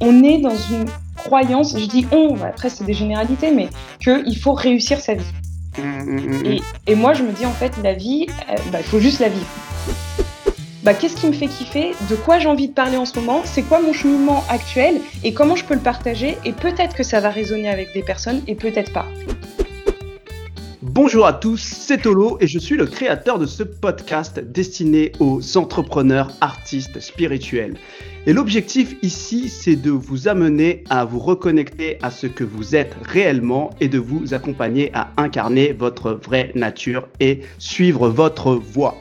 on 0.00 0.22
est 0.22 0.38
dans 0.38 0.56
une 0.56 0.86
croyance, 1.16 1.78
je 1.78 1.86
dis 1.86 2.06
on, 2.12 2.36
après 2.42 2.70
c'est 2.70 2.84
des 2.84 2.94
généralités, 2.94 3.50
mais 3.50 3.68
qu'il 4.00 4.38
faut 4.38 4.52
réussir 4.52 5.00
sa 5.00 5.14
vie. 5.14 5.32
Mmh, 5.78 5.82
mmh, 5.82 6.20
mmh, 6.20 6.58
et, 6.86 6.94
moi, 6.94 7.12
je 7.12 7.22
me 7.22 7.32
dis 7.32 7.46
en 7.46 7.52
fait, 7.52 7.72
la 7.82 7.92
vie, 7.92 8.26
euh, 8.50 8.56
bah, 8.72 8.78
il 8.80 8.84
faut 8.84 8.98
juste 8.98 9.20
la 9.20 9.28
vivre. 9.28 9.46
Bah, 10.82 10.94
qu'est-ce 10.94 11.16
qui 11.16 11.26
me 11.26 11.32
fait 11.32 11.48
kiffer, 11.48 11.92
de 12.08 12.14
quoi 12.14 12.38
j'ai 12.38 12.48
envie 12.48 12.68
de 12.68 12.72
parler 12.72 12.96
en 12.96 13.04
ce 13.04 13.18
moment, 13.18 13.42
c'est 13.44 13.62
quoi 13.62 13.80
mon 13.80 13.92
cheminement 13.92 14.44
actuel? 14.48 15.00
Et 15.22 15.34
comment 15.34 15.54
je 15.54 15.64
peux 15.64 15.74
le 15.74 15.80
partager? 15.80 16.38
Et 16.44 16.52
peut-être 16.52 16.96
que 16.96 17.02
ça 17.02 17.20
va 17.20 17.30
résonner 17.30 17.68
avec 17.68 17.92
des 17.92 18.02
personnes 18.02 18.42
et 18.46 18.54
peut-être 18.54 18.92
pas. 18.92 19.06
Bonjour 21.00 21.26
à 21.26 21.32
tous, 21.32 21.60
c'est 21.60 22.02
Tolo 22.02 22.38
et 22.40 22.48
je 22.48 22.58
suis 22.58 22.76
le 22.76 22.84
créateur 22.84 23.38
de 23.38 23.46
ce 23.46 23.62
podcast 23.62 24.40
destiné 24.40 25.12
aux 25.20 25.56
entrepreneurs, 25.56 26.32
artistes, 26.40 26.98
spirituels. 26.98 27.76
Et 28.26 28.32
l'objectif 28.32 28.96
ici, 29.02 29.48
c'est 29.48 29.76
de 29.76 29.92
vous 29.92 30.26
amener 30.26 30.82
à 30.90 31.04
vous 31.04 31.20
reconnecter 31.20 31.98
à 32.02 32.10
ce 32.10 32.26
que 32.26 32.42
vous 32.42 32.74
êtes 32.74 32.96
réellement 33.04 33.70
et 33.80 33.86
de 33.86 34.00
vous 34.00 34.34
accompagner 34.34 34.90
à 34.92 35.12
incarner 35.18 35.72
votre 35.72 36.10
vraie 36.10 36.50
nature 36.56 37.06
et 37.20 37.42
suivre 37.58 38.08
votre 38.08 38.54
voie. 38.54 38.96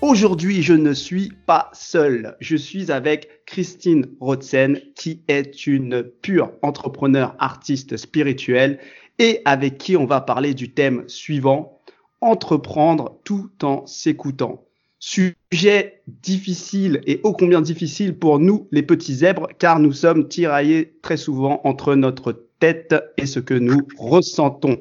Aujourd'hui, 0.00 0.62
je 0.62 0.72
ne 0.72 0.94
suis 0.94 1.32
pas 1.44 1.70
seul. 1.74 2.36
Je 2.40 2.56
suis 2.56 2.90
avec 2.90 3.44
Christine 3.44 4.06
Rotzen, 4.20 4.78
qui 4.94 5.22
est 5.28 5.66
une 5.66 6.02
pure 6.02 6.52
entrepreneur 6.62 7.34
artiste 7.38 7.96
spirituelle 7.98 8.78
et 9.18 9.42
avec 9.44 9.78
qui 9.78 9.96
on 9.96 10.06
va 10.06 10.20
parler 10.20 10.54
du 10.54 10.72
thème 10.72 11.04
suivant, 11.08 11.80
entreprendre 12.20 13.18
tout 13.24 13.50
en 13.62 13.86
s'écoutant. 13.86 14.64
Sujet 14.98 16.02
difficile 16.06 17.00
et 17.06 17.20
ô 17.22 17.32
combien 17.32 17.60
difficile 17.60 18.18
pour 18.18 18.38
nous 18.38 18.66
les 18.72 18.82
petits 18.82 19.16
zèbres 19.16 19.48
car 19.58 19.78
nous 19.78 19.92
sommes 19.92 20.28
tiraillés 20.28 20.98
très 21.02 21.16
souvent 21.16 21.60
entre 21.64 21.94
notre 21.94 22.32
tête 22.58 22.94
et 23.16 23.26
ce 23.26 23.38
que 23.38 23.54
nous 23.54 23.86
ressentons. 23.98 24.80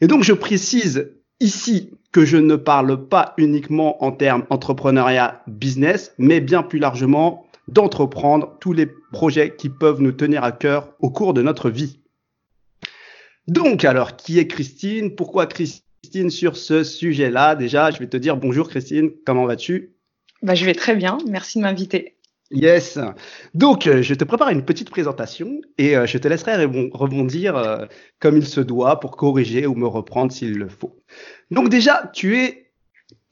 Et 0.00 0.06
donc 0.06 0.22
je 0.22 0.32
précise 0.32 1.12
ici 1.40 1.90
que 2.12 2.24
je 2.24 2.36
ne 2.36 2.56
parle 2.56 3.08
pas 3.08 3.34
uniquement 3.36 4.02
en 4.04 4.12
termes 4.12 4.44
entrepreneuriat 4.50 5.42
business, 5.48 6.14
mais 6.18 6.40
bien 6.40 6.62
plus 6.62 6.78
largement 6.78 7.46
d'entreprendre 7.68 8.56
tous 8.60 8.72
les 8.72 8.86
projets 9.12 9.54
qui 9.56 9.68
peuvent 9.68 10.00
nous 10.00 10.12
tenir 10.12 10.44
à 10.44 10.52
cœur 10.52 10.94
au 11.00 11.10
cours 11.10 11.34
de 11.34 11.42
notre 11.42 11.70
vie. 11.70 12.01
Donc, 13.48 13.84
alors, 13.84 14.16
qui 14.16 14.38
est 14.38 14.46
Christine? 14.46 15.14
Pourquoi 15.14 15.46
Christine 15.46 16.30
sur 16.30 16.56
ce 16.56 16.84
sujet-là? 16.84 17.54
Déjà, 17.54 17.90
je 17.90 17.98
vais 17.98 18.08
te 18.08 18.16
dire 18.16 18.36
bonjour 18.36 18.68
Christine, 18.68 19.10
comment 19.26 19.46
vas-tu? 19.46 19.94
Bah, 20.42 20.54
Je 20.54 20.64
vais 20.64 20.74
très 20.74 20.94
bien, 20.94 21.18
merci 21.28 21.58
de 21.58 21.64
m'inviter. 21.64 22.16
Yes. 22.52 22.98
Donc, 23.54 23.86
euh, 23.86 24.02
je 24.02 24.14
te 24.14 24.24
prépare 24.24 24.50
une 24.50 24.64
petite 24.64 24.90
présentation 24.90 25.60
et 25.78 25.96
euh, 25.96 26.06
je 26.06 26.18
te 26.18 26.28
laisserai 26.28 26.64
rebondir 26.64 27.56
euh, 27.56 27.86
comme 28.20 28.36
il 28.36 28.46
se 28.46 28.60
doit 28.60 29.00
pour 29.00 29.16
corriger 29.16 29.66
ou 29.66 29.74
me 29.74 29.86
reprendre 29.86 30.30
s'il 30.30 30.58
le 30.58 30.68
faut. 30.68 31.02
Donc 31.50 31.70
déjà, 31.70 32.10
tu 32.12 32.36
es 32.36 32.72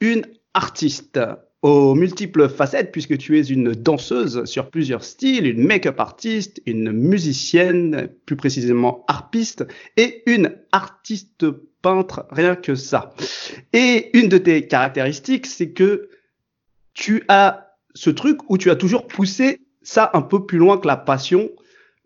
une 0.00 0.24
artiste 0.54 1.20
aux 1.62 1.94
multiples 1.94 2.48
facettes 2.48 2.90
puisque 2.92 3.18
tu 3.18 3.38
es 3.38 3.42
une 3.42 3.72
danseuse 3.72 4.44
sur 4.44 4.70
plusieurs 4.70 5.04
styles, 5.04 5.46
une 5.46 5.64
make-up 5.64 6.00
artiste, 6.00 6.62
une 6.66 6.90
musicienne, 6.92 8.08
plus 8.24 8.36
précisément 8.36 9.04
harpiste 9.08 9.66
et 9.96 10.22
une 10.26 10.56
artiste 10.72 11.46
peintre, 11.82 12.26
rien 12.30 12.56
que 12.56 12.74
ça. 12.74 13.14
Et 13.72 14.16
une 14.18 14.28
de 14.28 14.38
tes 14.38 14.66
caractéristiques, 14.66 15.46
c'est 15.46 15.70
que 15.70 16.08
tu 16.94 17.24
as 17.28 17.76
ce 17.94 18.10
truc 18.10 18.38
où 18.48 18.56
tu 18.56 18.70
as 18.70 18.76
toujours 18.76 19.06
poussé 19.06 19.60
ça 19.82 20.10
un 20.14 20.22
peu 20.22 20.46
plus 20.46 20.58
loin 20.58 20.78
que 20.78 20.86
la 20.86 20.96
passion 20.96 21.50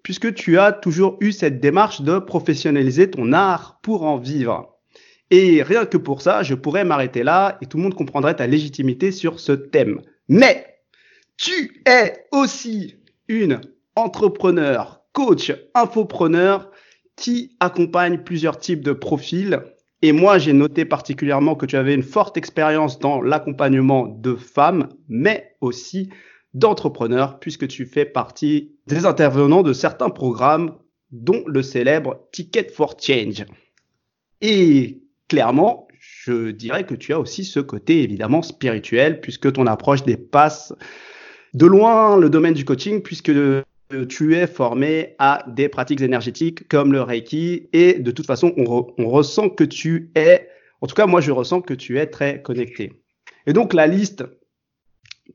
puisque 0.05 0.34
tu 0.34 0.58
as 0.58 0.70
toujours 0.70 1.16
eu 1.20 1.33
cette 1.33 1.61
démarche 1.61 2.02
de 2.02 2.18
professionnaliser 2.18 3.11
ton 3.11 3.33
art 3.33 3.80
pour 3.83 4.05
en 4.05 4.18
vivre. 4.18 4.73
Et 5.30 5.62
rien 5.62 5.86
que 5.86 5.96
pour 5.96 6.23
ça, 6.23 6.42
je 6.42 6.55
pourrais 6.55 6.85
m'arrêter 6.85 7.23
là 7.23 7.58
et 7.61 7.67
tout 7.67 7.77
le 7.77 7.83
monde 7.83 7.95
comprendrait 7.95 8.36
ta 8.36 8.46
légitimité 8.46 9.11
sur 9.11 9.40
ce 9.40 9.52
thème. 9.52 10.01
Mais 10.29 10.67
tu 11.36 11.83
es 11.86 12.27
aussi 12.33 12.96
une 13.29 13.61
entrepreneur, 13.96 15.02
coach, 15.13 15.52
infopreneur 15.74 16.70
qui 17.17 17.57
accompagne 17.61 18.18
plusieurs 18.18 18.58
types 18.58 18.83
de 18.83 18.92
profils. 18.92 19.63
Et 20.02 20.13
moi, 20.13 20.39
j'ai 20.39 20.52
noté 20.52 20.84
particulièrement 20.84 21.55
que 21.55 21.67
tu 21.67 21.77
avais 21.77 21.95
une 21.95 22.02
forte 22.02 22.36
expérience 22.36 22.98
dans 22.98 23.23
l'accompagnement 23.23 24.07
de 24.07 24.34
femmes, 24.34 24.89
mais 25.08 25.57
aussi 25.61 26.11
d'entrepreneurs, 26.52 27.40
puisque 27.40 27.67
tu 27.68 27.86
fais 27.86 28.05
partie 28.05 28.77
des 28.86 29.07
intervenants 29.07 29.63
de 29.63 29.73
certains 29.73 30.11
programmes, 30.11 30.77
dont 31.11 31.42
le 31.46 31.63
célèbre 31.63 32.29
Ticket 32.33 32.68
for 32.68 32.96
Change. 33.01 33.45
Et 34.40 35.03
clairement, 35.34 35.89
je 35.98 36.52
dirais 36.52 36.86
que 36.86 36.95
tu 36.95 37.12
as 37.12 37.18
aussi 37.18 37.45
ce 37.45 37.58
côté 37.58 38.05
évidemment 38.05 38.40
spirituel, 38.40 39.20
puisque 39.20 39.52
ton 39.52 39.67
approche 39.67 40.05
dépasse 40.05 40.72
de 41.55 41.67
loin 41.67 42.17
le 42.17 42.30
domaine 42.30 42.55
du 42.55 42.64
coaching, 42.64 43.02
puisque 43.02 43.33
tu 44.08 44.36
es 44.36 44.46
formé 44.46 45.17
à 45.18 45.45
des 45.48 45.68
pratiques 45.68 46.02
énergétiques 46.02 46.68
comme 46.68 46.92
le 46.92 47.02
Reiki, 47.02 47.68
et 47.72 47.95
de 47.95 48.12
toute 48.12 48.27
façon, 48.27 48.52
on, 48.56 49.08
ressent 49.08 49.48
que 49.48 49.64
tu 49.64 50.12
es, 50.14 50.48
en 50.80 50.86
tout 50.86 50.95
cas 50.95 51.06
moi 51.06 51.20
je 51.20 51.33
ressens 51.33 51.62
que 51.62 51.74
tu 51.74 51.98
es 51.98 52.06
très 52.06 52.40
connecté. 52.40 52.92
Et 53.48 53.52
donc 53.52 53.74
la 53.74 53.89
liste 53.89 54.24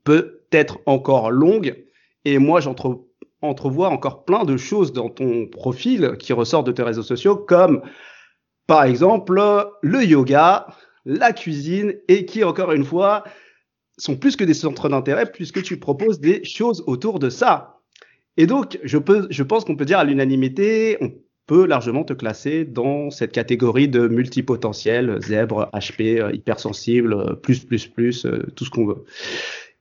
peut 0.06 0.44
être 0.54 0.80
encore 0.86 1.30
longue, 1.30 1.76
et 2.24 2.38
moi 2.38 2.62
j'entrevois 2.62 3.90
encore 3.90 4.24
plein 4.24 4.46
de 4.46 4.56
choses 4.56 4.94
dans 4.94 5.10
ton 5.10 5.46
profil 5.46 6.16
qui 6.20 6.32
ressortent 6.32 6.68
de 6.68 6.72
tes 6.72 6.84
réseaux 6.84 7.04
sociaux, 7.04 7.36
comme 7.36 7.82
par 8.70 8.84
exemple, 8.84 9.42
le 9.82 10.04
yoga, 10.04 10.68
la 11.04 11.34
cuisine 11.34 11.96
et 12.08 12.26
qui, 12.26 12.44
encore 12.44 12.72
une 12.72 12.86
fois, 12.86 13.24
sont 13.98 14.16
plus 14.16 14.36
que 14.36 14.44
des 14.44 14.54
centres 14.54 14.90
d'intérêt 14.90 15.26
puisque 15.32 15.64
tu 15.64 15.80
proposes 15.80 16.20
des 16.20 16.44
choses 16.44 16.84
autour 16.86 17.18
de 17.18 17.32
ça. 17.32 17.80
Et 18.38 18.46
donc, 18.46 18.78
je, 18.84 19.00
peux, 19.00 19.26
je 19.32 19.42
pense 19.42 19.66
qu'on 19.66 19.76
peut 19.76 19.86
dire 19.86 19.98
à 19.98 20.04
l'unanimité, 20.04 21.00
on 21.02 21.12
peut 21.48 21.66
largement 21.66 22.04
te 22.04 22.14
classer 22.14 22.64
dans 22.64 23.10
cette 23.10 23.32
catégorie 23.32 23.88
de 23.88 24.08
multipotentiel, 24.08 25.18
zèbre, 25.20 25.72
HP, 25.74 26.32
hypersensible, 26.32 27.40
plus, 27.42 27.66
plus, 27.66 27.88
plus, 27.88 28.28
euh, 28.28 28.46
tout 28.56 28.66
ce 28.66 28.70
qu'on 28.70 28.86
veut. 28.86 29.04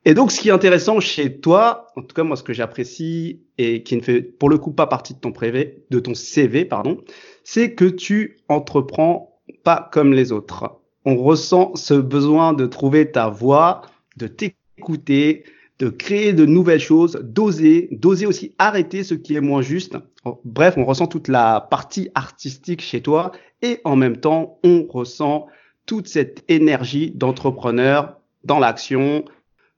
Et 0.07 0.15
donc, 0.15 0.33
ce 0.33 0.41
qui 0.41 0.49
est 0.49 0.53
intéressant 0.53 0.99
chez 1.01 1.41
toi, 1.41 1.89
en 1.95 2.01
tout 2.01 2.15
cas 2.15 2.23
moi, 2.23 2.37
ce 2.37 2.43
que 2.43 2.55
j'apprécie 2.55 3.43
et 3.59 3.83
qui 3.83 3.95
ne 3.97 4.01
fait 4.01 4.23
pour 4.23 4.49
le 4.49 4.57
coup 4.57 4.73
pas 4.73 4.87
partie 4.87 5.13
de 5.13 5.19
ton 5.19 5.33
prévé, 5.33 5.85
de 5.91 6.01
ton 6.01 6.15
CV, 6.15 6.65
pardon, 6.65 7.03
c'est 7.51 7.73
que 7.73 7.87
tu 7.87 8.37
entreprends 8.51 9.41
pas 9.65 9.89
comme 9.91 10.13
les 10.13 10.33
autres. 10.33 10.83
On 11.07 11.17
ressent 11.17 11.75
ce 11.77 11.95
besoin 11.95 12.53
de 12.53 12.67
trouver 12.67 13.11
ta 13.11 13.31
voie, 13.31 13.81
de 14.19 14.27
t'écouter, 14.27 15.45
de 15.79 15.89
créer 15.89 16.35
de 16.35 16.45
nouvelles 16.45 16.79
choses, 16.79 17.19
d'oser, 17.23 17.89
d'oser 17.91 18.27
aussi 18.27 18.55
arrêter 18.59 19.03
ce 19.03 19.15
qui 19.15 19.35
est 19.35 19.41
moins 19.41 19.63
juste. 19.63 19.97
Bref, 20.45 20.75
on 20.77 20.85
ressent 20.85 21.07
toute 21.07 21.29
la 21.29 21.67
partie 21.71 22.11
artistique 22.15 22.83
chez 22.83 23.01
toi 23.01 23.33
et 23.63 23.81
en 23.85 23.97
même 23.97 24.19
temps, 24.19 24.59
on 24.63 24.87
ressent 24.87 25.47
toute 25.87 26.07
cette 26.07 26.45
énergie 26.49 27.13
d'entrepreneur 27.13 28.21
dans 28.45 28.59
l'action, 28.59 29.25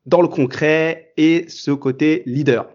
dans 0.06 0.22
le 0.22 0.28
concret 0.28 1.12
et 1.16 1.44
ce 1.46 1.70
côté 1.70 2.24
leader. 2.26 2.66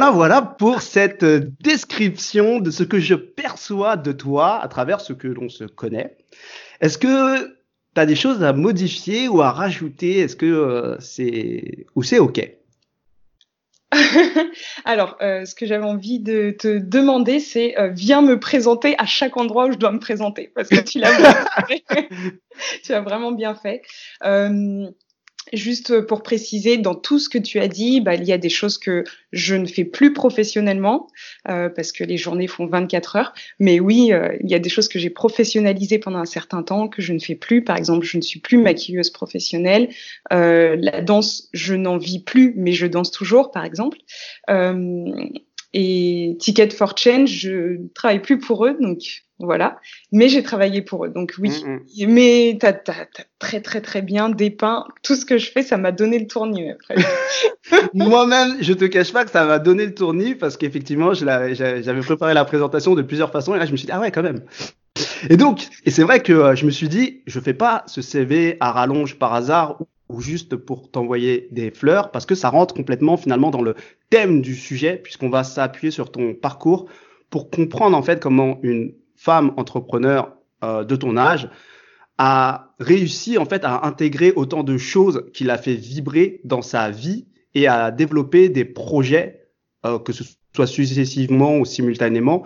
Voilà 0.00 0.42
pour 0.42 0.82
cette 0.82 1.24
description 1.24 2.60
de 2.60 2.70
ce 2.70 2.82
que 2.82 2.98
je 2.98 3.14
perçois 3.14 3.96
de 3.96 4.12
toi 4.12 4.62
à 4.62 4.68
travers 4.68 5.00
ce 5.00 5.12
que 5.12 5.28
l'on 5.28 5.48
se 5.48 5.64
connaît. 5.64 6.16
Est-ce 6.80 6.98
que 6.98 7.46
tu 7.94 8.00
as 8.00 8.06
des 8.06 8.16
choses 8.16 8.42
à 8.42 8.52
modifier 8.52 9.28
ou 9.28 9.42
à 9.42 9.50
rajouter? 9.50 10.18
Est-ce 10.18 10.36
que 10.36 10.46
euh, 10.46 10.96
c'est 11.00 11.86
ou 11.94 12.02
c'est 12.02 12.18
OK? 12.18 12.40
Alors, 14.84 15.18
euh, 15.20 15.44
ce 15.44 15.54
que 15.54 15.66
j'avais 15.66 15.84
envie 15.84 16.18
de 16.18 16.50
te 16.58 16.78
demander, 16.78 17.40
c'est 17.40 17.78
euh, 17.78 17.90
viens 17.90 18.22
me 18.22 18.40
présenter 18.40 18.94
à 18.98 19.04
chaque 19.04 19.36
endroit 19.36 19.66
où 19.66 19.72
je 19.72 19.76
dois 19.76 19.92
me 19.92 19.98
présenter, 19.98 20.50
parce 20.54 20.68
que 20.68 20.80
tu 20.80 20.98
l'as 20.98 21.12
tu 22.82 22.92
as 22.94 23.00
vraiment 23.02 23.32
bien 23.32 23.54
fait. 23.54 23.82
Juste 25.52 26.02
pour 26.02 26.22
préciser, 26.22 26.78
dans 26.78 26.94
tout 26.94 27.18
ce 27.18 27.28
que 27.28 27.38
tu 27.38 27.58
as 27.58 27.68
dit, 27.68 28.00
bah, 28.00 28.14
il 28.14 28.24
y 28.24 28.32
a 28.32 28.38
des 28.38 28.48
choses 28.48 28.78
que 28.78 29.04
je 29.32 29.54
ne 29.54 29.66
fais 29.66 29.84
plus 29.84 30.12
professionnellement 30.12 31.08
euh, 31.48 31.68
parce 31.68 31.90
que 31.90 32.04
les 32.04 32.16
journées 32.16 32.46
font 32.46 32.66
24 32.66 33.16
heures. 33.16 33.34
Mais 33.58 33.80
oui, 33.80 34.12
euh, 34.12 34.36
il 34.40 34.50
y 34.50 34.54
a 34.54 34.60
des 34.60 34.68
choses 34.68 34.88
que 34.88 34.98
j'ai 34.98 35.10
professionnalisées 35.10 35.98
pendant 35.98 36.20
un 36.20 36.26
certain 36.26 36.62
temps 36.62 36.86
que 36.88 37.02
je 37.02 37.12
ne 37.12 37.18
fais 37.18 37.34
plus. 37.34 37.64
Par 37.64 37.76
exemple, 37.76 38.06
je 38.06 38.16
ne 38.16 38.22
suis 38.22 38.40
plus 38.40 38.56
maquilleuse 38.56 39.10
professionnelle. 39.10 39.88
Euh, 40.32 40.76
la 40.78 41.02
danse, 41.02 41.48
je 41.52 41.74
n'en 41.74 41.98
vis 41.98 42.20
plus, 42.20 42.54
mais 42.56 42.72
je 42.72 42.86
danse 42.86 43.10
toujours, 43.10 43.50
par 43.50 43.64
exemple. 43.64 43.98
Et 45.74 46.36
Ticket 46.38 46.70
for 46.70 46.96
Change, 46.96 47.30
je 47.30 47.78
travaille 47.94 48.20
plus 48.20 48.38
pour 48.38 48.66
eux, 48.66 48.76
donc 48.78 49.22
voilà. 49.38 49.78
Mais 50.12 50.28
j'ai 50.28 50.42
travaillé 50.42 50.82
pour 50.82 51.06
eux, 51.06 51.08
donc 51.08 51.34
oui. 51.38 51.50
Mm, 51.64 51.72
mm. 51.74 52.12
Mais 52.12 52.58
tu 52.60 52.66
as, 52.66 52.72
très 53.38 53.60
très 53.60 53.80
très 53.80 54.02
bien 54.02 54.28
dépeint 54.28 54.86
tout 55.02 55.16
ce 55.16 55.24
que 55.24 55.38
je 55.38 55.50
fais, 55.50 55.62
ça 55.62 55.78
m'a 55.78 55.92
donné 55.92 56.18
le 56.18 56.26
tournis. 56.26 56.70
Moi-même, 57.94 58.56
je 58.60 58.72
te 58.72 58.84
cache 58.84 59.12
pas 59.12 59.24
que 59.24 59.30
ça 59.30 59.44
m'a 59.44 59.58
donné 59.58 59.86
le 59.86 59.94
tournis 59.94 60.34
parce 60.34 60.56
qu'effectivement, 60.56 61.14
j'avais 61.14 62.00
préparé 62.00 62.34
la 62.34 62.44
présentation 62.44 62.94
de 62.94 63.02
plusieurs 63.02 63.32
façons 63.32 63.54
et 63.54 63.58
là, 63.58 63.66
je 63.66 63.72
me 63.72 63.76
suis 63.76 63.86
dit, 63.86 63.92
ah 63.92 64.00
ouais, 64.00 64.10
quand 64.10 64.22
même. 64.22 64.42
Et 65.30 65.36
donc, 65.36 65.68
et 65.84 65.90
c'est 65.90 66.02
vrai 66.02 66.20
que 66.20 66.32
euh, 66.32 66.54
je 66.54 66.66
me 66.66 66.70
suis 66.70 66.88
dit, 66.88 67.22
je 67.26 67.40
fais 67.40 67.54
pas 67.54 67.84
ce 67.86 68.02
CV 68.02 68.56
à 68.60 68.72
rallonge 68.72 69.18
par 69.18 69.32
hasard 69.32 69.78
ou 70.12 70.20
juste 70.20 70.56
pour 70.56 70.90
t'envoyer 70.90 71.48
des 71.50 71.70
fleurs 71.70 72.10
parce 72.10 72.26
que 72.26 72.34
ça 72.34 72.50
rentre 72.50 72.74
complètement 72.74 73.16
finalement 73.16 73.50
dans 73.50 73.62
le 73.62 73.74
thème 74.10 74.42
du 74.42 74.54
sujet 74.54 74.96
puisqu'on 74.96 75.30
va 75.30 75.44
s'appuyer 75.44 75.90
sur 75.90 76.12
ton 76.12 76.34
parcours 76.34 76.88
pour 77.30 77.50
comprendre 77.50 77.96
en 77.96 78.02
fait 78.02 78.22
comment 78.22 78.58
une 78.62 78.94
femme 79.16 79.52
entrepreneur 79.56 80.36
euh, 80.62 80.84
de 80.84 80.96
ton 80.96 81.16
âge 81.16 81.48
a 82.18 82.74
réussi 82.78 83.38
en 83.38 83.46
fait 83.46 83.64
à 83.64 83.86
intégrer 83.86 84.32
autant 84.36 84.62
de 84.62 84.76
choses 84.76 85.24
qui 85.32 85.44
l'a 85.44 85.58
fait 85.58 85.74
vibrer 85.74 86.40
dans 86.44 86.62
sa 86.62 86.90
vie 86.90 87.26
et 87.54 87.66
à 87.66 87.90
développer 87.90 88.48
des 88.48 88.64
projets 88.64 89.48
euh, 89.84 89.98
que 89.98 90.12
ce 90.12 90.24
soit 90.54 90.66
successivement 90.66 91.58
ou 91.58 91.64
simultanément 91.64 92.44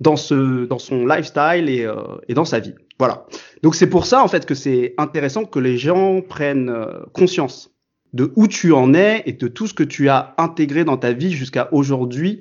dans 0.00 0.16
ce 0.16 0.64
dans 0.64 0.78
son 0.78 1.06
lifestyle 1.06 1.68
et, 1.68 1.84
euh, 1.84 2.02
et 2.28 2.34
dans 2.34 2.44
sa 2.44 2.58
vie. 2.58 2.74
Voilà. 3.02 3.26
Donc 3.64 3.74
c'est 3.74 3.88
pour 3.88 4.06
ça 4.06 4.22
en 4.22 4.28
fait 4.28 4.46
que 4.46 4.54
c'est 4.54 4.94
intéressant 4.96 5.44
que 5.44 5.58
les 5.58 5.76
gens 5.76 6.22
prennent 6.22 6.68
euh, 6.68 7.00
conscience 7.12 7.74
de 8.12 8.32
où 8.36 8.46
tu 8.46 8.72
en 8.72 8.94
es 8.94 9.24
et 9.26 9.32
de 9.32 9.48
tout 9.48 9.66
ce 9.66 9.74
que 9.74 9.82
tu 9.82 10.08
as 10.08 10.36
intégré 10.38 10.84
dans 10.84 10.96
ta 10.96 11.12
vie 11.12 11.32
jusqu'à 11.32 11.68
aujourd'hui 11.72 12.38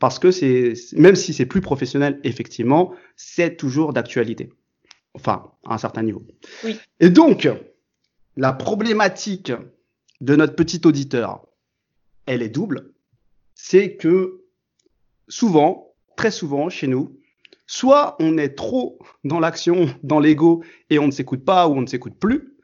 parce 0.00 0.18
que 0.18 0.30
c'est 0.30 0.74
même 0.98 1.16
si 1.16 1.32
c'est 1.32 1.46
plus 1.46 1.62
professionnel 1.62 2.20
effectivement, 2.24 2.92
c'est 3.16 3.56
toujours 3.56 3.94
d'actualité. 3.94 4.50
Enfin, 5.14 5.50
à 5.64 5.72
un 5.72 5.78
certain 5.78 6.02
niveau. 6.02 6.22
Oui. 6.62 6.78
Et 7.00 7.08
donc 7.08 7.48
la 8.36 8.52
problématique 8.52 9.50
de 10.20 10.36
notre 10.36 10.54
petit 10.54 10.82
auditeur, 10.84 11.46
elle 12.26 12.42
est 12.42 12.50
double, 12.50 12.92
c'est 13.54 13.96
que 13.96 14.42
souvent, 15.28 15.94
très 16.18 16.30
souvent 16.30 16.68
chez 16.68 16.86
nous, 16.86 17.16
Soit 17.74 18.16
on 18.20 18.36
est 18.36 18.50
trop 18.50 18.98
dans 19.24 19.40
l'action, 19.40 19.88
dans 20.02 20.20
l'ego, 20.20 20.62
et 20.90 20.98
on 20.98 21.06
ne 21.06 21.10
s'écoute 21.10 21.42
pas 21.42 21.68
ou 21.68 21.72
on 21.72 21.80
ne 21.80 21.86
s'écoute 21.86 22.16
plus. 22.20 22.54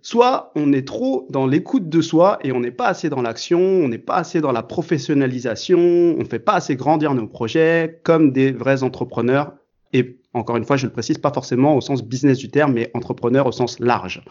Soit 0.00 0.52
on 0.54 0.72
est 0.72 0.86
trop 0.86 1.26
dans 1.28 1.44
l'écoute 1.44 1.88
de 1.88 2.00
soi 2.00 2.38
et 2.44 2.52
on 2.52 2.60
n'est 2.60 2.70
pas 2.70 2.86
assez 2.86 3.08
dans 3.08 3.20
l'action, 3.20 3.58
on 3.58 3.88
n'est 3.88 3.98
pas 3.98 4.14
assez 4.14 4.40
dans 4.40 4.52
la 4.52 4.62
professionnalisation, 4.62 5.80
on 5.80 6.18
ne 6.18 6.24
fait 6.24 6.38
pas 6.38 6.52
assez 6.52 6.76
grandir 6.76 7.14
nos 7.14 7.26
projets 7.26 8.00
comme 8.04 8.30
des 8.30 8.52
vrais 8.52 8.84
entrepreneurs. 8.84 9.54
Et 9.92 10.20
encore 10.34 10.56
une 10.56 10.64
fois, 10.64 10.76
je 10.76 10.86
le 10.86 10.92
précise, 10.92 11.18
pas 11.18 11.32
forcément 11.32 11.76
au 11.76 11.80
sens 11.80 12.04
business 12.04 12.38
du 12.38 12.48
terme, 12.48 12.74
mais 12.74 12.92
entrepreneur 12.94 13.48
au 13.48 13.52
sens 13.52 13.80
large. 13.80 14.22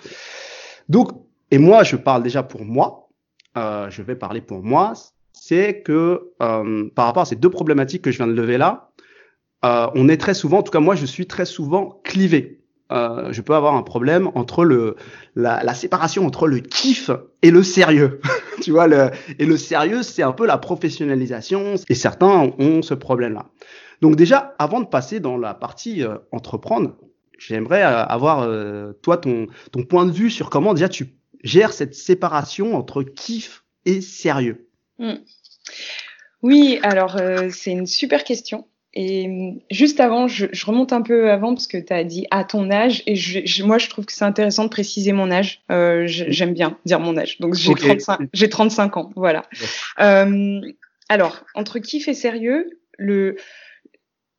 Donc, 0.88 1.10
et 1.52 1.58
moi, 1.58 1.84
je 1.84 1.98
parle 1.98 2.24
déjà 2.24 2.44
pour 2.44 2.64
moi, 2.64 3.10
euh, 3.58 3.90
je 3.90 4.02
vais 4.02 4.16
parler 4.16 4.40
pour 4.40 4.64
moi, 4.64 4.94
c'est 5.34 5.82
que 5.82 6.32
euh, 6.42 6.90
par 6.96 7.08
rapport 7.08 7.24
à 7.24 7.26
ces 7.26 7.36
deux 7.36 7.50
problématiques 7.50 8.04
que 8.04 8.12
je 8.12 8.18
viens 8.20 8.28
de 8.28 8.32
lever 8.32 8.58
là, 8.58 8.93
euh, 9.64 9.88
on 9.96 10.10
est 10.10 10.18
très 10.18 10.34
souvent, 10.34 10.60
en 10.60 10.64
tout 10.64 10.72
cas 10.72 10.80
moi 10.80 10.96
je 10.96 11.06
suis 11.06 11.28
très 11.28 11.46
souvent 11.46 12.02
clivé. 12.04 12.60
Euh, 12.92 13.32
je 13.32 13.42
peux 13.42 13.56
avoir 13.56 13.76
un 13.76 13.82
problème 13.82 14.30
entre 14.36 14.66
le 14.66 14.98
la, 15.36 15.74
séparation 15.74 16.26
entre 16.26 16.48
le 16.48 16.60
kiff 16.60 17.10
et 17.42 17.50
le 17.50 17.64
sérieux. 17.64 18.20
tu 18.62 18.72
vois 18.72 18.88
le 18.88 19.10
et 19.40 19.46
le 19.46 19.58
sérieux 19.58 20.04
c'est 20.04 20.22
un 20.22 20.34
peu 20.34 20.46
la 20.46 20.58
professionnalisation 20.58 21.76
et 21.88 21.96
certains 21.96 22.52
ont 22.60 22.82
ce 22.82 22.94
problème-là. 22.94 23.48
Donc 24.02 24.16
déjà 24.16 24.54
avant 24.60 24.82
de 24.82 24.86
passer 24.86 25.22
dans 25.22 25.38
la 25.38 25.54
partie 25.54 26.04
euh, 26.04 26.18
entreprendre, 26.32 26.96
j'aimerais 27.40 27.82
avoir 27.82 28.48
toi 29.02 29.18
ton 29.18 29.48
ton 29.72 29.84
point 29.84 30.06
de 30.06 30.12
vue 30.12 30.30
sur 30.30 30.50
comment 30.50 30.74
déjà 30.74 30.90
tu 30.90 31.16
gères 31.44 31.74
cette 31.74 31.96
séparation 31.96 32.76
entre 32.76 33.02
kiff 33.04 33.64
et 33.86 34.02
sérieux. 34.02 34.68
Hmm. 35.00 35.16
Oui, 36.42 36.80
alors 36.84 37.18
c'est 37.50 37.72
une 37.72 37.88
super 37.88 38.26
question. 38.26 38.68
Et 38.94 39.26
hum, 39.26 39.60
juste 39.72 40.00
avant, 40.00 40.28
je, 40.28 40.46
je, 40.52 40.66
remonte 40.66 40.94
un 40.94 41.02
peu 41.02 41.32
avant 41.32 41.54
parce 41.54 41.68
que 41.68 41.78
tu 41.78 41.92
as 41.94 42.04
dit 42.04 42.28
à 42.32 42.44
ton 42.44 42.70
âge. 42.70 43.04
Et 43.08 43.16
je, 43.16 43.64
moi, 43.64 43.78
je 43.78 43.90
trouve 43.90 44.06
que 44.06 44.14
c'est 44.14 44.26
intéressant 44.26 44.66
de 44.66 44.70
préciser 44.70 45.14
mon 45.14 45.32
âge. 45.32 45.62
Euh, 45.72 46.04
J'aime 46.06 46.54
bien 46.54 46.78
dire 46.86 47.00
mon 47.00 47.18
âge. 47.18 47.40
Donc, 47.40 47.56
j'ai 47.56 47.72
okay. 47.72 47.98
35, 47.98 48.50
35 48.50 48.98
ans. 48.98 49.12
Voilà. 49.16 49.44
Euh, 50.00 50.62
alors, 51.10 51.44
entre 51.56 51.80
kiff 51.80 52.08
et 52.08 52.14
sérieux, 52.14 52.70
le, 52.98 53.36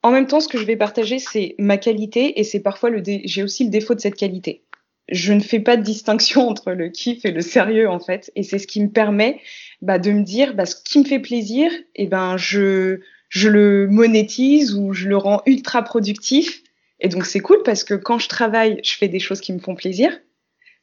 en 0.04 0.10
même 0.10 0.26
temps, 0.26 0.40
ce 0.40 0.48
que 0.48 0.58
je 0.58 0.66
vais 0.66 0.76
partager, 0.76 1.18
c'est 1.18 1.54
ma 1.58 1.78
qualité 1.78 2.38
et 2.38 2.44
c'est 2.44 2.60
parfois 2.60 2.90
le 2.90 3.02
j'ai 3.24 3.42
aussi 3.42 3.64
le 3.64 3.70
défaut 3.70 3.94
de 3.94 4.00
cette 4.00 4.16
qualité. 4.16 4.62
Je 5.08 5.32
ne 5.32 5.40
fais 5.40 5.60
pas 5.60 5.76
de 5.76 5.82
distinction 5.82 6.48
entre 6.48 6.72
le 6.72 6.90
kiff 6.90 7.24
et 7.24 7.32
le 7.32 7.40
sérieux 7.40 7.88
en 7.88 8.00
fait, 8.00 8.30
et 8.36 8.42
c'est 8.42 8.58
ce 8.58 8.66
qui 8.66 8.82
me 8.82 8.90
permet 8.90 9.40
bah, 9.82 9.98
de 9.98 10.10
me 10.12 10.22
dire 10.22 10.54
bah, 10.54 10.66
ce 10.66 10.76
qui 10.76 10.98
me 10.98 11.04
fait 11.04 11.20
plaisir, 11.20 11.72
et 11.94 12.06
ben 12.06 12.36
je 12.36 13.00
je 13.34 13.48
le 13.48 13.88
monétise 13.88 14.74
ou 14.74 14.92
je 14.92 15.08
le 15.08 15.16
rends 15.16 15.42
ultra 15.44 15.82
productif. 15.82 16.62
Et 17.00 17.08
donc 17.08 17.26
c'est 17.26 17.40
cool 17.40 17.58
parce 17.64 17.82
que 17.82 17.94
quand 17.94 18.20
je 18.20 18.28
travaille, 18.28 18.80
je 18.84 18.94
fais 18.94 19.08
des 19.08 19.18
choses 19.18 19.40
qui 19.40 19.52
me 19.52 19.58
font 19.58 19.74
plaisir. 19.74 20.16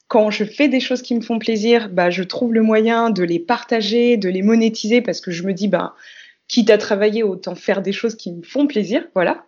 Quand 0.09 0.29
je 0.31 0.43
fais 0.43 0.67
des 0.67 0.81
choses 0.81 1.01
qui 1.01 1.15
me 1.15 1.21
font 1.21 1.39
plaisir, 1.39 1.87
bah, 1.87 2.09
je 2.09 2.23
trouve 2.23 2.53
le 2.53 2.61
moyen 2.61 3.09
de 3.09 3.23
les 3.23 3.39
partager, 3.39 4.17
de 4.17 4.27
les 4.27 4.41
monétiser 4.41 5.01
parce 5.01 5.21
que 5.21 5.31
je 5.31 5.43
me 5.43 5.53
dis, 5.53 5.69
bah, 5.69 5.95
quitte 6.49 6.69
à 6.69 6.77
travailler, 6.77 7.23
autant 7.23 7.55
faire 7.55 7.81
des 7.81 7.93
choses 7.93 8.15
qui 8.15 8.33
me 8.33 8.43
font 8.43 8.67
plaisir. 8.67 9.07
Voilà. 9.15 9.45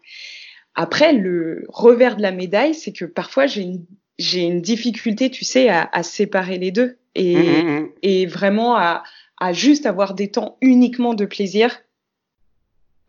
Après, 0.74 1.12
le 1.12 1.66
revers 1.68 2.16
de 2.16 2.22
la 2.22 2.32
médaille, 2.32 2.74
c'est 2.74 2.94
que 2.94 3.04
parfois 3.04 3.48
j'ai 3.48 3.64
une, 3.64 3.86
j'ai 4.18 4.44
une 4.44 4.62
difficulté, 4.62 5.30
tu 5.30 5.44
sais, 5.44 5.68
à, 5.68 5.90
à 5.92 6.04
séparer 6.04 6.58
les 6.58 6.72
deux 6.72 7.00
et, 7.16 7.36
mmh, 7.36 7.42
mmh, 7.42 7.80
mmh. 7.80 7.90
et 8.04 8.26
vraiment 8.28 8.78
à, 8.78 9.04
à 9.42 9.52
juste 9.52 9.86
avoir 9.86 10.14
des 10.14 10.32
temps 10.32 10.58
uniquement 10.62 11.14
de 11.14 11.26
plaisir 11.26 11.83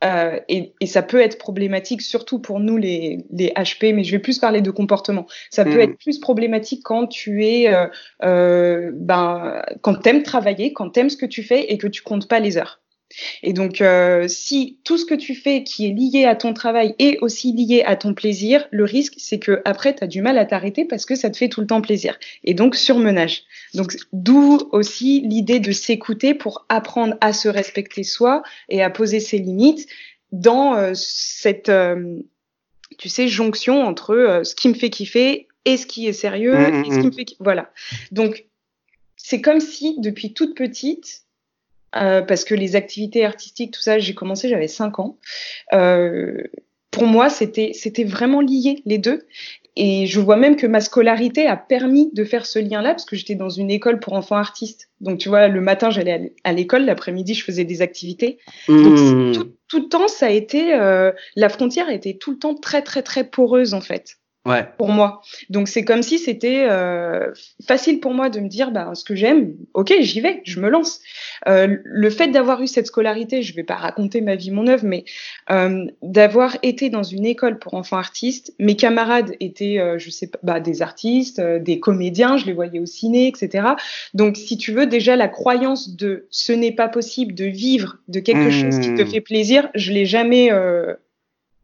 euh, 0.05 0.39
et, 0.49 0.75
et, 0.81 0.87
ça 0.87 1.03
peut 1.03 1.21
être 1.21 1.39
problématique, 1.39 2.03
surtout 2.03 2.39
pour 2.39 2.61
nous 2.61 2.77
les, 2.77 3.25
les, 3.31 3.49
HP, 3.49 3.95
mais 3.95 4.05
je 4.05 4.12
vais 4.12 4.19
plus 4.19 4.39
parler 4.39 4.61
de 4.61 4.71
comportement. 4.71 5.27
Ça 5.51 5.65
peut 5.65 5.77
mm. 5.77 5.81
être 5.81 5.99
plus 5.99 6.19
problématique 6.19 6.83
quand 6.85 7.06
tu 7.06 7.45
es, 7.45 7.73
euh, 7.73 7.87
euh, 8.23 8.91
ben, 8.95 9.62
quand 9.81 9.95
t'aimes 9.95 10.23
travailler, 10.23 10.73
quand 10.73 10.91
t'aimes 10.91 11.11
ce 11.11 11.17
que 11.17 11.27
tu 11.27 11.43
fais 11.43 11.73
et 11.73 11.79
que 11.79 11.87
tu 11.87 12.03
comptes 12.03 12.29
pas 12.29 12.41
les 12.41 12.59
heures. 12.59 12.81
Et 13.43 13.52
donc, 13.52 13.81
euh, 13.81 14.26
si 14.28 14.78
tout 14.84 14.99
ce 14.99 15.05
que 15.05 15.14
tu 15.14 15.34
fais 15.34 15.62
qui 15.62 15.87
est 15.87 15.93
lié 15.93 16.25
à 16.25 16.34
ton 16.34 16.52
travail 16.52 16.94
est 16.99 17.19
aussi 17.20 17.52
lié 17.52 17.82
à 17.84 17.96
ton 17.96 18.14
plaisir, 18.14 18.66
le 18.70 18.84
risque, 18.84 19.14
c'est 19.19 19.38
que 19.38 19.62
après, 19.64 19.94
tu 19.94 20.05
as 20.05 20.06
du 20.06 20.22
mal 20.22 20.38
à 20.38 20.44
t'arrêter 20.44 20.84
parce 20.84 21.06
que 21.06 21.14
ça 21.14 21.31
te 21.31 21.37
fait 21.37 21.49
tout 21.49 21.61
le 21.61 21.66
temps 21.66 21.81
plaisir. 21.81 22.19
Et 22.44 22.55
donc, 22.55 22.75
surmenage. 22.75 23.43
Donc, 23.75 23.96
d'où 24.12 24.58
aussi 24.72 25.20
l'idée 25.20 25.61
de 25.61 25.72
s'écouter 25.72 26.34
pour 26.34 26.66
apprendre 26.69 27.16
à 27.20 27.32
se 27.32 27.49
respecter 27.49 28.02
soi 28.02 28.43
et 28.69 28.83
à 28.83 28.90
poser 28.90 29.21
ses 29.21 29.38
limites 29.38 29.87
dans 30.33 30.75
euh, 30.75 30.92
cette, 30.94 31.68
euh, 31.68 32.18
tu 32.99 33.09
sais, 33.09 33.28
jonction 33.28 33.83
entre 33.83 34.14
euh, 34.14 34.44
ce 34.44 34.54
qui 34.54 34.68
me 34.68 34.75
fait 34.75 34.90
kiffer 34.90 35.49
et 35.64 35.76
ce 35.76 35.87
qui 35.87 36.06
est 36.06 36.12
sérieux 36.12 36.56
mmh, 36.56 36.75
et 36.75 36.90
ce 36.90 36.99
qui 36.99 37.06
mmh. 37.06 37.06
me 37.06 37.12
fait... 37.12 37.26
Voilà. 37.40 37.71
Donc, 38.11 38.47
c'est 39.16 39.40
comme 39.40 39.61
si, 39.61 39.97
depuis 40.00 40.35
toute 40.35 40.54
petite, 40.54 41.24
euh, 41.97 42.23
parce 42.23 42.45
que 42.45 42.55
les 42.55 42.77
activités 42.77 43.25
artistiques, 43.25 43.73
tout 43.73 43.81
ça, 43.81 43.99
j'ai 43.99 44.15
commencé, 44.15 44.49
j'avais 44.49 44.69
5 44.69 44.99
ans. 44.99 45.19
Euh, 45.73 46.43
pour 46.91 47.07
moi, 47.07 47.29
c'était 47.29 47.73
c'était 47.75 48.05
vraiment 48.05 48.41
lié 48.41 48.83
les 48.85 48.99
deux. 48.99 49.27
Et 49.77 50.07
je 50.07 50.21
vois 50.21 50.37
même 50.37 50.55
que 50.55 50.69
ma 50.69 50.81
scolarité 50.81 51.49
a 51.49 51.57
permis 51.57 52.11
de 52.13 52.25
faire 52.25 52.47
ce 52.47 52.61
lien-là, 52.61 52.91
parce 52.91 53.05
que 53.05 53.17
j'étais 53.17 53.35
dans 53.35 53.49
une 53.49 53.73
école 53.73 53.99
pour 53.99 54.13
enfants 54.13 54.37
artistes. 54.37 54.89
Donc, 55.01 55.19
tu 55.19 55.29
vois, 55.29 55.49
le 55.49 55.61
matin, 55.61 55.91
j'allais 55.91 56.33
à 56.45 56.53
l'école, 56.53 56.85
l'après-midi, 56.85 57.35
je 57.35 57.43
faisais 57.43 57.65
des 57.65 57.83
activités. 57.83 58.39
Donc, 58.69 58.99
mmh. 58.99 59.33
tout, 59.33 59.53
tout, 59.67 59.81
le 59.81 59.89
temps, 59.89 60.07
ça 60.07 60.27
a 60.27 60.31
été, 60.31 60.75
euh, 60.75 61.11
la 61.35 61.49
frontière 61.49 61.89
a 61.89 61.93
été 61.93 62.17
tout 62.17 62.31
le 62.31 62.39
temps 62.39 62.55
très, 62.55 62.83
très, 62.83 63.03
très 63.03 63.25
poreuse, 63.25 63.75
en 63.75 63.81
fait 63.81 64.19
ouais. 64.45 64.67
pour 64.79 64.89
moi. 64.89 65.23
Donc 65.51 65.69
c'est 65.69 65.85
comme 65.85 66.03
si 66.03 66.19
c'était 66.19 66.67
euh, 66.69 67.33
facile 67.67 68.01
pour 68.01 68.13
moi 68.13 68.29
de 68.29 68.41
me 68.41 68.49
dire 68.49 68.71
bah, 68.71 68.93
ce 68.95 69.05
que 69.05 69.15
j'aime, 69.15 69.55
ok, 69.75 69.95
j'y 70.01 70.21
vais, 70.21 70.43
je 70.45 70.61
me 70.61 70.69
lance. 70.69 71.01
Euh, 71.49 71.77
le 71.85 72.11
fait 72.11 72.29
d'avoir 72.29 72.63
eu 72.63 72.67
cette 72.67 72.87
scolarité, 72.87 73.43
je 73.43 73.55
vais 73.55 73.63
pas 73.63 73.77
raconter 73.77 74.21
ma 74.21 74.35
vie, 74.37 74.51
mon 74.51 74.67
œuvre, 74.67 74.85
mais 74.85 75.05
euh, 75.51 75.87
d'avoir 76.03 76.57
été 76.63 76.91
dans 76.91 77.03
une 77.03 77.27
école 77.27 77.59
pour 77.59 77.75
enfants 77.75 77.97
artistes, 77.97 78.55
mes 78.59 78.77
camarades 78.77 79.35
étaient, 79.41 79.79
euh, 79.79 79.99
je 79.99 80.11
sais 80.11 80.29
pas, 80.29 80.39
bah, 80.43 80.61
des 80.61 80.83
artistes, 80.83 81.39
euh, 81.39 81.59
des 81.59 81.81
comédiens, 81.81 82.37
je 82.37 82.47
les 82.47 82.53
voyais 82.53 82.81
au 82.81 82.87
ciné, 82.87 83.29
etc. 83.29 83.69
Donc 84.15 84.37
si 84.37 84.57
tu 84.57 84.73
veux 84.73 84.87
déjà 84.87 85.17
la 85.17 85.29
croyance 85.29 85.97
de 85.97 86.27
ce 86.31 86.53
n'est 86.53 86.73
pas 86.73 86.89
possible 86.89 87.35
de 87.35 87.45
vivre 87.45 87.99
de 88.09 88.21
quelque 88.21 88.49
mmh. 88.49 88.51
chose 88.51 88.81
qui 88.81 88.95
te 88.95 89.05
fait 89.05 89.21
plaisir, 89.21 89.69
je 89.75 89.93
l'ai 89.93 90.07
jamais, 90.07 90.53
euh, 90.53 90.95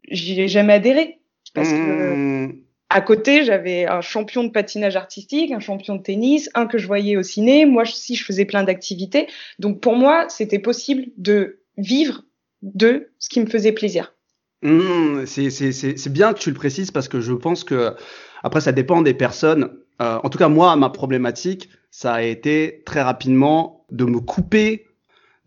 j'y 0.09 0.39
ai 0.41 0.47
jamais 0.47 0.73
adhéré 0.73 1.19
parce 1.53 1.69
que 1.69 1.75
mmh 1.75 2.60
à 2.91 3.01
côté, 3.01 3.45
j'avais 3.45 3.85
un 3.85 4.01
champion 4.01 4.43
de 4.43 4.49
patinage 4.49 4.97
artistique, 4.97 5.51
un 5.51 5.59
champion 5.59 5.95
de 5.95 6.01
tennis, 6.01 6.49
un 6.55 6.67
que 6.67 6.77
je 6.77 6.87
voyais 6.87 7.15
au 7.15 7.23
ciné. 7.23 7.65
Moi 7.65 7.83
aussi, 7.83 8.15
je 8.15 8.25
faisais 8.25 8.45
plein 8.45 8.63
d'activités. 8.63 9.27
Donc 9.59 9.79
pour 9.79 9.95
moi, 9.95 10.25
c'était 10.27 10.59
possible 10.59 11.05
de 11.17 11.61
vivre 11.77 12.23
de 12.61 13.09
ce 13.17 13.29
qui 13.29 13.39
me 13.39 13.45
faisait 13.45 13.71
plaisir. 13.71 14.13
Mmh, 14.61 15.25
c'est 15.25 16.11
bien 16.13 16.33
que 16.33 16.39
tu 16.39 16.49
le 16.49 16.55
précises 16.55 16.91
parce 16.91 17.07
que 17.07 17.21
je 17.21 17.33
pense 17.33 17.63
que, 17.63 17.95
après, 18.43 18.61
ça 18.61 18.73
dépend 18.73 19.01
des 19.01 19.13
personnes. 19.13 19.71
Euh, 20.01 20.19
en 20.21 20.29
tout 20.29 20.37
cas, 20.37 20.49
moi, 20.49 20.75
ma 20.75 20.89
problématique, 20.89 21.69
ça 21.91 22.13
a 22.13 22.21
été 22.21 22.83
très 22.85 23.01
rapidement 23.01 23.85
de 23.89 24.03
me 24.03 24.19
couper 24.19 24.85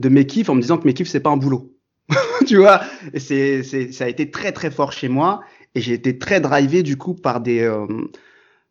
de 0.01 0.09
mes 0.09 0.27
kiffs 0.27 0.49
en 0.49 0.55
me 0.55 0.63
disant 0.63 0.79
que 0.79 0.87
mes 0.87 0.95
kiffs, 0.95 1.09
c'est 1.09 1.21
pas 1.21 1.31
un 1.31 1.37
boulot. 1.37 1.75
tu 2.47 2.57
vois? 2.57 2.81
Et 3.13 3.21
ça 3.63 4.05
a 4.05 4.09
été 4.09 4.31
très, 4.31 4.53
très 4.53 4.71
fort 4.71 4.93
chez 4.93 5.09
moi 5.09 5.43
et 5.75 5.81
j'ai 5.81 5.93
été 5.93 6.19
très 6.19 6.41
drivé 6.41 6.83
du 6.83 6.97
coup 6.97 7.15
par 7.15 7.41
des, 7.41 7.61
euh, 7.61 7.87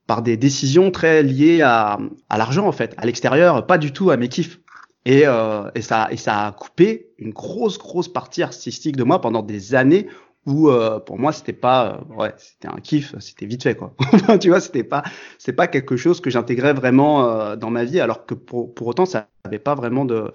par 0.07 0.21
des 0.21 0.37
décisions 0.37 0.91
très 0.91 1.23
liées 1.23 1.61
à, 1.61 1.99
à 2.29 2.37
l'argent 2.37 2.67
en 2.67 2.71
fait, 2.71 2.93
à 2.97 3.05
l'extérieur, 3.05 3.65
pas 3.65 3.77
du 3.77 3.91
tout 3.91 4.09
à 4.09 4.17
mes 4.17 4.29
kiffs. 4.29 4.59
Et, 5.05 5.23
euh, 5.25 5.69
et, 5.75 5.81
ça, 5.81 6.07
et 6.11 6.17
ça 6.17 6.47
a 6.47 6.51
coupé 6.53 7.09
une 7.17 7.31
grosse, 7.31 7.77
grosse 7.77 8.07
partie 8.07 8.41
artistique 8.41 8.95
de 8.95 9.03
moi 9.03 9.19
pendant 9.19 9.41
des 9.41 9.75
années 9.75 10.07
où 10.45 10.69
euh, 10.69 10.99
pour 10.99 11.19
moi 11.19 11.31
c'était 11.31 11.53
pas 11.53 12.01
ouais 12.17 12.33
c'était 12.37 12.67
un 12.67 12.79
kiff 12.81 13.15
c'était 13.19 13.45
vite 13.45 13.63
fait 13.63 13.75
quoi 13.75 13.95
tu 14.41 14.49
vois 14.49 14.59
c'était 14.59 14.83
pas 14.83 15.03
c'est 15.37 15.53
pas 15.53 15.67
quelque 15.67 15.95
chose 15.95 16.19
que 16.19 16.29
j'intégrais 16.29 16.73
vraiment 16.73 17.55
dans 17.55 17.69
ma 17.69 17.85
vie 17.85 18.01
alors 18.01 18.25
que 18.25 18.33
pour, 18.33 18.73
pour 18.73 18.87
autant 18.87 19.05
ça 19.05 19.27
n'avait 19.45 19.59
pas 19.59 19.73
vraiment 19.73 20.03
de 20.03 20.33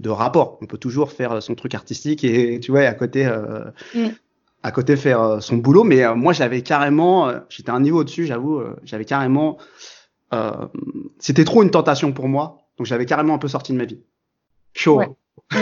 de 0.00 0.10
rapport 0.10 0.58
on 0.60 0.66
peut 0.66 0.76
toujours 0.76 1.12
faire 1.12 1.42
son 1.42 1.54
truc 1.54 1.74
artistique 1.74 2.24
et 2.24 2.60
tu 2.60 2.72
vois 2.72 2.82
à 2.82 2.92
côté 2.92 3.26
mm. 3.94 4.10
À 4.62 4.70
côté 4.70 4.96
faire 4.96 5.22
euh, 5.22 5.40
son 5.40 5.56
boulot 5.56 5.84
mais 5.84 6.14
moi 6.14 6.32
j'avais 6.32 6.62
carrément 6.62 7.30
j'étais 7.48 7.70
un 7.70 7.80
niveau 7.80 8.00
au-dessus 8.00 8.26
j'avoue 8.26 8.62
j'avais 8.82 9.04
carrément 9.04 9.58
c'était 11.18 11.44
trop 11.44 11.62
une 11.62 11.70
tentation 11.70 12.12
pour 12.12 12.28
moi 12.28 12.58
donc 12.76 12.86
j'avais 12.86 13.06
carrément 13.06 13.34
un 13.34 13.38
peu 13.38 13.48
sorti 13.48 13.72
de 13.72 13.78
ma 13.78 13.84
vie 13.84 14.00
chaud 14.74 14.98
ouais. 14.98 15.08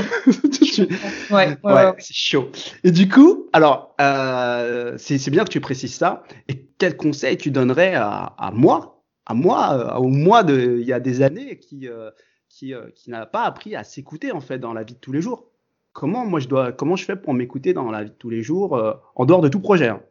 ouais, 1.31 1.57
ouais, 1.63 1.93
c'est 1.99 2.15
chaud. 2.15 2.51
Et 2.85 2.91
du 2.91 3.09
coup, 3.09 3.49
alors, 3.53 3.95
euh, 4.01 4.97
c'est 4.99 5.31
bien 5.31 5.45
que 5.45 5.51
tu 5.51 5.61
précises 5.61 5.95
ça. 5.95 6.25
Et 6.49 6.67
quel 6.79 6.97
conseil 6.97 7.37
tu 7.37 7.51
donnerais 7.51 7.95
à, 7.95 8.35
à 8.39 8.51
moi, 8.51 9.03
à 9.27 9.35
moi, 9.35 9.73
euh, 9.73 9.99
au 9.99 10.09
moi 10.09 10.43
de 10.43 10.79
il 10.81 10.87
y 10.87 10.93
a 10.93 11.01
des 11.01 11.23
années, 11.23 11.59
qui 11.59 11.89
euh, 11.89 12.11
qui, 12.49 12.75
euh, 12.75 12.91
qui 12.95 13.11
n'a 13.11 13.27
pas 13.27 13.43
appris 13.43 13.77
à 13.77 13.85
s'écouter 13.85 14.33
en 14.33 14.41
fait 14.41 14.59
dans 14.59 14.73
la 14.73 14.85
vie 14.85 14.95
de 14.95 14.99
tous 14.99 15.13
les 15.13 15.21
jours? 15.21 15.51
Comment 15.97 16.27
moi 16.27 16.41
je 16.41 16.47
dois, 16.47 16.73
comment 16.73 16.95
je 16.95 17.07
fais 17.07 17.17
pour 17.17 17.33
m'écouter 17.33 17.73
dans 17.73 17.91
la 17.91 18.05
vie 18.05 18.11
de 18.11 18.15
tous 18.15 18.29
les 18.29 18.43
jours, 18.43 18.77
euh, 18.77 18.93
en 19.15 19.25
dehors 19.25 19.41
de 19.41 19.49
tout 19.49 19.61
projet. 19.61 19.89
Hein. 19.89 20.03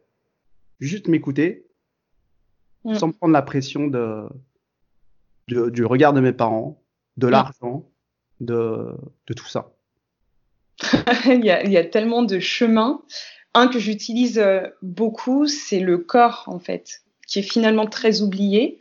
Juste 0.80 1.06
m'écouter, 1.06 1.68
mm. 2.84 2.96
sans 2.96 3.12
prendre 3.12 3.32
la 3.32 3.42
pression 3.42 3.86
de, 3.86 4.24
de, 5.46 5.70
du 5.70 5.84
regard 5.84 6.12
de 6.12 6.20
mes 6.20 6.32
parents, 6.32 6.82
de 7.18 7.28
mm. 7.28 7.30
l'argent 7.30 7.88
de, 8.40 8.96
de 9.28 9.32
tout 9.32 9.46
ça 9.46 9.70
il, 11.26 11.44
y 11.44 11.50
a, 11.50 11.62
il, 11.62 11.70
y 11.70 11.76
a, 11.76 11.84
tellement 11.84 12.24
de 12.24 12.40
chemins. 12.40 13.00
Un 13.54 13.68
que 13.68 13.78
j'utilise 13.78 14.40
euh, 14.40 14.66
beaucoup, 14.82 15.46
c'est 15.46 15.78
le 15.78 15.98
corps, 15.98 16.42
en 16.48 16.58
fait, 16.58 17.04
qui 17.28 17.38
est 17.38 17.48
finalement 17.48 17.86
très 17.86 18.22
oublié. 18.22 18.80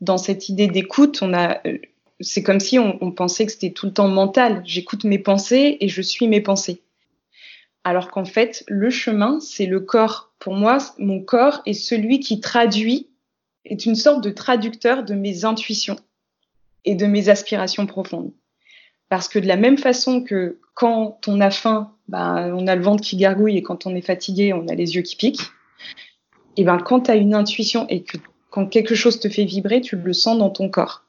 Dans 0.00 0.18
cette 0.18 0.48
idée 0.48 0.68
d'écoute, 0.68 1.18
on 1.20 1.34
a, 1.34 1.58
euh, 1.66 1.78
c'est 2.20 2.42
comme 2.42 2.60
si 2.60 2.78
on, 2.78 3.10
pensait 3.10 3.46
que 3.46 3.52
c'était 3.52 3.72
tout 3.72 3.86
le 3.86 3.92
temps 3.92 4.08
mental. 4.08 4.62
J'écoute 4.64 5.04
mes 5.04 5.18
pensées 5.18 5.76
et 5.80 5.88
je 5.88 6.02
suis 6.02 6.28
mes 6.28 6.40
pensées. 6.40 6.82
Alors 7.82 8.10
qu'en 8.10 8.24
fait, 8.24 8.64
le 8.68 8.90
chemin, 8.90 9.40
c'est 9.40 9.66
le 9.66 9.80
corps. 9.80 10.32
Pour 10.38 10.54
moi, 10.54 10.78
mon 10.98 11.20
corps 11.20 11.60
est 11.66 11.74
celui 11.74 12.20
qui 12.20 12.40
traduit, 12.40 13.08
est 13.64 13.84
une 13.84 13.96
sorte 13.96 14.22
de 14.22 14.30
traducteur 14.30 15.04
de 15.04 15.14
mes 15.14 15.44
intuitions 15.44 15.98
et 16.84 16.94
de 16.94 17.06
mes 17.06 17.28
aspirations 17.28 17.86
profondes. 17.86 18.32
Parce 19.08 19.28
que 19.28 19.38
de 19.38 19.46
la 19.46 19.56
même 19.56 19.78
façon 19.78 20.22
que 20.22 20.58
quand 20.74 21.28
on 21.28 21.40
a 21.40 21.50
faim, 21.50 21.92
bah, 22.08 22.50
on 22.54 22.66
a 22.66 22.76
le 22.76 22.82
ventre 22.82 23.02
qui 23.02 23.16
gargouille 23.16 23.58
et 23.58 23.62
quand 23.62 23.86
on 23.86 23.94
est 23.94 24.02
fatigué, 24.02 24.52
on 24.52 24.66
a 24.68 24.74
les 24.74 24.94
yeux 24.94 25.02
qui 25.02 25.16
piquent. 25.16 25.50
Et 26.56 26.64
ben 26.64 26.78
quand 26.78 27.02
tu 27.02 27.10
as 27.10 27.16
une 27.16 27.34
intuition 27.34 27.86
et 27.88 28.02
que 28.02 28.16
quand 28.50 28.66
quelque 28.66 28.94
chose 28.94 29.18
te 29.20 29.28
fait 29.28 29.44
vibrer, 29.44 29.80
tu 29.80 29.96
le 29.96 30.12
sens 30.12 30.38
dans 30.38 30.50
ton 30.50 30.68
corps. 30.68 31.04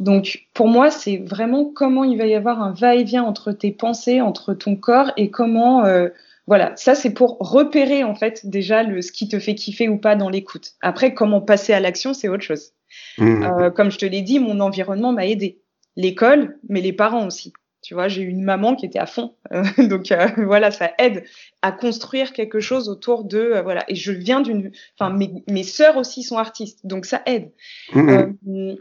Donc 0.00 0.46
pour 0.54 0.68
moi, 0.68 0.90
c'est 0.90 1.18
vraiment 1.18 1.64
comment 1.64 2.04
il 2.04 2.18
va 2.18 2.26
y 2.26 2.34
avoir 2.34 2.62
un 2.62 2.72
va-et-vient 2.72 3.24
entre 3.24 3.52
tes 3.52 3.70
pensées, 3.70 4.20
entre 4.20 4.54
ton 4.54 4.76
corps 4.76 5.12
et 5.16 5.30
comment 5.30 5.84
euh, 5.84 6.08
voilà, 6.46 6.72
ça 6.76 6.94
c'est 6.94 7.14
pour 7.14 7.38
repérer 7.38 8.02
en 8.04 8.14
fait 8.14 8.46
déjà 8.46 8.82
le 8.82 9.00
ce 9.00 9.12
qui 9.12 9.28
te 9.28 9.38
fait 9.38 9.54
kiffer 9.54 9.88
ou 9.88 9.98
pas 9.98 10.16
dans 10.16 10.28
l'écoute. 10.28 10.72
Après 10.80 11.14
comment 11.14 11.40
passer 11.40 11.72
à 11.72 11.80
l'action, 11.80 12.14
c'est 12.14 12.28
autre 12.28 12.42
chose. 12.42 12.72
Mmh. 13.18 13.42
Euh, 13.42 13.70
comme 13.70 13.90
je 13.90 13.98
te 13.98 14.06
l'ai 14.06 14.22
dit, 14.22 14.38
mon 14.38 14.60
environnement 14.60 15.12
m'a 15.12 15.26
aidé 15.26 15.60
l'école, 15.96 16.58
mais 16.68 16.80
les 16.80 16.92
parents 16.92 17.26
aussi. 17.26 17.52
Tu 17.82 17.94
vois, 17.94 18.06
j'ai 18.06 18.22
eu 18.22 18.28
une 18.28 18.44
maman 18.44 18.76
qui 18.76 18.86
était 18.86 19.00
à 19.00 19.06
fond, 19.06 19.34
euh, 19.52 19.64
donc 19.88 20.12
euh, 20.12 20.28
voilà, 20.36 20.70
ça 20.70 20.92
aide 20.98 21.24
à 21.62 21.72
construire 21.72 22.32
quelque 22.32 22.60
chose 22.60 22.88
autour 22.88 23.24
de 23.24 23.60
voilà. 23.62 23.84
Et 23.88 23.94
je 23.94 24.12
viens 24.12 24.40
d'une, 24.40 24.72
enfin 24.98 25.12
mes 25.12 25.42
mes 25.48 25.64
sœurs 25.64 25.96
aussi 25.96 26.22
sont 26.22 26.38
artistes, 26.38 26.86
donc 26.86 27.06
ça 27.06 27.22
aide. 27.26 27.50
Mmh. 27.94 28.74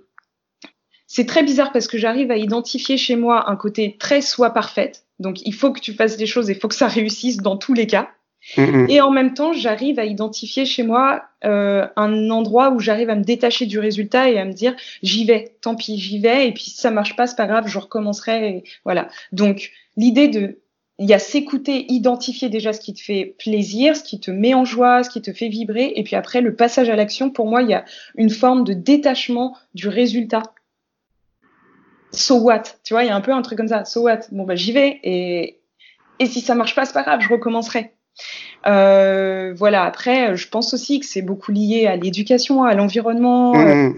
C'est 1.13 1.25
très 1.25 1.43
bizarre 1.43 1.73
parce 1.73 1.89
que 1.89 1.97
j'arrive 1.97 2.31
à 2.31 2.37
identifier 2.37 2.95
chez 2.95 3.17
moi 3.17 3.49
un 3.49 3.57
côté 3.57 3.97
très 3.99 4.21
soit 4.21 4.51
parfaite. 4.51 5.03
Donc 5.19 5.41
il 5.45 5.53
faut 5.53 5.73
que 5.73 5.81
tu 5.81 5.91
fasses 5.91 6.15
des 6.15 6.25
choses, 6.25 6.47
il 6.47 6.55
faut 6.55 6.69
que 6.69 6.75
ça 6.75 6.87
réussisse 6.87 7.37
dans 7.37 7.57
tous 7.57 7.73
les 7.73 7.85
cas. 7.85 8.11
Mm-hmm. 8.55 8.89
Et 8.89 9.01
en 9.01 9.11
même 9.11 9.33
temps, 9.33 9.51
j'arrive 9.51 9.99
à 9.99 10.05
identifier 10.05 10.63
chez 10.63 10.83
moi 10.83 11.23
euh, 11.43 11.85
un 11.97 12.29
endroit 12.29 12.71
où 12.71 12.79
j'arrive 12.79 13.09
à 13.09 13.15
me 13.15 13.25
détacher 13.25 13.65
du 13.65 13.77
résultat 13.77 14.29
et 14.29 14.39
à 14.39 14.45
me 14.45 14.53
dire 14.53 14.73
j'y 15.03 15.25
vais, 15.25 15.53
tant 15.59 15.75
pis, 15.75 15.97
j'y 15.97 16.19
vais. 16.19 16.47
Et 16.47 16.53
puis 16.53 16.63
si 16.63 16.77
ça 16.77 16.91
marche 16.91 17.17
pas, 17.17 17.27
c'est 17.27 17.35
pas 17.35 17.45
grave, 17.47 17.67
je 17.67 17.77
recommencerai. 17.77 18.47
Et 18.47 18.63
voilà. 18.85 19.09
Donc 19.33 19.71
l'idée 19.97 20.29
de 20.29 20.59
il 20.97 21.09
y 21.09 21.13
a 21.13 21.19
s'écouter, 21.19 21.91
identifier 21.91 22.47
déjà 22.47 22.71
ce 22.71 22.79
qui 22.79 22.93
te 22.93 23.01
fait 23.01 23.35
plaisir, 23.37 23.97
ce 23.97 24.03
qui 24.03 24.21
te 24.21 24.31
met 24.31 24.53
en 24.53 24.63
joie, 24.63 25.03
ce 25.03 25.09
qui 25.09 25.21
te 25.21 25.33
fait 25.33 25.49
vibrer, 25.49 25.91
et 25.95 26.03
puis 26.03 26.15
après 26.15 26.39
le 26.39 26.55
passage 26.55 26.89
à 26.89 26.95
l'action. 26.95 27.31
Pour 27.31 27.47
moi, 27.47 27.63
il 27.63 27.69
y 27.69 27.73
a 27.73 27.83
une 28.15 28.29
forme 28.29 28.63
de 28.63 28.73
détachement 28.73 29.57
du 29.73 29.89
résultat. 29.89 30.43
So 32.11 32.35
what 32.35 32.63
Tu 32.83 32.93
vois, 32.93 33.03
il 33.03 33.07
y 33.07 33.09
a 33.09 33.15
un 33.15 33.21
peu 33.21 33.33
un 33.33 33.41
truc 33.41 33.57
comme 33.57 33.67
ça. 33.67 33.85
So 33.85 34.01
what 34.01 34.19
Bon 34.31 34.43
bah 34.43 34.55
j'y 34.55 34.71
vais 34.71 34.99
et 35.03 35.59
et 36.19 36.27
si 36.27 36.41
ça 36.41 36.53
marche 36.53 36.75
pas, 36.75 36.85
c'est 36.85 36.93
pas 36.93 37.03
grave, 37.03 37.21
je 37.21 37.29
recommencerai. 37.29 37.93
Euh, 38.67 39.53
voilà. 39.55 39.85
Après, 39.85 40.35
je 40.35 40.47
pense 40.47 40.73
aussi 40.73 40.99
que 40.99 41.05
c'est 41.05 41.23
beaucoup 41.23 41.51
lié 41.51 41.87
à 41.87 41.95
l'éducation, 41.95 42.63
à 42.63 42.75
l'environnement. 42.75 43.55
Mmh. 43.55 43.95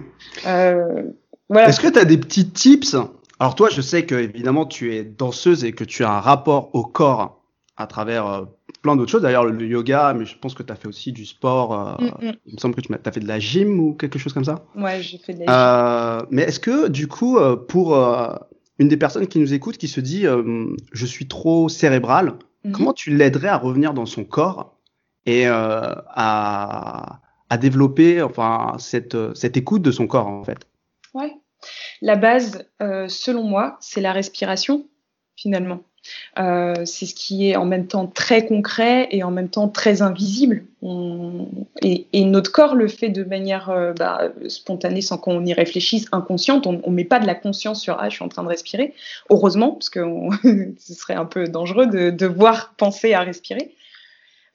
Euh, 0.47 1.03
voilà. 1.49 1.67
Est-ce 1.67 1.81
que 1.81 1.87
tu 1.89 1.99
as 1.99 2.05
des 2.05 2.17
petits 2.17 2.49
tips? 2.49 2.95
Alors 3.39 3.55
toi, 3.55 3.67
je 3.69 3.81
sais 3.81 4.05
que 4.05 4.15
évidemment 4.15 4.65
tu 4.65 4.95
es 4.95 5.03
danseuse 5.03 5.65
et 5.65 5.73
que 5.73 5.83
tu 5.83 6.05
as 6.05 6.11
un 6.11 6.21
rapport 6.21 6.69
au 6.73 6.83
corps 6.83 7.42
à 7.77 7.87
travers 7.87 8.27
euh, 8.27 8.45
plein 8.81 8.95
d'autres 8.95 9.11
choses. 9.11 9.21
D'ailleurs, 9.21 9.45
le 9.45 9.65
yoga, 9.65 10.13
mais 10.13 10.25
je 10.25 10.37
pense 10.37 10.53
que 10.53 10.63
tu 10.63 10.71
as 10.71 10.75
fait 10.75 10.87
aussi 10.87 11.11
du 11.11 11.25
sport. 11.25 11.73
Euh, 11.73 12.05
mmh, 12.05 12.27
mmh. 12.27 12.33
Il 12.45 12.53
me 12.53 12.59
semble 12.59 12.75
que 12.75 12.81
tu 12.81 12.93
as, 12.93 13.11
fait 13.11 13.19
de 13.19 13.27
la 13.27 13.39
gym 13.39 13.79
ou 13.79 13.93
quelque 13.93 14.19
chose 14.19 14.33
comme 14.33 14.45
ça. 14.45 14.65
Ouais, 14.75 15.01
j'ai 15.01 15.17
fait 15.17 15.33
de 15.33 15.43
la 15.45 16.19
gym. 16.19 16.27
mais 16.31 16.43
est-ce 16.43 16.59
que 16.59 16.87
du 16.87 17.07
coup, 17.07 17.39
pour 17.67 17.97
une 18.79 18.87
des 18.87 18.97
personnes 18.97 19.27
qui 19.27 19.39
nous 19.39 19.53
écoute, 19.53 19.77
qui 19.77 19.87
se 19.87 20.01
dit, 20.01 20.25
je 20.91 21.05
suis 21.05 21.27
trop 21.27 21.69
cérébrale 21.69 22.37
Mhm. 22.63 22.71
Comment 22.71 22.93
tu 22.93 23.15
l'aiderais 23.15 23.49
à 23.49 23.57
revenir 23.57 23.93
dans 23.93 24.05
son 24.05 24.23
corps 24.23 24.77
et 25.25 25.47
euh, 25.47 25.51
à, 26.07 27.19
à, 27.49 27.57
développer 27.57 28.21
enfin 28.21 28.75
cette, 28.79 29.17
cette 29.35 29.57
écoute 29.57 29.81
de 29.81 29.91
son 29.91 30.07
corps 30.07 30.27
en 30.27 30.43
fait? 30.43 30.59
Ouais. 31.13 31.33
La 32.01 32.15
base, 32.15 32.65
euh, 32.81 33.07
selon 33.07 33.43
moi, 33.43 33.77
c'est 33.79 34.01
la 34.01 34.11
respiration 34.11 34.87
finalement. 35.35 35.83
Euh, 36.39 36.85
c'est 36.85 37.05
ce 37.05 37.13
qui 37.13 37.49
est 37.49 37.55
en 37.55 37.65
même 37.65 37.87
temps 37.87 38.07
très 38.07 38.45
concret 38.45 39.07
et 39.11 39.23
en 39.23 39.31
même 39.31 39.49
temps 39.49 39.67
très 39.67 40.01
invisible. 40.01 40.65
Et, 41.81 42.25
notre 42.25 42.51
corps 42.51 42.75
le 42.75 42.87
fait 42.87 43.09
de 43.09 43.23
manière 43.23 43.69
euh, 43.69 43.93
bah, 43.93 44.29
spontanée 44.47 45.01
sans 45.01 45.17
qu'on 45.17 45.45
y 45.45 45.53
réfléchisse, 45.53 46.07
inconsciente. 46.11 46.67
On 46.67 46.73
ne 46.73 46.95
met 46.95 47.05
pas 47.05 47.19
de 47.19 47.27
la 47.27 47.35
conscience 47.35 47.81
sur 47.81 47.97
ah 47.99 48.09
je 48.09 48.15
suis 48.15 48.23
en 48.23 48.29
train 48.29 48.43
de 48.43 48.49
respirer. 48.49 48.93
Heureusement, 49.29 49.71
parce 49.71 49.89
que 49.89 50.01
ce 50.77 50.93
serait 50.93 51.15
un 51.15 51.25
peu 51.25 51.45
dangereux 51.45 51.87
de 51.87 52.09
devoir 52.09 52.73
penser 52.75 53.13
à 53.13 53.21
respirer. 53.21 53.75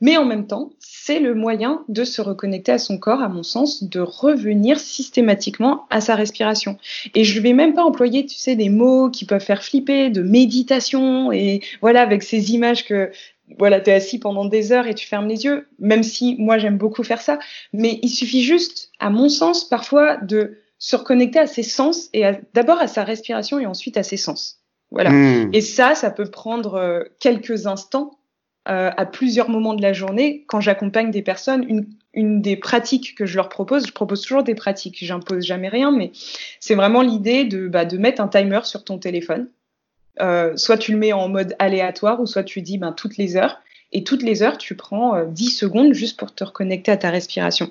Mais 0.01 0.17
en 0.17 0.25
même 0.25 0.47
temps, 0.47 0.71
c'est 0.79 1.19
le 1.19 1.35
moyen 1.35 1.85
de 1.89 2.05
se 2.05 2.23
reconnecter 2.23 2.73
à 2.73 2.79
son 2.79 2.99
corps, 2.99 3.21
à 3.21 3.29
mon 3.29 3.43
sens, 3.43 3.83
de 3.83 4.01
revenir 4.01 4.79
systématiquement 4.79 5.87
à 5.91 6.01
sa 6.01 6.15
respiration. 6.15 6.79
Et 7.15 7.25
je 7.25 7.39
ne 7.39 7.43
vais 7.43 7.53
même 7.53 7.75
pas 7.75 7.83
employer, 7.83 8.25
tu 8.25 8.37
sais, 8.37 8.55
des 8.55 8.69
mots 8.69 9.11
qui 9.11 9.25
peuvent 9.25 9.45
faire 9.45 9.63
flipper, 9.63 10.11
de 10.11 10.23
méditation, 10.23 11.33
et 11.33 11.61
voilà, 11.81 12.03
avec 12.03 12.23
ces 12.23 12.53
images 12.53 12.85
que 12.85 13.11
voilà, 13.59 13.81
tu 13.81 13.91
es 13.91 13.95
assis 13.95 14.19
pendant 14.19 14.45
des 14.45 14.73
heures 14.73 14.87
et 14.87 14.95
tu 14.95 15.07
fermes 15.07 15.27
les 15.27 15.45
yeux, 15.45 15.67
même 15.79 16.03
si 16.03 16.37
moi 16.39 16.59
j'aime 16.59 16.77
beaucoup 16.77 17.03
faire 17.03 17.23
ça. 17.23 17.39
Mais 17.73 17.99
il 18.03 18.11
suffit 18.11 18.43
juste, 18.43 18.91
à 18.99 19.11
mon 19.11 19.29
sens, 19.29 19.65
parfois 19.65 20.19
de 20.19 20.59
se 20.79 20.97
reconnecter 20.97 21.39
à 21.39 21.47
ses 21.47 21.63
sens 21.63 22.09
et 22.13 22.25
d'abord 22.55 22.79
à 22.79 22.87
sa 22.87 23.05
respiration 23.05 23.59
et 23.59 23.67
ensuite 23.67 23.97
à 23.97 24.03
ses 24.03 24.17
sens. 24.17 24.59
Voilà. 24.91 25.11
Mmh. 25.11 25.51
Et 25.55 25.61
ça, 25.61 25.95
ça 25.95 26.11
peut 26.11 26.31
prendre 26.31 26.75
euh, 26.75 27.05
quelques 27.21 27.67
instants 27.67 28.18
euh, 28.69 28.91
à 28.97 29.07
plusieurs 29.07 29.49
moments 29.49 29.75
de 29.75 29.83
la 29.83 29.93
journée 29.93 30.45
quand 30.47 30.61
j'accompagne 30.61 31.11
des 31.11 31.23
personnes. 31.23 31.65
Une, 32.15 32.43
des 32.43 32.57
pratiques 32.57 33.15
que 33.15 33.27
je 33.27 33.37
leur 33.37 33.49
propose, 33.49 33.87
je 33.87 33.93
propose 33.93 34.23
toujours 34.23 34.43
des 34.43 34.57
pratiques, 34.57 34.99
j'impose 35.01 35.45
jamais 35.45 35.69
rien, 35.69 35.93
mais 35.93 36.11
c'est 36.59 36.75
vraiment 36.75 37.03
l'idée 37.03 37.45
de, 37.45 37.69
bah, 37.69 37.85
de 37.85 37.97
mettre 37.97 38.21
un 38.21 38.27
timer 38.27 38.61
sur 38.65 38.83
ton 38.83 38.99
téléphone. 38.99 39.49
euh, 40.21 40.57
soit 40.57 40.79
tu 40.79 40.93
le 40.93 40.99
mets 40.99 41.13
en 41.13 41.29
mode 41.29 41.55
aléatoire 41.61 42.21
ou 42.21 42.27
soit 42.27 42.43
tu 42.43 42.61
dis 42.61 42.77
ben, 42.79 42.93
toutes 42.93 43.19
les 43.19 43.37
heures. 43.37 43.61
Et 43.93 44.05
toutes 44.05 44.23
les 44.23 44.43
heures, 44.43 44.59
tu 44.59 44.75
prends 44.75 45.25
10 45.25 45.47
euh, 45.47 45.51
secondes 45.51 45.93
juste 45.95 46.19
pour 46.19 46.35
te 46.35 46.45
reconnecter 46.45 46.91
à 46.91 46.97
ta 46.97 47.11
respiration. 47.11 47.71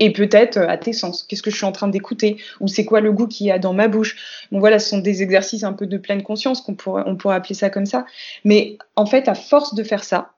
Et 0.00 0.12
peut-être 0.12 0.58
euh, 0.58 0.68
à 0.68 0.76
tes 0.76 0.92
sens. 0.92 1.22
Qu'est-ce 1.22 1.42
que 1.42 1.50
je 1.50 1.56
suis 1.56 1.64
en 1.64 1.72
train 1.72 1.88
d'écouter? 1.88 2.36
Ou 2.60 2.68
c'est 2.68 2.84
quoi 2.84 3.00
le 3.00 3.12
goût 3.12 3.26
qu'il 3.26 3.46
y 3.46 3.50
a 3.50 3.58
dans 3.58 3.72
ma 3.72 3.88
bouche? 3.88 4.16
Bon 4.52 4.58
voilà, 4.58 4.78
ce 4.78 4.90
sont 4.90 4.98
des 4.98 5.22
exercices 5.22 5.64
un 5.64 5.72
peu 5.72 5.86
de 5.86 5.98
pleine 5.98 6.22
conscience 6.22 6.60
qu'on 6.60 6.74
pourrait, 6.74 7.04
on 7.06 7.16
pourrait 7.16 7.36
appeler 7.36 7.54
ça 7.54 7.70
comme 7.70 7.86
ça. 7.86 8.06
Mais 8.44 8.78
en 8.96 9.06
fait, 9.06 9.28
à 9.28 9.34
force 9.34 9.74
de 9.74 9.82
faire 9.82 10.04
ça, 10.04 10.32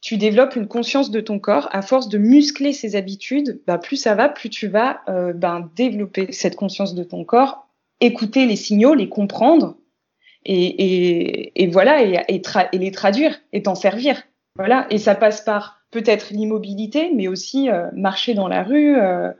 tu 0.00 0.16
développes 0.16 0.56
une 0.56 0.68
conscience 0.68 1.10
de 1.10 1.20
ton 1.20 1.38
corps. 1.38 1.68
À 1.72 1.82
force 1.82 2.08
de 2.08 2.18
muscler 2.18 2.72
ces 2.72 2.96
habitudes, 2.96 3.60
bah, 3.66 3.78
plus 3.78 3.96
ça 3.96 4.14
va, 4.14 4.28
plus 4.28 4.48
tu 4.48 4.68
vas 4.68 5.00
ben, 5.34 5.68
développer 5.74 6.30
cette 6.30 6.54
conscience 6.54 6.94
de 6.94 7.02
ton 7.02 7.24
corps, 7.24 7.66
écouter 8.00 8.46
les 8.46 8.56
signaux, 8.56 8.94
les 8.94 9.08
comprendre 9.08 9.76
et, 10.44 11.68
voilà, 11.72 12.02
et, 12.02 12.42
les 12.72 12.90
traduire 12.92 13.38
et 13.52 13.62
t'en 13.62 13.74
servir. 13.74 14.22
Voilà, 14.56 14.86
et 14.90 14.98
ça 14.98 15.14
passe 15.14 15.42
par 15.42 15.77
peut-être 15.90 16.30
l'immobilité, 16.30 17.10
mais 17.14 17.28
aussi 17.28 17.70
euh, 17.70 17.88
marcher 17.92 18.34
dans 18.34 18.48
la 18.48 18.62
rue. 18.62 18.96
Euh, 18.96 19.32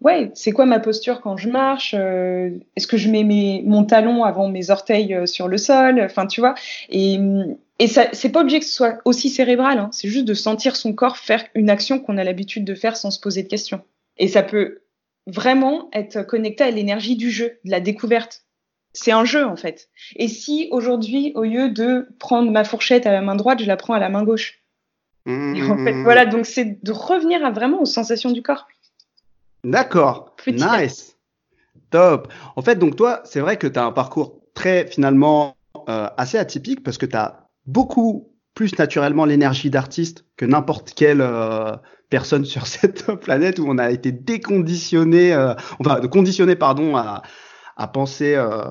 ouais, 0.00 0.30
c'est 0.34 0.52
quoi 0.52 0.66
ma 0.66 0.80
posture 0.80 1.20
quand 1.20 1.36
je 1.36 1.48
marche 1.48 1.94
euh, 1.96 2.50
Est-ce 2.76 2.86
que 2.86 2.96
je 2.96 3.10
mets 3.10 3.24
mes, 3.24 3.62
mon 3.64 3.84
talon 3.84 4.24
avant 4.24 4.48
mes 4.48 4.70
orteils 4.70 5.16
sur 5.26 5.48
le 5.48 5.58
sol? 5.58 6.00
Enfin, 6.00 6.26
tu 6.26 6.40
vois? 6.40 6.54
Et, 6.88 7.18
et 7.78 7.86
ça, 7.86 8.06
c'est 8.12 8.30
pas 8.30 8.40
obligé 8.40 8.60
que 8.60 8.66
ce 8.66 8.74
soit 8.74 8.98
aussi 9.04 9.28
cérébral. 9.28 9.78
Hein. 9.78 9.90
c'est 9.92 10.08
juste 10.08 10.26
de 10.26 10.34
sentir 10.34 10.76
son 10.76 10.92
corps 10.92 11.16
faire 11.16 11.44
une 11.54 11.70
action 11.70 11.98
qu'on 11.98 12.18
a 12.18 12.24
l'habitude 12.24 12.64
de 12.64 12.74
faire 12.74 12.96
sans 12.96 13.10
se 13.10 13.20
poser 13.20 13.42
de 13.42 13.48
questions. 13.48 13.82
Et 14.18 14.28
ça 14.28 14.42
peut 14.42 14.82
vraiment 15.26 15.88
être 15.92 16.22
connecté 16.22 16.64
à 16.64 16.70
l'énergie 16.70 17.16
du 17.16 17.30
jeu, 17.30 17.58
de 17.64 17.70
la 17.70 17.80
découverte 17.80 18.44
c'est 18.94 19.12
un 19.12 19.24
jeu 19.24 19.46
en 19.46 19.56
fait. 19.56 19.88
Et 20.16 20.28
si 20.28 20.68
aujourd'hui, 20.70 21.32
au 21.34 21.44
lieu 21.44 21.70
de 21.70 22.08
prendre 22.18 22.50
ma 22.50 22.64
fourchette 22.64 23.06
à 23.06 23.12
la 23.12 23.22
main 23.22 23.34
droite, 23.36 23.60
je 23.60 23.66
la 23.66 23.76
prends 23.76 23.94
à 23.94 23.98
la 23.98 24.08
main 24.08 24.22
gauche? 24.22 24.61
Mmh. 25.26 25.70
En 25.70 25.84
fait, 25.84 26.02
voilà, 26.02 26.26
donc 26.26 26.46
c'est 26.46 26.82
de 26.82 26.92
revenir 26.92 27.44
à 27.44 27.50
vraiment 27.50 27.80
aux 27.80 27.86
sensations 27.86 28.30
du 28.30 28.42
corps. 28.42 28.66
D'accord. 29.64 30.34
Nice. 30.46 31.16
Top. 31.90 32.32
En 32.56 32.62
fait, 32.62 32.76
donc 32.76 32.96
toi, 32.96 33.20
c'est 33.24 33.40
vrai 33.40 33.56
que 33.56 33.66
tu 33.66 33.78
as 33.78 33.84
un 33.84 33.92
parcours 33.92 34.40
très 34.54 34.86
finalement 34.86 35.56
euh, 35.88 36.08
assez 36.16 36.38
atypique 36.38 36.82
parce 36.82 36.98
que 36.98 37.06
tu 37.06 37.16
as 37.16 37.48
beaucoup 37.66 38.32
plus 38.54 38.76
naturellement 38.78 39.24
l'énergie 39.24 39.70
d'artiste 39.70 40.24
que 40.36 40.44
n'importe 40.44 40.92
quelle 40.94 41.20
euh, 41.20 41.72
personne 42.10 42.44
sur 42.44 42.66
cette 42.66 43.12
planète 43.12 43.58
où 43.58 43.66
on 43.68 43.78
a 43.78 43.90
été 43.90 44.12
déconditionné, 44.12 45.32
euh, 45.32 45.54
enfin 45.80 46.00
conditionné 46.08 46.56
pardon 46.56 46.96
à, 46.96 47.22
à 47.76 47.88
penser 47.88 48.34
euh, 48.34 48.62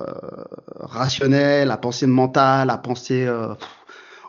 rationnel, 0.76 1.70
à 1.70 1.76
penser 1.76 2.06
mental, 2.06 2.70
à 2.70 2.78
penser 2.78 3.28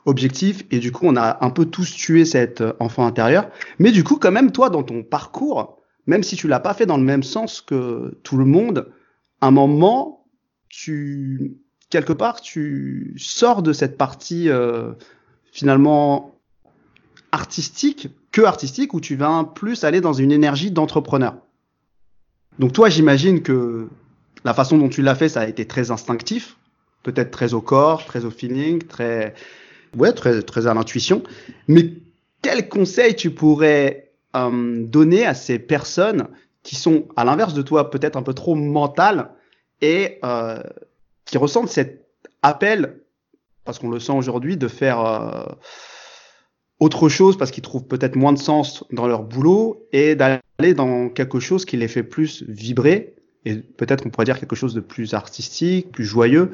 objectif. 0.05 0.63
Et 0.71 0.79
du 0.79 0.91
coup, 0.91 1.05
on 1.05 1.15
a 1.15 1.43
un 1.43 1.49
peu 1.49 1.65
tous 1.65 1.93
tué 1.93 2.25
cet 2.25 2.61
euh, 2.61 2.73
enfant 2.79 3.05
intérieur. 3.05 3.49
Mais 3.79 3.91
du 3.91 4.03
coup, 4.03 4.17
quand 4.17 4.31
même, 4.31 4.51
toi, 4.51 4.69
dans 4.69 4.83
ton 4.83 5.03
parcours, 5.03 5.79
même 6.07 6.23
si 6.23 6.35
tu 6.35 6.47
l'as 6.47 6.59
pas 6.59 6.73
fait 6.73 6.85
dans 6.85 6.97
le 6.97 7.03
même 7.03 7.23
sens 7.23 7.61
que 7.61 8.17
tout 8.23 8.37
le 8.37 8.45
monde, 8.45 8.91
à 9.41 9.47
un 9.47 9.51
moment, 9.51 10.25
tu 10.69 11.57
quelque 11.89 12.13
part, 12.13 12.41
tu 12.41 13.13
sors 13.17 13.61
de 13.61 13.71
cette 13.71 13.97
partie 13.97 14.49
euh, 14.49 14.93
finalement 15.51 16.39
artistique 17.31 18.09
que 18.31 18.41
artistique 18.41 18.95
où 18.95 18.99
tu 18.99 19.15
vas 19.15 19.43
plus 19.55 19.83
aller 19.83 20.01
dans 20.01 20.13
une 20.13 20.31
énergie 20.31 20.71
d'entrepreneur. 20.71 21.35
Donc 22.57 22.73
toi, 22.73 22.89
j'imagine 22.89 23.43
que 23.43 23.87
la 24.43 24.53
façon 24.53 24.77
dont 24.77 24.89
tu 24.89 25.03
l'as 25.03 25.15
fait, 25.15 25.29
ça 25.29 25.41
a 25.41 25.47
été 25.47 25.65
très 25.65 25.91
instinctif, 25.91 26.57
peut-être 27.03 27.31
très 27.31 27.53
au 27.53 27.61
corps, 27.61 28.05
très 28.05 28.25
au 28.25 28.31
feeling, 28.31 28.81
très, 28.81 29.35
ouais, 29.97 30.13
très, 30.13 30.41
très 30.41 30.67
à 30.67 30.73
l'intuition. 30.73 31.23
Mais 31.67 31.93
quel 32.41 32.69
conseil 32.69 33.15
tu 33.15 33.31
pourrais 33.31 34.11
euh, 34.35 34.83
donner 34.85 35.25
à 35.25 35.33
ces 35.33 35.59
personnes 35.59 36.27
qui 36.63 36.75
sont, 36.75 37.07
à 37.15 37.25
l'inverse 37.25 37.53
de 37.53 37.61
toi, 37.61 37.89
peut-être 37.89 38.15
un 38.15 38.23
peu 38.23 38.33
trop 38.33 38.55
mentales 38.55 39.31
et 39.81 40.19
euh, 40.23 40.61
qui 41.25 41.37
ressentent 41.37 41.69
cet 41.69 42.07
appel, 42.41 43.01
parce 43.65 43.79
qu'on 43.79 43.89
le 43.89 43.99
sent 43.99 44.13
aujourd'hui, 44.13 44.57
de 44.57 44.67
faire 44.67 44.99
euh, 44.99 45.43
autre 46.79 47.09
chose 47.09 47.37
parce 47.37 47.51
qu'ils 47.51 47.63
trouvent 47.63 47.85
peut-être 47.85 48.15
moins 48.15 48.33
de 48.33 48.39
sens 48.39 48.83
dans 48.91 49.07
leur 49.07 49.23
boulot 49.23 49.87
et 49.91 50.15
d'aller 50.15 50.73
dans 50.75 51.09
quelque 51.09 51.39
chose 51.39 51.65
qui 51.65 51.77
les 51.77 51.87
fait 51.87 52.03
plus 52.03 52.43
vibrer 52.47 53.15
et 53.45 53.55
peut-être 53.55 54.05
on 54.05 54.09
pourrait 54.09 54.25
dire 54.25 54.39
quelque 54.39 54.55
chose 54.55 54.73
de 54.73 54.79
plus 54.79 55.13
artistique, 55.13 55.91
plus 55.91 56.05
joyeux, 56.05 56.51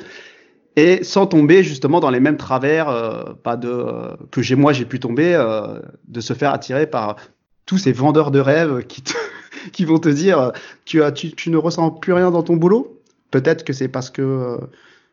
et 0.80 1.04
sans 1.04 1.28
tomber 1.28 1.64
justement 1.64 2.00
dans 2.00 2.10
les 2.10 2.20
mêmes 2.20 2.38
travers, 2.38 2.88
euh, 2.88 3.34
pas 3.44 3.58
de 3.58 3.70
euh, 3.70 4.16
que 4.32 4.42
j'ai 4.42 4.56
moi 4.56 4.72
j'ai 4.72 4.86
pu 4.86 5.00
tomber, 5.00 5.36
euh, 5.36 5.80
de 6.08 6.22
se 6.22 6.34
faire 6.34 6.54
attirer 6.54 6.88
par 6.88 7.18
tous 7.66 7.78
ces 7.78 7.92
vendeurs 7.92 8.32
de 8.32 8.40
rêves 8.40 8.86
qui 8.88 9.04
qui 9.74 9.84
vont 9.84 10.00
te 10.00 10.10
dire 10.10 10.54
tu 10.86 11.04
as 11.04 11.12
tu, 11.12 11.50
ne 11.50 11.58
ressens 11.58 11.92
plus 11.92 12.14
rien 12.14 12.32
dans 12.32 12.44
ton 12.44 12.56
boulot. 12.56 13.02
Peut-être 13.32 13.64
que 13.64 13.74
c'est 13.74 13.90
parce 13.90 14.10
que 14.10 14.58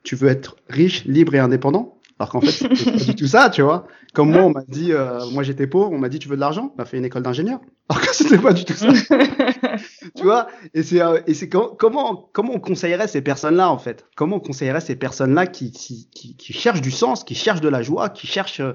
tu 0.03 0.15
veux 0.15 0.29
être 0.29 0.57
riche, 0.69 1.05
libre 1.05 1.35
et 1.35 1.39
indépendant. 1.39 1.99
Alors 2.19 2.31
qu'en 2.31 2.41
fait, 2.41 2.53
c'est 2.53 2.93
pas 2.93 2.97
du 2.97 3.15
tout 3.15 3.27
ça, 3.27 3.51
tu 3.51 3.61
vois. 3.61 3.87
Comme 4.15 4.31
moi, 4.31 4.43
on 4.43 4.51
m'a 4.51 4.63
dit, 4.67 4.93
moi 5.33 5.43
j'étais 5.43 5.67
pauvre, 5.67 5.93
on 5.93 5.99
m'a 5.99 6.09
dit 6.09 6.19
tu 6.19 6.29
veux 6.29 6.37
de 6.37 6.41
l'argent, 6.41 6.73
on 6.75 6.79
m'a 6.79 6.87
fait 6.87 6.97
une 6.97 7.05
école 7.05 7.23
d'ingénieur. 7.23 7.61
Alors 7.91 8.01
que 8.07 8.15
c'était 8.15 8.39
pas 8.39 8.55
du 8.55 8.65
tout 8.65 8.73
ça. 8.73 8.89
tu 10.15 10.23
vois 10.23 10.49
Et 10.75 10.83
c'est 10.83 11.01
euh, 11.01 11.21
et 11.27 11.35
c'est 11.35 11.49
comment 11.49 12.29
comment 12.33 12.53
on 12.55 12.61
conseillerait 12.61 13.09
ces 13.09 13.23
personnes-là 13.23 13.71
en 13.71 13.79
fait? 13.79 14.07
Comment 14.17 14.37
on 14.37 14.41
conseillerait 14.41 14.81
ces 14.81 14.97
personnes-là 14.97 15.47
qui, 15.47 15.73
qui, 15.73 16.09
qui 16.11 16.53
cherchent 16.53 16.81
du 16.81 16.91
sens, 16.91 17.25
qui 17.25 17.35
cherchent 17.35 17.61
de 17.61 17.69
la 17.69 17.83
joie, 17.83 18.09
qui 18.09 18.27
cherchent 18.27 18.61
euh, 18.61 18.73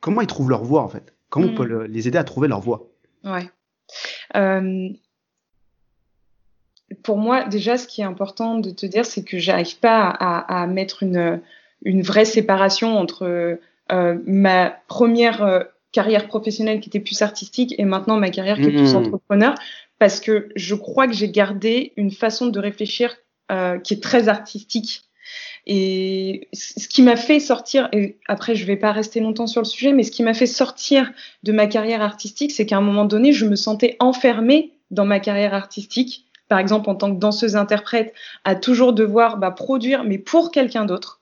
comment 0.00 0.20
ils 0.20 0.26
trouvent 0.26 0.50
leur 0.50 0.64
voie 0.64 0.82
en 0.82 0.88
fait? 0.88 1.14
Comment 1.28 1.48
on 1.48 1.54
peut 1.54 1.66
mm. 1.66 1.84
les 1.84 2.08
aider 2.08 2.18
à 2.18 2.24
trouver 2.24 2.48
leur 2.48 2.60
voie? 2.60 2.88
Ouais. 3.24 3.48
Euh, 4.36 4.88
pour 7.02 7.18
moi, 7.18 7.44
déjà, 7.44 7.76
ce 7.76 7.86
qui 7.86 8.00
est 8.00 8.04
important 8.04 8.58
de 8.58 8.70
te 8.70 8.86
dire, 8.86 9.06
c'est 9.06 9.22
que 9.22 9.38
j'arrive 9.38 9.78
pas 9.78 10.08
à, 10.08 10.62
à 10.62 10.66
mettre 10.66 11.02
une 11.02 11.40
une 11.82 12.02
vraie 12.02 12.26
séparation 12.26 12.98
entre 12.98 13.58
euh, 13.92 14.18
ma 14.26 14.70
première 14.86 15.64
carrière 15.92 16.26
professionnelle 16.28 16.80
qui 16.80 16.88
était 16.88 17.00
plus 17.00 17.22
artistique 17.22 17.74
et 17.78 17.84
maintenant 17.84 18.16
ma 18.16 18.30
carrière 18.30 18.56
qui 18.56 18.64
est 18.64 18.72
plus 18.72 18.92
mmh. 18.92 18.96
entrepreneur 18.96 19.54
parce 20.00 20.18
que 20.18 20.48
je 20.56 20.74
crois 20.74 21.06
que 21.06 21.12
j'ai 21.12 21.30
gardé 21.30 21.92
une 21.96 22.10
façon 22.10 22.46
de 22.46 22.58
réfléchir 22.58 23.16
euh, 23.52 23.78
qui 23.78 23.94
est 23.94 24.02
très 24.02 24.28
artistique 24.28 25.02
et 25.66 26.48
ce 26.52 26.88
qui 26.88 27.02
m'a 27.02 27.16
fait 27.16 27.38
sortir, 27.38 27.88
et 27.92 28.18
après 28.26 28.56
je 28.56 28.64
vais 28.64 28.76
pas 28.76 28.90
rester 28.90 29.20
longtemps 29.20 29.46
sur 29.46 29.60
le 29.60 29.66
sujet, 29.66 29.92
mais 29.92 30.02
ce 30.02 30.10
qui 30.10 30.22
m'a 30.22 30.34
fait 30.34 30.46
sortir 30.46 31.12
de 31.42 31.52
ma 31.52 31.66
carrière 31.66 32.02
artistique, 32.02 32.50
c'est 32.50 32.66
qu'à 32.66 32.78
un 32.78 32.80
moment 32.80 33.04
donné, 33.04 33.32
je 33.32 33.44
me 33.44 33.54
sentais 33.54 33.96
enfermée 34.00 34.72
dans 34.90 35.04
ma 35.04 35.20
carrière 35.20 35.54
artistique, 35.54 36.26
par 36.48 36.58
exemple 36.58 36.88
en 36.90 36.96
tant 36.96 37.14
que 37.14 37.20
danseuse-interprète, 37.20 38.14
à 38.44 38.56
toujours 38.56 38.94
devoir 38.94 39.36
bah, 39.36 39.50
produire, 39.50 40.02
mais 40.02 40.18
pour 40.18 40.50
quelqu'un 40.50 40.86
d'autre. 40.86 41.20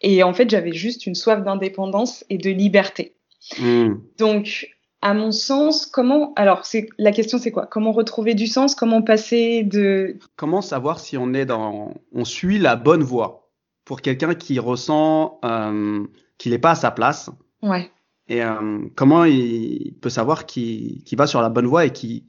Et 0.00 0.24
en 0.24 0.32
fait, 0.32 0.50
j'avais 0.50 0.72
juste 0.72 1.06
une 1.06 1.14
soif 1.14 1.44
d'indépendance 1.44 2.24
et 2.30 2.38
de 2.38 2.50
liberté. 2.50 3.14
Hmm. 3.58 3.98
Donc, 4.18 4.68
à 5.02 5.14
mon 5.14 5.32
sens, 5.32 5.86
comment 5.86 6.32
alors 6.36 6.66
c'est 6.66 6.88
la 6.98 7.12
question 7.12 7.38
c'est 7.38 7.50
quoi? 7.50 7.66
Comment 7.66 7.92
retrouver 7.92 8.34
du 8.34 8.46
sens? 8.46 8.74
Comment 8.74 9.02
passer 9.02 9.62
de 9.62 10.18
Comment 10.36 10.60
savoir 10.60 10.98
si 11.00 11.16
on 11.16 11.32
est 11.32 11.46
dans 11.46 11.94
on 12.12 12.24
suit 12.24 12.58
la 12.58 12.76
bonne 12.76 13.02
voie 13.02 13.50
pour 13.84 14.02
quelqu'un 14.02 14.34
qui 14.34 14.58
ressent 14.58 15.40
euh, 15.44 16.04
qu'il 16.36 16.52
n'est 16.52 16.58
pas 16.58 16.72
à 16.72 16.74
sa 16.74 16.90
place? 16.90 17.30
Ouais. 17.62 17.90
Et 18.28 18.44
euh, 18.44 18.78
comment 18.94 19.24
il 19.24 19.94
peut 20.00 20.10
savoir 20.10 20.46
qu'il 20.46 21.02
va 21.16 21.26
sur 21.26 21.40
la 21.40 21.48
bonne 21.48 21.66
voie 21.66 21.86
et 21.86 21.92
qui 21.92 22.26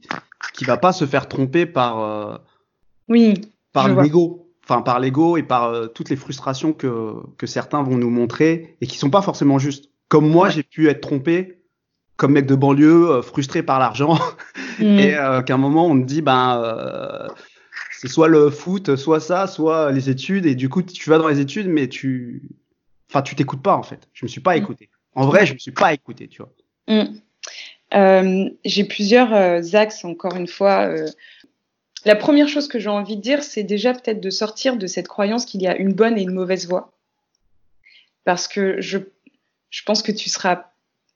qui 0.54 0.64
va 0.64 0.76
pas 0.76 0.92
se 0.92 1.04
faire 1.04 1.28
tromper 1.28 1.66
par 1.66 2.00
euh, 2.00 2.36
oui 3.08 3.34
par 3.72 3.88
l'ego? 3.88 4.48
Enfin 4.64 4.80
par 4.80 5.00
l'ego 5.00 5.36
et 5.36 5.42
par 5.42 5.64
euh, 5.64 5.88
toutes 5.88 6.08
les 6.08 6.16
frustrations 6.16 6.72
que, 6.72 7.14
que 7.36 7.46
certains 7.46 7.82
vont 7.82 7.96
nous 7.96 8.10
montrer 8.10 8.76
et 8.80 8.86
qui 8.86 8.96
sont 8.96 9.10
pas 9.10 9.22
forcément 9.22 9.58
justes. 9.58 9.90
Comme 10.08 10.28
moi, 10.28 10.50
j'ai 10.50 10.62
pu 10.62 10.88
être 10.88 11.00
trompé 11.00 11.61
comme 12.16 12.32
mec 12.32 12.46
de 12.46 12.54
banlieue, 12.54 13.10
euh, 13.10 13.22
frustré 13.22 13.62
par 13.62 13.78
l'argent, 13.78 14.18
mm. 14.78 14.82
et 14.98 15.14
euh, 15.14 15.42
qu'à 15.42 15.54
un 15.54 15.58
moment 15.58 15.86
on 15.86 15.94
me 15.94 16.04
dit 16.04 16.22
ben 16.22 17.28
c'est 17.92 18.08
soit 18.08 18.28
le 18.28 18.50
foot, 18.50 18.96
soit 18.96 19.20
ça, 19.20 19.46
soit 19.46 19.92
les 19.92 20.10
études, 20.10 20.46
et 20.46 20.54
du 20.54 20.68
coup 20.68 20.82
tu 20.82 21.10
vas 21.10 21.18
dans 21.18 21.28
les 21.28 21.40
études, 21.40 21.68
mais 21.68 21.88
tu, 21.88 22.42
enfin 23.10 23.22
tu 23.22 23.34
t'écoutes 23.34 23.62
pas 23.62 23.76
en 23.76 23.82
fait. 23.82 24.08
Je 24.12 24.24
me 24.24 24.28
suis 24.28 24.40
pas 24.40 24.54
mm. 24.54 24.58
écouté. 24.58 24.90
En 25.14 25.26
vrai, 25.26 25.44
je 25.44 25.52
me 25.54 25.58
suis 25.58 25.72
pas 25.72 25.92
écouté, 25.92 26.28
tu 26.28 26.42
vois. 26.42 26.52
Mm. 26.88 28.48
j'ai 28.64 28.84
plusieurs 28.84 29.74
axes 29.74 30.04
encore 30.04 30.36
une 30.36 30.48
fois 30.48 30.88
la 32.04 32.16
première 32.16 32.48
chose 32.48 32.68
que 32.68 32.78
j'ai 32.78 32.88
envie 32.88 33.16
de 33.16 33.22
dire, 33.22 33.42
c'est 33.42 33.62
déjà 33.62 33.92
peut-être 33.92 34.20
de 34.20 34.30
sortir 34.30 34.76
de 34.76 34.86
cette 34.86 35.08
croyance 35.08 35.44
qu'il 35.44 35.62
y 35.62 35.68
a 35.68 35.76
une 35.76 35.92
bonne 35.92 36.18
et 36.18 36.22
une 36.22 36.34
mauvaise 36.34 36.66
voie. 36.66 36.92
Parce 38.24 38.48
que 38.48 38.80
je, 38.80 38.98
je 39.70 39.82
pense 39.84 40.02
que 40.02 40.12
tu 40.12 40.28
seras 40.28 40.71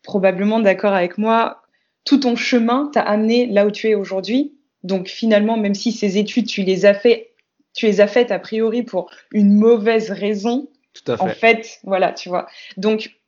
probablement 0.07 0.61
d'accord 0.61 0.95
avec 0.95 1.19
moi, 1.19 1.63
tout 2.05 2.19
ton 2.19 2.37
chemin 2.37 2.89
t'a 2.95 3.03
amené 3.03 3.47
là 3.47 3.67
où 3.67 3.71
tu 3.71 3.89
es 3.89 3.95
aujourd'hui. 3.95 4.55
Donc 4.85 5.09
finalement, 5.09 5.59
même 5.59 5.75
si 5.75 5.93
ces 5.93 6.17
études, 6.17 6.47
tu 6.47 6.63
les 6.63 6.87
as 6.87 6.95
fait, 6.95 7.33
tu 7.75 7.87
les 7.87 8.01
as 8.01 8.07
faites 8.07 8.31
a 8.31 8.39
priori 8.39 8.85
pour 8.85 9.11
une 9.33 9.53
mauvaise 9.53 10.11
raison, 10.13 10.69
Tout 10.95 11.13
à 11.13 11.17
fait. 11.17 11.23
En 11.23 11.29
fait, 11.29 11.81
voilà, 11.83 12.13
tu 12.13 12.29
vois. 12.29 12.47
Donc, 12.77 13.19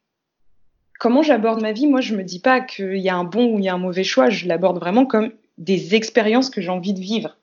comment 1.01 1.23
j'aborde 1.23 1.61
ma 1.61 1.73
vie? 1.73 1.89
Moi, 1.89 2.01
je 2.01 2.15
me 2.15 2.23
dis 2.23 2.41
pas 2.41 2.61
qu'il 2.61 2.99
y 2.99 3.09
a 3.09 3.17
un 3.17 3.25
bon 3.25 3.53
ou 3.53 3.59
il 3.59 3.65
y 3.65 3.69
a 3.69 3.75
un 3.75 3.79
mauvais 3.79 4.05
choix. 4.05 4.31
Je 4.31 4.47
l'aborde 4.47 4.79
vraiment 4.79 5.05
comme 5.05 5.33
des 5.59 5.97
expériences 5.97 6.49
que 6.49 6.61
j'ai 6.61 6.71
envie 6.71 6.95
de 6.95 7.01
vivre. 7.01 7.38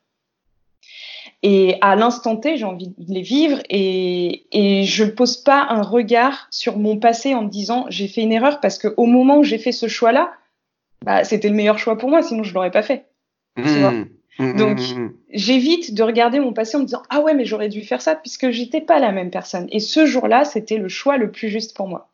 Et 1.47 1.77
à 1.81 1.95
l'instant 1.95 2.38
T, 2.38 2.58
j'ai 2.58 2.65
envie 2.65 2.88
de 2.97 3.13
les 3.13 3.21
vivre 3.21 3.60
et, 3.69 4.47
et 4.51 4.84
je 4.84 5.03
ne 5.03 5.12
pose 5.12 5.38
pas 5.38 5.67
un 5.69 5.84
regard 5.84 6.47
sur 6.49 6.79
mon 6.79 6.97
passé 6.97 7.36
en 7.36 7.43
me 7.43 7.49
disant 7.49 7.86
j'ai 7.89 8.08
fait 8.08 8.21
une 8.21 8.31
erreur 8.31 8.60
parce 8.60 8.79
qu'au 8.79 9.05
moment 9.05 9.38
où 9.38 9.43
j'ai 9.43 9.60
fait 9.60 9.71
ce 9.71 9.88
choix-là, 9.88 10.34
bah, 11.05 11.23
c'était 11.23 11.49
le 11.49 11.53
meilleur 11.53 11.77
choix 11.77 11.99
pour 11.99 12.10
moi, 12.10 12.23
sinon 12.23 12.41
je 12.41 12.51
l'aurais 12.51 12.71
pas 12.71 12.81
fait. 12.81 13.05
Tu 13.58 13.62
vois 13.62 13.91
mmh. 13.91 14.10
Mmh, 14.39 14.55
Donc, 14.55 14.79
mmh, 14.79 15.13
j'évite 15.34 15.93
de 15.93 16.01
regarder 16.01 16.39
mon 16.39 16.51
passé 16.51 16.77
en 16.77 16.79
me 16.79 16.86
disant 16.86 17.03
ah 17.12 17.21
ouais 17.21 17.36
mais 17.36 17.45
j'aurais 17.45 17.69
dû 17.69 17.81
faire 17.81 18.01
ça 18.01 18.15
puisque 18.15 18.49
j'étais 18.49 18.81
pas 18.81 18.97
la 18.97 19.12
même 19.12 19.29
personne. 19.29 19.67
Et 19.71 19.79
ce 19.79 20.08
jour-là, 20.08 20.45
c'était 20.45 20.77
le 20.77 20.89
choix 20.89 21.17
le 21.17 21.29
plus 21.29 21.49
juste 21.49 21.77
pour 21.77 21.88
moi. 21.88 22.10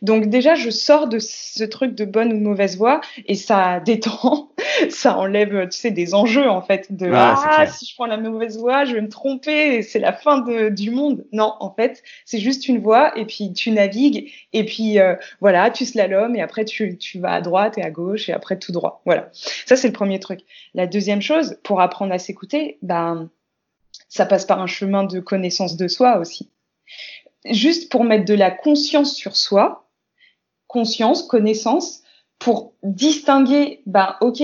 Donc 0.00 0.26
déjà, 0.26 0.54
je 0.54 0.70
sors 0.70 1.08
de 1.08 1.18
ce 1.18 1.64
truc 1.64 1.94
de 1.94 2.04
bonne 2.04 2.32
ou 2.32 2.36
de 2.36 2.42
mauvaise 2.42 2.76
voix 2.76 3.00
et 3.26 3.34
ça 3.34 3.80
détend, 3.84 4.52
ça 4.88 5.16
enlève, 5.16 5.68
tu 5.68 5.78
sais, 5.78 5.90
des 5.90 6.14
enjeux 6.14 6.48
en 6.48 6.62
fait. 6.62 6.92
De 6.92 7.10
ah, 7.12 7.66
si 7.66 7.86
je 7.86 7.94
prends 7.94 8.06
la 8.06 8.16
mauvaise 8.16 8.58
voie, 8.58 8.84
je 8.84 8.94
vais 8.94 9.00
me 9.00 9.08
tromper 9.08 9.82
c'est 9.82 9.98
la 9.98 10.12
fin 10.12 10.38
de, 10.38 10.68
du 10.68 10.90
monde. 10.90 11.24
Non, 11.32 11.54
en 11.60 11.72
fait, 11.72 12.02
c'est 12.24 12.38
juste 12.38 12.68
une 12.68 12.78
voie 12.78 13.16
et 13.16 13.24
puis 13.24 13.52
tu 13.52 13.70
navigues 13.70 14.32
et 14.52 14.64
puis 14.64 14.98
euh, 14.98 15.14
voilà, 15.40 15.70
tu 15.70 15.84
slalomes 15.84 16.34
et 16.36 16.42
après 16.42 16.64
tu, 16.64 16.98
tu 16.98 17.20
vas 17.20 17.32
à 17.32 17.40
droite 17.40 17.78
et 17.78 17.82
à 17.82 17.90
gauche 17.90 18.28
et 18.28 18.32
après 18.32 18.58
tout 18.58 18.72
droit. 18.72 19.02
Voilà, 19.04 19.28
ça 19.32 19.76
c'est 19.76 19.88
le 19.88 19.92
premier 19.92 20.18
truc. 20.18 20.40
La 20.74 20.86
deuxième 20.86 21.22
chose, 21.22 21.58
pour 21.62 21.80
apprendre 21.80 22.12
à 22.12 22.18
s'écouter, 22.18 22.78
ben 22.82 23.30
ça 24.08 24.26
passe 24.26 24.44
par 24.44 24.60
un 24.60 24.66
chemin 24.66 25.04
de 25.04 25.20
connaissance 25.20 25.76
de 25.76 25.88
soi 25.88 26.18
aussi 26.18 26.50
juste 27.44 27.90
pour 27.90 28.04
mettre 28.04 28.24
de 28.24 28.34
la 28.34 28.50
conscience 28.50 29.14
sur 29.14 29.36
soi, 29.36 29.88
conscience, 30.66 31.22
connaissance, 31.22 32.02
pour 32.38 32.74
distinguer, 32.82 33.82
ben, 33.86 34.16
ok, 34.20 34.42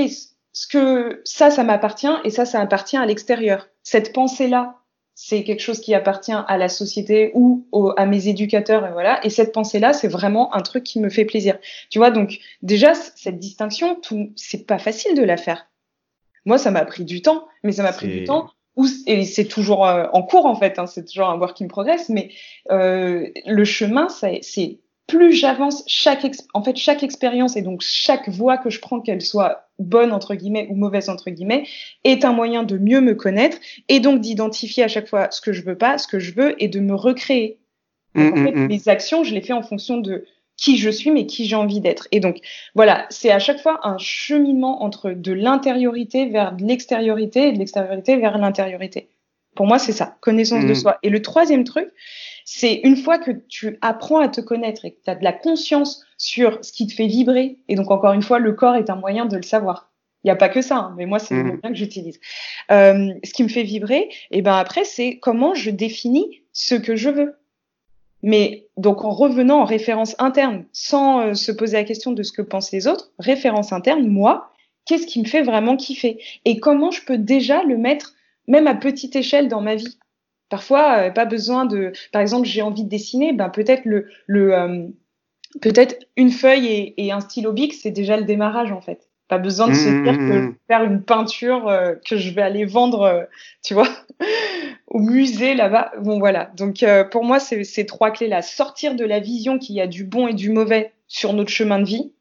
ce 0.52 0.66
que 0.66 1.20
ça, 1.24 1.50
ça 1.50 1.64
m'appartient 1.64 2.06
et 2.24 2.30
ça, 2.30 2.44
ça 2.44 2.60
appartient 2.60 2.96
à 2.96 3.06
l'extérieur. 3.06 3.68
Cette 3.82 4.12
pensée-là, 4.12 4.76
c'est 5.14 5.42
quelque 5.42 5.62
chose 5.62 5.80
qui 5.80 5.94
appartient 5.94 6.32
à 6.32 6.56
la 6.58 6.68
société 6.68 7.32
ou 7.34 7.66
à 7.96 8.06
mes 8.06 8.28
éducateurs 8.28 8.86
et 8.86 8.92
voilà. 8.92 9.24
Et 9.26 9.30
cette 9.30 9.52
pensée-là, 9.52 9.92
c'est 9.92 10.06
vraiment 10.06 10.54
un 10.54 10.62
truc 10.62 10.84
qui 10.84 11.00
me 11.00 11.08
fait 11.08 11.24
plaisir. 11.24 11.58
Tu 11.90 11.98
vois, 11.98 12.12
donc 12.12 12.38
déjà 12.62 12.94
cette 12.94 13.40
distinction, 13.40 13.96
tout, 13.96 14.32
c'est 14.36 14.64
pas 14.64 14.78
facile 14.78 15.16
de 15.16 15.22
la 15.22 15.36
faire. 15.36 15.66
Moi, 16.44 16.56
ça 16.56 16.70
m'a 16.70 16.84
pris 16.84 17.04
du 17.04 17.20
temps, 17.20 17.48
mais 17.64 17.72
ça 17.72 17.82
m'a 17.82 17.92
pris 17.92 18.06
du 18.06 18.24
temps 18.24 18.50
et 19.06 19.24
c'est 19.24 19.46
toujours 19.46 19.86
euh, 19.86 20.06
en 20.12 20.22
cours 20.22 20.46
en 20.46 20.54
fait, 20.54 20.78
hein, 20.78 20.86
c'est 20.86 21.04
toujours 21.04 21.28
un 21.28 21.38
work 21.38 21.60
in 21.60 21.68
progress, 21.68 22.08
mais 22.08 22.30
euh, 22.70 23.28
le 23.46 23.64
chemin, 23.64 24.08
c'est 24.08 24.78
plus 25.06 25.32
j'avance, 25.32 25.82
chaque 25.86 26.26
en 26.52 26.62
fait 26.62 26.76
chaque 26.76 27.02
expérience 27.02 27.56
et 27.56 27.62
donc 27.62 27.80
chaque 27.82 28.28
voie 28.28 28.58
que 28.58 28.68
je 28.68 28.78
prends, 28.78 29.00
qu'elle 29.00 29.22
soit 29.22 29.70
bonne 29.78 30.12
entre 30.12 30.34
guillemets 30.34 30.66
ou 30.70 30.76
mauvaise 30.76 31.08
entre 31.08 31.30
guillemets, 31.30 31.66
est 32.04 32.24
un 32.24 32.32
moyen 32.32 32.62
de 32.62 32.76
mieux 32.76 33.00
me 33.00 33.14
connaître 33.14 33.56
et 33.88 34.00
donc 34.00 34.20
d'identifier 34.20 34.84
à 34.84 34.88
chaque 34.88 35.08
fois 35.08 35.28
ce 35.30 35.40
que 35.40 35.52
je 35.52 35.62
veux 35.62 35.78
pas, 35.78 35.96
ce 35.96 36.06
que 36.06 36.18
je 36.18 36.34
veux 36.34 36.62
et 36.62 36.68
de 36.68 36.80
me 36.80 36.94
recréer. 36.94 37.58
Mmh, 38.14 38.20
en 38.20 38.36
fait, 38.36 38.52
mmh, 38.52 38.68
mmh. 38.68 38.88
actions, 38.88 39.24
je 39.24 39.34
les 39.34 39.40
fais 39.40 39.52
en 39.52 39.62
fonction 39.62 39.98
de 39.98 40.24
qui 40.58 40.76
je 40.76 40.90
suis, 40.90 41.10
mais 41.10 41.24
qui 41.24 41.46
j'ai 41.46 41.56
envie 41.56 41.80
d'être. 41.80 42.08
Et 42.12 42.20
donc, 42.20 42.40
voilà, 42.74 43.06
c'est 43.08 43.30
à 43.30 43.38
chaque 43.38 43.60
fois 43.60 43.80
un 43.84 43.96
cheminement 43.96 44.82
entre 44.82 45.12
de 45.12 45.32
l'intériorité 45.32 46.26
vers 46.26 46.52
de 46.52 46.64
l'extériorité 46.64 47.48
et 47.48 47.52
de 47.52 47.58
l'extériorité 47.58 48.16
vers 48.16 48.36
l'intériorité. 48.36 49.08
Pour 49.54 49.66
moi, 49.66 49.78
c'est 49.78 49.92
ça, 49.92 50.16
connaissance 50.20 50.64
de 50.64 50.72
mm. 50.72 50.74
soi. 50.74 50.98
Et 51.02 51.10
le 51.10 51.22
troisième 51.22 51.64
truc, 51.64 51.88
c'est 52.44 52.74
une 52.84 52.96
fois 52.96 53.18
que 53.18 53.30
tu 53.30 53.78
apprends 53.80 54.18
à 54.18 54.28
te 54.28 54.40
connaître 54.40 54.84
et 54.84 54.92
que 54.92 54.98
tu 55.02 55.10
as 55.10 55.14
de 55.14 55.24
la 55.24 55.32
conscience 55.32 56.04
sur 56.16 56.58
ce 56.62 56.72
qui 56.72 56.86
te 56.86 56.92
fait 56.92 57.06
vibrer, 57.06 57.58
et 57.68 57.74
donc 57.74 57.90
encore 57.90 58.12
une 58.12 58.22
fois, 58.22 58.40
le 58.40 58.52
corps 58.52 58.76
est 58.76 58.90
un 58.90 58.96
moyen 58.96 59.26
de 59.26 59.36
le 59.36 59.42
savoir. 59.42 59.92
Il 60.24 60.26
n'y 60.26 60.32
a 60.32 60.36
pas 60.36 60.48
que 60.48 60.62
ça, 60.62 60.76
hein, 60.76 60.94
mais 60.96 61.06
moi, 61.06 61.20
c'est 61.20 61.34
le 61.34 61.42
mm. 61.42 61.46
moyen 61.46 61.70
que 61.70 61.74
j'utilise. 61.74 62.20
Euh, 62.72 63.12
ce 63.22 63.32
qui 63.32 63.44
me 63.44 63.48
fait 63.48 63.62
vibrer, 63.62 64.08
et 64.32 64.42
ben 64.42 64.56
après, 64.56 64.84
c'est 64.84 65.18
comment 65.18 65.54
je 65.54 65.70
définis 65.70 66.42
ce 66.52 66.74
que 66.74 66.96
je 66.96 67.10
veux. 67.10 67.36
Mais 68.22 68.66
donc 68.76 69.04
en 69.04 69.10
revenant 69.10 69.60
en 69.60 69.64
référence 69.64 70.16
interne, 70.18 70.64
sans 70.72 71.20
euh, 71.20 71.34
se 71.34 71.52
poser 71.52 71.76
la 71.76 71.84
question 71.84 72.12
de 72.12 72.22
ce 72.22 72.32
que 72.32 72.42
pensent 72.42 72.72
les 72.72 72.88
autres, 72.88 73.12
référence 73.18 73.72
interne, 73.72 74.06
moi, 74.08 74.50
qu'est-ce 74.86 75.06
qui 75.06 75.20
me 75.20 75.26
fait 75.26 75.42
vraiment 75.42 75.76
kiffer? 75.76 76.20
Et 76.44 76.58
comment 76.58 76.90
je 76.90 77.04
peux 77.04 77.18
déjà 77.18 77.62
le 77.62 77.76
mettre, 77.76 78.14
même 78.48 78.66
à 78.66 78.74
petite 78.74 79.14
échelle, 79.14 79.48
dans 79.48 79.60
ma 79.60 79.76
vie? 79.76 79.98
Parfois, 80.48 80.98
euh, 80.98 81.10
pas 81.10 81.26
besoin 81.26 81.64
de, 81.64 81.92
par 82.10 82.22
exemple, 82.22 82.46
j'ai 82.46 82.62
envie 82.62 82.84
de 82.84 82.88
dessiner, 82.88 83.32
ben 83.32 83.50
peut-être 83.50 83.84
le, 83.84 84.08
le 84.26 84.54
euh, 84.54 84.86
peut-être 85.60 85.96
une 86.16 86.30
feuille 86.30 86.66
et, 86.66 87.06
et 87.06 87.12
un 87.12 87.20
stylo 87.20 87.52
bic, 87.52 87.74
c'est 87.74 87.90
déjà 87.90 88.16
le 88.16 88.24
démarrage 88.24 88.72
en 88.72 88.80
fait. 88.80 89.08
Pas 89.28 89.38
besoin 89.38 89.68
de 89.68 89.74
se 89.74 90.02
dire 90.02 90.16
que 90.16 90.38
mmh. 90.38 90.54
faire 90.68 90.84
une 90.84 91.02
peinture 91.02 91.68
euh, 91.68 91.94
que 92.08 92.16
je 92.16 92.32
vais 92.32 92.40
aller 92.40 92.64
vendre, 92.64 93.28
tu 93.62 93.74
vois, 93.74 93.88
au 94.90 94.98
musée 95.00 95.54
là-bas. 95.54 95.92
Bon 96.00 96.18
voilà. 96.18 96.50
Donc 96.56 96.82
euh, 96.82 97.04
pour 97.04 97.24
moi, 97.24 97.38
c'est 97.38 97.64
ces 97.64 97.86
trois 97.86 98.10
clés-là. 98.10 98.42
Sortir 98.42 98.94
de 98.94 99.04
la 99.04 99.20
vision 99.20 99.58
qu'il 99.58 99.76
y 99.76 99.80
a 99.80 99.86
du 99.86 100.04
bon 100.04 100.28
et 100.28 100.34
du 100.34 100.50
mauvais 100.50 100.92
sur 101.06 101.32
notre 101.32 101.50
chemin 101.50 101.78
de 101.78 101.84
vie. 101.84 102.12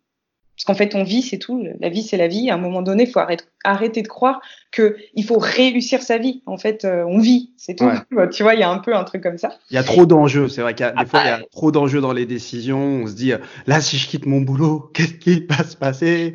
Parce 0.56 0.66
qu'en 0.66 0.74
fait, 0.74 0.96
on 0.96 1.04
vit, 1.04 1.22
c'est 1.22 1.38
tout. 1.38 1.64
La 1.80 1.90
vie, 1.90 2.02
c'est 2.02 2.18
la 2.18 2.28
vie. 2.28 2.50
À 2.50 2.56
un 2.56 2.58
moment 2.58 2.82
donné, 2.82 3.04
il 3.04 3.12
faut 3.12 3.20
arrêter, 3.20 3.46
arrêter 3.64 4.02
de 4.02 4.08
croire 4.08 4.42
que 4.72 4.98
il 5.14 5.24
faut 5.24 5.38
réussir 5.38 6.02
sa 6.02 6.18
vie. 6.18 6.42
En 6.48 6.58
fait, 6.58 6.84
on 6.84 7.20
vit, 7.20 7.52
c'est 7.58 7.76
tout. 7.76 7.86
Tu 8.34 8.42
vois, 8.42 8.56
il 8.56 8.60
y 8.60 8.64
a 8.64 8.70
un 8.72 8.80
peu 8.80 8.96
un 8.96 9.04
truc 9.04 9.22
comme 9.22 9.38
ça. 9.38 9.52
Il 9.70 9.76
y 9.76 9.78
a 9.78 9.84
trop 9.84 10.08
d'enjeux. 10.08 10.48
C'est 10.48 10.62
vrai 10.62 10.74
qu'il 10.74 10.84
y 10.84 10.90
a 10.90 10.94
des 10.94 11.06
fois, 11.06 11.22
il 11.24 11.28
y 11.28 11.30
a 11.30 11.42
trop 11.52 11.72
d'enjeux 11.72 12.02
dans 12.02 12.12
les 12.12 12.26
décisions. 12.26 13.04
On 13.04 13.06
se 13.06 13.14
dit, 13.14 13.34
là, 13.68 13.82
si 13.82 13.98
je 13.98 14.08
quitte 14.08 14.26
mon 14.26 14.42
boulot, 14.42 14.90
qu'est-ce 14.96 15.14
qui 15.14 15.46
va 15.48 15.64
se 15.64 15.76
passer? 15.76 16.34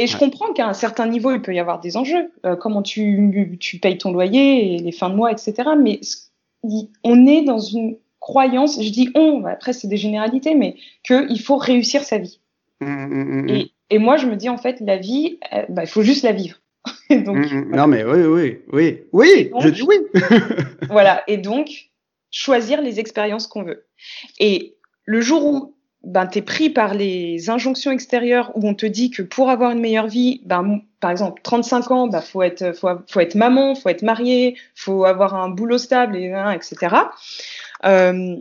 Et 0.00 0.06
je 0.06 0.16
comprends 0.16 0.54
qu'à 0.54 0.66
un 0.66 0.72
certain 0.72 1.06
niveau, 1.06 1.30
il 1.30 1.42
peut 1.42 1.54
y 1.54 1.58
avoir 1.58 1.78
des 1.78 1.98
enjeux. 1.98 2.32
Euh, 2.46 2.56
comment 2.56 2.80
tu, 2.80 3.58
tu 3.60 3.78
payes 3.78 3.98
ton 3.98 4.12
loyer, 4.12 4.74
et 4.74 4.78
les 4.78 4.92
fins 4.92 5.10
de 5.10 5.14
mois, 5.14 5.30
etc. 5.30 5.54
Mais 5.78 6.00
on 7.04 7.26
est 7.26 7.42
dans 7.42 7.58
une 7.58 7.98
croyance, 8.18 8.82
je 8.82 8.90
dis 8.90 9.10
on, 9.14 9.44
après 9.44 9.74
c'est 9.74 9.88
des 9.88 9.98
généralités, 9.98 10.54
mais 10.54 10.76
qu'il 11.02 11.40
faut 11.40 11.58
réussir 11.58 12.02
sa 12.02 12.16
vie. 12.16 12.40
Mmh, 12.80 12.86
mmh, 12.86 13.42
mmh, 13.42 13.48
et, 13.50 13.72
et, 13.90 13.98
moi, 13.98 14.16
je 14.16 14.26
me 14.26 14.36
dis 14.36 14.48
en 14.48 14.56
fait, 14.56 14.80
la 14.80 14.96
vie, 14.96 15.38
euh, 15.52 15.64
bah, 15.68 15.84
il 15.84 15.88
faut 15.88 16.02
juste 16.02 16.22
la 16.22 16.32
vivre. 16.32 16.56
donc, 17.10 17.52
Non, 17.52 17.86
mais 17.86 18.02
oui, 18.02 18.22
oui, 18.24 18.58
oui, 18.72 19.02
oui, 19.12 19.50
je 19.60 19.68
dis 19.68 19.82
oui. 19.82 19.96
voilà, 20.88 21.22
et 21.26 21.36
donc, 21.36 21.90
choisir 22.30 22.80
les 22.80 23.00
expériences 23.00 23.46
qu'on 23.46 23.64
veut. 23.64 23.84
Et 24.38 24.76
le 25.04 25.20
jour 25.20 25.44
où 25.44 25.74
ben, 26.02 26.26
tu 26.26 26.38
es 26.38 26.42
pris 26.42 26.70
par 26.70 26.94
les 26.94 27.50
injonctions 27.50 27.90
extérieures 27.90 28.50
où 28.54 28.66
on 28.66 28.74
te 28.74 28.86
dit 28.86 29.10
que 29.10 29.22
pour 29.22 29.50
avoir 29.50 29.72
une 29.72 29.80
meilleure 29.80 30.06
vie, 30.06 30.40
ben, 30.44 30.80
par 31.00 31.10
exemple, 31.10 31.40
35 31.42 31.90
ans, 31.90 32.06
ben, 32.08 32.20
faut, 32.20 32.42
être, 32.42 32.72
faut, 32.72 32.88
faut 33.06 33.20
être 33.20 33.34
maman, 33.34 33.74
faut 33.74 33.88
être 33.88 34.02
marié, 34.02 34.56
faut 34.74 35.04
avoir 35.04 35.34
un 35.34 35.50
boulot 35.50 35.78
stable, 35.78 36.16
et, 36.16 36.32
etc. 36.54 36.96
Euh, 37.84 38.36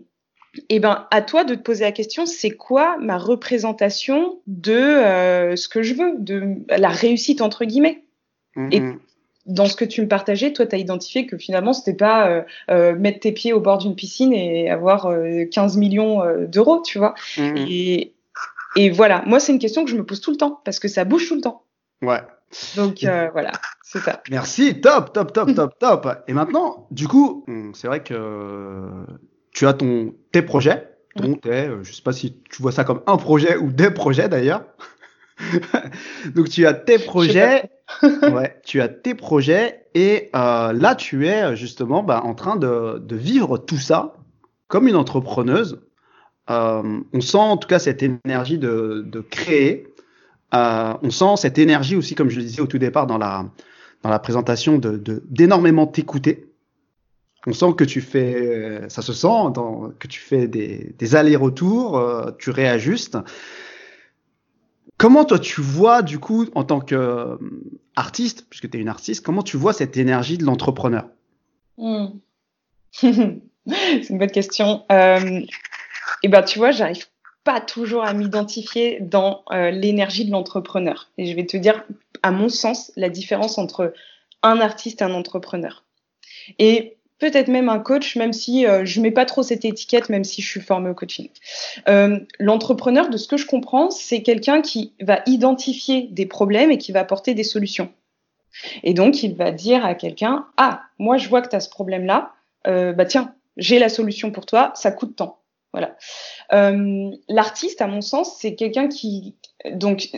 et 0.69 0.80
ben, 0.80 1.08
à 1.12 1.22
toi 1.22 1.43
de 1.43 1.56
te 1.56 1.62
poser 1.62 1.84
la 1.84 1.91
question, 1.91 2.26
c'est 2.26 2.52
quoi 2.52 2.98
ma 3.00 3.17
représentation 3.17 4.39
de 4.48 4.74
euh, 4.74 5.56
ce 5.56 5.67
que 5.67 5.84
je 5.84 5.93
veux, 5.93 6.13
de 6.17 6.56
la 6.69 6.89
réussite 6.89 7.41
entre 7.41 7.65
guillemets? 7.65 8.04
Mm-hmm 8.56 9.00
dans 9.50 9.66
ce 9.66 9.76
que 9.76 9.84
tu 9.84 10.02
me 10.02 10.08
partageais, 10.08 10.54
toi, 10.54 10.66
tu 10.66 10.76
as 10.76 10.78
identifié 10.78 11.26
que 11.26 11.38
finalement, 11.38 11.74
c'était 11.74 11.98
pas 11.98 12.30
euh, 12.30 12.42
euh, 12.70 12.96
mettre 12.96 13.20
tes 13.20 13.32
pieds 13.32 13.52
au 13.52 13.60
bord 13.60 13.80
d'une 13.80 13.96
piscine 13.96 14.32
et 14.32 14.70
avoir 14.70 15.08
euh, 15.08 15.46
15 15.46 15.78
millions 15.78 16.24
euh, 16.24 16.46
d'euros, 16.46 16.82
tu 16.86 17.00
vois. 17.00 17.16
Mmh. 17.38 17.56
Et, 17.58 18.14
et, 18.76 18.90
voilà, 18.92 19.24
moi, 19.26 19.40
c'est 19.40 19.52
une 19.52 19.60
question 19.60 19.84
que 19.84 19.92
je 19.92 19.96
me 19.96 20.06
pose 20.06 20.22
tout 20.22 20.32
le 20.32 20.38
temps 20.38 20.62
parce 20.64 20.80
que 20.80 20.88
ça 20.88 21.04
bouge 21.04 21.28
tout 21.28 21.36
le 21.36 21.42
temps. 21.42 21.64
Ouais. 22.02 22.22
Donc 22.76 23.04
euh, 23.04 23.30
voilà, 23.32 23.52
c'est 23.84 24.00
ça. 24.00 24.24
Merci, 24.32 24.82
top, 24.82 25.14
top, 25.14 25.34
top, 25.34 25.54
top, 25.54 25.74
top. 25.80 26.08
Et 26.28 26.34
maintenant, 26.34 26.88
du 26.90 27.08
coup, 27.08 27.44
hmm, 27.48 27.72
c'est 27.74 27.88
vrai 27.88 28.02
que 28.02 28.90
tu 29.52 29.68
as 29.68 29.74
ton 29.74 30.16
tes 30.32 30.42
projets, 30.42 30.90
ton 31.16 31.36
tes, 31.36 31.70
je 31.84 31.94
sais 31.94 32.02
pas 32.02 32.14
si 32.14 32.42
tu 32.50 32.62
vois 32.62 32.72
ça 32.72 32.84
comme 32.84 33.02
un 33.06 33.18
projet 33.18 33.56
ou 33.56 33.72
des 33.72 33.92
projets 33.92 34.30
d'ailleurs. 34.30 34.64
Donc 36.36 36.50
tu 36.50 36.66
as 36.66 36.74
tes 36.74 36.98
projets, 36.98 37.70
ouais, 38.04 38.60
tu 38.65 38.82
as 38.82 38.88
tes 38.88 39.15
projets 39.15 39.86
et 39.93 40.30
euh, 40.36 40.73
là 40.73 40.95
tu 40.95 41.28
es 41.28 41.56
justement 41.56 42.04
bah, 42.04 42.21
en 42.23 42.36
train 42.36 42.56
de, 42.56 42.99
de, 42.99 43.15
vivre 43.15 43.58
tout 43.58 43.78
ça 43.78 44.15
comme 44.67 44.88
une 44.88 44.95
entrepreneuse. 44.95 45.82
Euh, 46.49 47.02
on 47.13 47.21
sent 47.21 47.38
en 47.38 47.58
tout 47.58 47.67
cas 47.67 47.80
cette 47.80 48.04
énergie 48.04 48.58
de, 48.58 49.04
de 49.06 49.19
créer. 49.21 49.88
Euh, 50.54 50.93
on 51.02 51.10
sent 51.10 51.38
cette 51.38 51.58
énergie 51.58 51.95
aussi, 51.95 52.15
comme 52.15 52.30
je 52.30 52.38
le 52.38 52.43
disais 52.43 52.62
au 52.62 52.67
tout 52.67 52.80
départ 52.80 53.08
dans 53.08 53.17
la 53.17 53.45
dans 54.04 54.10
la 54.10 54.19
présentation, 54.19 54.78
de 54.78 55.21
d'énormément 55.30 55.86
t'écouter. 55.86 56.49
On 57.47 57.54
sent 57.54 57.73
que 57.78 57.84
tu 57.84 58.02
fais, 58.02 58.82
ça 58.89 59.02
se 59.02 59.13
sent, 59.13 59.52
dans, 59.54 59.91
que 59.97 60.08
tu 60.08 60.19
fais 60.19 60.47
des, 60.47 60.93
des 60.97 61.15
allers-retours, 61.15 61.97
euh, 61.97 62.32
tu 62.38 62.49
réajustes. 62.49 63.17
Comment 65.00 65.24
toi 65.24 65.40
tu 65.40 65.62
vois 65.62 66.02
du 66.02 66.20
coup 66.20 66.48
en 66.56 66.66
tant 66.66 66.82
qu'artiste, 66.82 68.42
euh, 68.42 68.46
puisque 68.50 68.70
tu 68.70 68.78
es 68.78 68.82
une 68.82 68.90
artiste, 68.90 69.26
comment 69.26 69.44
tu 69.44 69.56
vois 69.56 69.72
cette 69.72 69.96
énergie 69.96 70.38
de 70.38 70.44
l'entrepreneur? 70.44 71.08
Hmm. 71.78 72.08
C'est 72.92 74.10
une 74.10 74.18
bonne 74.18 74.30
question. 74.30 74.84
Euh, 74.92 75.40
et 76.22 76.28
ben, 76.28 76.44
tu 76.44 76.60
vois, 76.60 76.72
j'arrive 76.72 77.06
pas 77.46 77.62
toujours 77.62 78.04
à 78.04 78.14
m'identifier 78.14 79.00
dans 79.00 79.46
euh, 79.52 79.72
l'énergie 79.72 80.26
de 80.26 80.32
l'entrepreneur. 80.32 81.10
Et 81.18 81.28
je 81.28 81.34
vais 81.34 81.46
te 81.46 81.56
dire, 81.56 81.86
à 82.22 82.32
mon 82.32 82.50
sens, 82.50 82.92
la 82.98 83.08
différence 83.08 83.58
entre 83.58 83.94
un 84.44 84.60
artiste 84.60 85.02
et 85.02 85.06
un 85.06 85.14
entrepreneur. 85.14 85.86
Et 86.58 86.98
peut-être 87.19 87.49
même 87.49 87.69
un 87.69 87.79
coach, 87.79 88.15
même 88.15 88.34
si 88.34 88.65
euh, 88.65 88.86
je 88.86 89.01
mets 89.01 89.12
pas 89.12 89.25
trop 89.25 89.43
cette 89.43 89.65
étiquette, 89.65 90.10
même 90.10 90.23
si 90.23 90.41
je 90.41 90.47
suis 90.47 90.62
formée 90.62 90.89
au 90.89 90.93
coaching. 90.93 91.29
Euh, 91.88 92.19
l'entrepreneur, 92.39 93.10
de 93.10 93.17
ce 93.17 93.27
que 93.27 93.38
je 93.38 93.45
comprends, 93.45 93.91
c'est 93.91 94.23
quelqu'un 94.23 94.62
qui 94.62 94.93
va 95.01 95.21
identifier 95.25 96.08
des 96.12 96.25
problèmes 96.25 96.71
et 96.71 96.77
qui 96.77 96.91
va 96.91 97.01
apporter 97.01 97.34
des 97.34 97.43
solutions. 97.43 97.91
Et 98.84 98.93
donc, 98.93 99.21
il 99.21 99.36
va 99.36 99.51
dire 99.51 99.86
à 99.86 99.95
quelqu'un, 99.95 100.47
ah, 100.58 100.82
moi, 100.97 101.17
je 101.17 101.29
vois 101.29 101.41
que 101.41 101.49
tu 101.49 101.55
as 101.55 101.60
ce 101.60 101.69
problème-là, 101.69 102.34
euh, 102.67 102.93
bah 102.93 103.05
tiens, 103.05 103.36
j'ai 103.58 103.79
la 103.79 103.89
solution 103.89 104.32
pour 104.32 104.45
toi, 104.45 104.71
ça 104.75 104.91
coûte 104.91 105.15
tant. 105.15 105.39
Voilà. 105.71 105.95
L'artiste, 107.29 107.79
à 107.82 107.88
mon 107.88 108.01
sens, 108.01 108.38
c'est 108.39 108.55
quelqu'un 108.55 108.88
qui 108.88 109.36
donc 109.71 110.10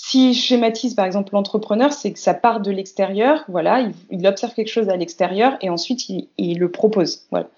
si 0.00 0.32
je 0.32 0.40
schématise 0.40 0.94
par 0.94 1.06
exemple 1.06 1.34
l'entrepreneur, 1.34 1.92
c'est 1.92 2.12
que 2.12 2.20
ça 2.20 2.32
part 2.32 2.60
de 2.60 2.70
l'extérieur, 2.70 3.44
voilà, 3.48 3.90
il, 4.12 4.26
observe 4.28 4.54
quelque 4.54 4.70
chose 4.70 4.88
à 4.88 4.96
l'extérieur 4.96 5.58
et 5.60 5.70
ensuite 5.70 6.08
il, 6.08 6.58
le 6.60 6.70
propose. 6.70 7.26
Voilà. 7.32 7.48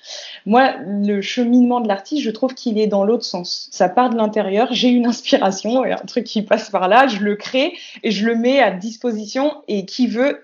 Moi, 0.46 0.72
le 0.86 1.20
cheminement 1.20 1.82
de 1.82 1.88
l'artiste, 1.88 2.22
je 2.22 2.30
trouve 2.30 2.54
qu'il 2.54 2.78
est 2.78 2.86
dans 2.86 3.04
l'autre 3.04 3.26
sens. 3.26 3.68
Ça 3.72 3.90
part 3.90 4.08
de 4.08 4.16
l'intérieur, 4.16 4.68
j'ai 4.72 4.88
une 4.88 5.04
inspiration, 5.04 5.82
un 5.82 5.96
truc 6.06 6.24
qui 6.24 6.40
passe 6.40 6.70
par 6.70 6.88
là, 6.88 7.08
je 7.08 7.18
le 7.18 7.36
crée 7.36 7.74
et 8.02 8.10
je 8.10 8.24
le 8.24 8.34
mets 8.34 8.60
à 8.60 8.70
disposition 8.70 9.62
et 9.68 9.84
qui 9.84 10.06
veut 10.06 10.42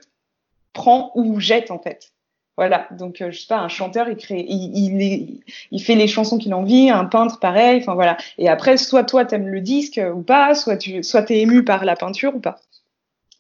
prend 0.74 1.12
ou 1.14 1.40
jette 1.40 1.70
en 1.70 1.78
fait. 1.78 2.12
Voilà, 2.56 2.88
donc 2.92 3.20
euh, 3.20 3.30
je 3.30 3.40
sais 3.40 3.46
pas, 3.48 3.58
un 3.58 3.68
chanteur, 3.68 4.08
il 4.08 4.16
crée, 4.16 4.46
il, 4.48 5.42
il, 5.70 5.82
fait 5.82 5.94
les 5.94 6.08
chansons 6.08 6.38
qu'il 6.38 6.54
envie, 6.54 6.88
un 6.88 7.04
peintre 7.04 7.38
pareil, 7.38 7.80
enfin 7.82 7.94
voilà. 7.94 8.16
Et 8.38 8.48
après, 8.48 8.78
soit 8.78 9.04
toi 9.04 9.26
t'aimes 9.26 9.48
le 9.48 9.60
disque 9.60 10.00
ou 10.14 10.22
pas, 10.22 10.54
soit 10.54 10.78
tu, 10.78 11.02
soit 11.02 11.22
t'es 11.22 11.40
ému 11.40 11.64
par 11.64 11.84
la 11.84 11.96
peinture 11.96 12.34
ou 12.34 12.40
pas. 12.40 12.58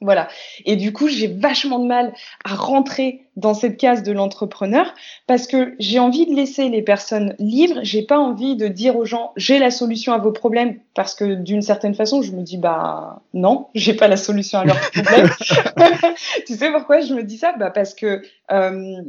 Voilà. 0.02 0.28
Et 0.66 0.76
du 0.76 0.92
coup, 0.92 1.08
j'ai 1.08 1.26
vachement 1.26 1.78
de 1.78 1.86
mal 1.86 2.12
à 2.44 2.54
rentrer 2.54 3.22
dans 3.36 3.54
cette 3.54 3.78
case 3.78 4.02
de 4.02 4.12
l'entrepreneur 4.12 4.94
parce 5.26 5.46
que 5.46 5.74
j'ai 5.78 5.98
envie 5.98 6.26
de 6.26 6.34
laisser 6.34 6.68
les 6.68 6.82
personnes 6.82 7.34
libres. 7.38 7.80
J'ai 7.82 8.02
pas 8.02 8.18
envie 8.18 8.56
de 8.56 8.68
dire 8.68 8.96
aux 8.96 9.06
gens 9.06 9.32
j'ai 9.36 9.58
la 9.58 9.70
solution 9.70 10.12
à 10.12 10.18
vos 10.18 10.32
problèmes 10.32 10.78
parce 10.94 11.14
que 11.14 11.34
d'une 11.34 11.62
certaine 11.62 11.94
façon, 11.94 12.20
je 12.20 12.32
me 12.32 12.42
dis 12.42 12.58
bah 12.58 13.22
non, 13.32 13.68
j'ai 13.74 13.94
pas 13.94 14.08
la 14.08 14.18
solution 14.18 14.58
à 14.58 14.64
leurs 14.66 14.80
problèmes. 14.90 15.30
tu 16.46 16.54
sais 16.54 16.70
pourquoi 16.70 17.00
je 17.00 17.14
me 17.14 17.22
dis 17.22 17.38
ça? 17.38 17.54
Bah 17.58 17.70
parce 17.70 17.94
que 17.94 18.22
euh, 18.50 19.02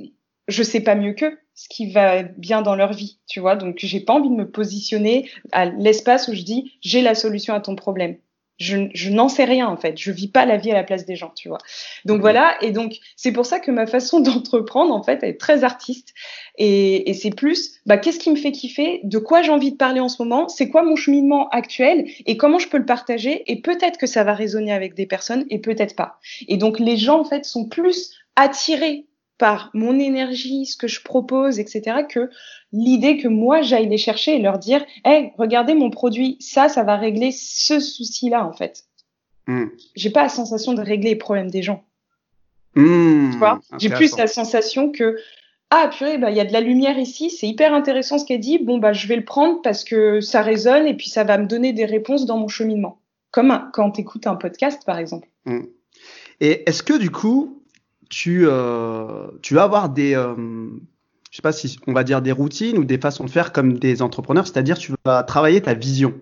je 0.47 0.63
sais 0.63 0.81
pas 0.81 0.95
mieux 0.95 1.13
qu'eux 1.13 1.37
ce 1.53 1.67
qui 1.69 1.91
va 1.91 2.21
bien 2.21 2.61
dans 2.61 2.75
leur 2.75 2.93
vie, 2.93 3.17
tu 3.27 3.39
vois? 3.39 3.55
Donc 3.55 3.77
j'ai 3.79 3.99
pas 3.99 4.13
envie 4.13 4.29
de 4.29 4.35
me 4.35 4.49
positionner 4.49 5.29
à 5.51 5.65
l'espace 5.65 6.27
où 6.27 6.33
je 6.33 6.43
dis 6.43 6.71
j'ai 6.81 7.01
la 7.01 7.15
solution 7.15 7.53
à 7.53 7.59
ton 7.59 7.75
problème 7.75 8.17
je, 8.57 9.09
n'en 9.09 9.29
sais 9.29 9.45
rien 9.45 9.67
en 9.67 9.77
fait. 9.77 9.97
Je 9.97 10.11
vis 10.11 10.27
pas 10.27 10.45
la 10.45 10.57
vie 10.57 10.71
à 10.71 10.73
la 10.73 10.83
place 10.83 11.05
des 11.05 11.15
gens, 11.15 11.31
tu 11.35 11.47
vois. 11.47 11.59
Donc 12.05 12.21
voilà. 12.21 12.57
Et 12.61 12.71
donc 12.71 12.97
c'est 13.15 13.31
pour 13.31 13.45
ça 13.45 13.59
que 13.59 13.71
ma 13.71 13.87
façon 13.87 14.19
d'entreprendre 14.21 14.93
en 14.93 15.03
fait 15.03 15.23
est 15.23 15.39
très 15.39 15.63
artiste. 15.63 16.13
Et, 16.57 17.09
et 17.09 17.13
c'est 17.13 17.29
plus, 17.29 17.79
bah 17.85 17.97
qu'est-ce 17.97 18.19
qui 18.19 18.31
me 18.31 18.35
fait 18.35 18.51
kiffer, 18.51 19.01
de 19.03 19.19
quoi 19.19 19.41
j'ai 19.41 19.51
envie 19.51 19.71
de 19.71 19.77
parler 19.77 19.99
en 19.99 20.09
ce 20.09 20.21
moment, 20.21 20.47
c'est 20.47 20.69
quoi 20.69 20.83
mon 20.83 20.95
cheminement 20.95 21.49
actuel? 21.49 22.09
Et 22.25 22.37
comment 22.37 22.59
je 22.59 22.67
peux 22.67 22.77
le 22.77 22.85
partager? 22.85 23.43
Et 23.51 23.61
peut-être 23.61 23.97
que 23.97 24.07
ça 24.07 24.23
va 24.23 24.33
résonner 24.33 24.71
avec 24.71 24.95
des 24.95 25.05
personnes 25.05 25.45
et 25.49 25.59
peut-être 25.59 25.95
pas. 25.95 26.19
Et 26.47 26.57
donc 26.57 26.79
les 26.79 26.97
gens 26.97 27.19
en 27.19 27.25
fait 27.25 27.45
sont 27.45 27.65
plus 27.65 28.11
attirés 28.35 29.05
par 29.37 29.69
mon 29.73 29.99
énergie, 29.99 30.65
ce 30.65 30.75
que 30.75 30.87
je 30.87 31.01
propose, 31.01 31.59
etc., 31.59 32.03
que 32.09 32.29
l'idée 32.71 33.17
que 33.17 33.27
moi 33.27 33.61
j'aille 33.61 33.87
les 33.87 33.97
chercher 33.97 34.35
et 34.35 34.39
leur 34.39 34.57
dire, 34.57 34.83
hey, 35.05 35.31
regardez 35.37 35.75
mon 35.75 35.89
produit, 35.89 36.37
ça, 36.39 36.69
ça 36.69 36.83
va 36.83 36.95
régler 36.95 37.31
ce 37.31 37.79
souci-là 37.79 38.45
en 38.45 38.53
fait. 38.53 38.85
Mm. 39.47 39.65
J'ai 39.95 40.09
pas 40.09 40.23
la 40.23 40.29
sensation 40.29 40.73
de 40.73 40.81
régler 40.81 41.11
les 41.11 41.15
problèmes 41.15 41.51
des 41.51 41.61
gens. 41.61 41.83
Hmm. 42.77 43.31
tu 43.31 43.37
vois? 43.39 43.59
J'ai 43.79 43.89
plus 43.89 44.15
la 44.17 44.27
sensation 44.27 44.91
que 44.91 45.17
ah 45.69 45.89
purée, 45.91 46.17
bah 46.17 46.29
il 46.29 46.37
y 46.37 46.39
a 46.39 46.45
de 46.45 46.53
la 46.53 46.61
lumière 46.61 46.97
ici, 46.97 47.29
c'est 47.29 47.47
hyper 47.47 47.73
intéressant 47.73 48.19
ce 48.19 48.25
qu'elle 48.25 48.39
dit. 48.39 48.59
Bon 48.59 48.77
bah 48.77 48.93
je 48.93 49.07
vais 49.07 49.15
le 49.15 49.25
prendre 49.25 49.61
parce 49.63 49.83
que 49.83 50.21
ça 50.21 50.41
résonne 50.41 50.85
et 50.85 50.95
puis 50.95 51.09
ça 51.09 51.23
va 51.23 51.37
me 51.39 51.47
donner 51.47 51.73
des 51.73 51.85
réponses 51.85 52.25
dans 52.25 52.37
mon 52.37 52.47
cheminement. 52.47 53.01
Comme 53.31 53.69
quand 53.73 53.91
tu 53.91 54.01
écoutes 54.01 54.27
un 54.27 54.35
podcast 54.35 54.83
par 54.85 54.99
exemple. 54.99 55.27
Hmm. 55.45 55.65
Et 56.39 56.69
est-ce 56.69 56.83
que 56.83 56.97
du 56.97 57.09
coup 57.09 57.56
tu 58.09 58.47
euh, 58.47 59.27
tu 59.41 59.53
vas 59.53 59.63
avoir 59.63 59.89
des 59.89 60.15
euh, 60.15 60.35
je 61.31 61.35
sais 61.35 61.41
pas 61.41 61.51
si 61.51 61.77
on 61.87 61.93
va 61.93 62.03
dire 62.03 62.21
des 62.21 62.31
routines 62.31 62.77
ou 62.77 62.83
des 62.83 62.97
façons 62.97 63.23
de 63.25 63.29
faire 63.29 63.51
comme 63.51 63.77
des 63.79 64.01
entrepreneurs, 64.01 64.47
c'est-à-dire 64.47 64.77
tu 64.77 64.93
vas 65.05 65.23
travailler 65.23 65.61
ta 65.61 65.73
vision. 65.73 66.13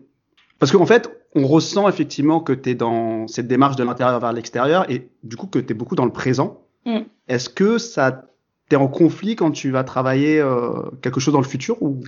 Parce 0.60 0.71
qu'en 0.71 0.86
fait, 0.86 1.10
on 1.36 1.45
ressent 1.45 1.88
effectivement 1.89 2.39
que 2.39 2.54
tu 2.54 2.71
es 2.71 2.76
dans 2.76 3.28
cette 3.28 3.48
démarche 3.48 3.76
de 3.76 3.84
l'intérieur 3.84 4.19
vers 4.19 4.34
l'extérieur 4.34 4.89
et 4.89 5.10
du 5.24 5.36
coup 5.36 5.48
que 5.48 5.60
tu 5.60 5.71
es 5.71 5.74
beaucoup 5.76 5.95
dans 5.95 6.06
le 6.06 6.12
présent. 6.12 6.62
Mm. 6.86 7.00
Est-ce 7.28 7.50
que 7.50 7.78
ça 7.78 8.26
t'es 8.69 8.76
en 8.76 8.88
conflit 8.88 9.36
quand 9.36 9.52
tu 9.52 9.71
vas 9.71 9.84
travailler 9.84 10.39
euh, 10.39 10.89
quelque 11.02 11.19
chose 11.19 11.34
dans 11.34 11.41
le 11.41 11.48
futur 11.48 11.82
ou? 11.82 12.00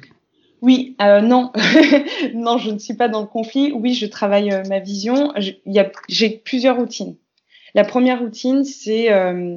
Oui, 0.61 0.95
euh, 1.01 1.21
non, 1.21 1.51
non, 2.33 2.57
je 2.57 2.71
ne 2.71 2.79
suis 2.79 2.95
pas 2.95 3.09
dans 3.09 3.21
le 3.21 3.27
conflit. 3.27 3.71
Oui, 3.73 3.93
je 3.93 4.07
travaille 4.07 4.51
euh, 4.51 4.63
ma 4.67 4.79
vision. 4.79 5.33
J'ai 6.09 6.29
plusieurs 6.29 6.77
routines. 6.77 7.15
La 7.77 7.83
première 7.83 8.21
routine, 8.21 8.63
c'est 8.63 9.13
euh, 9.13 9.55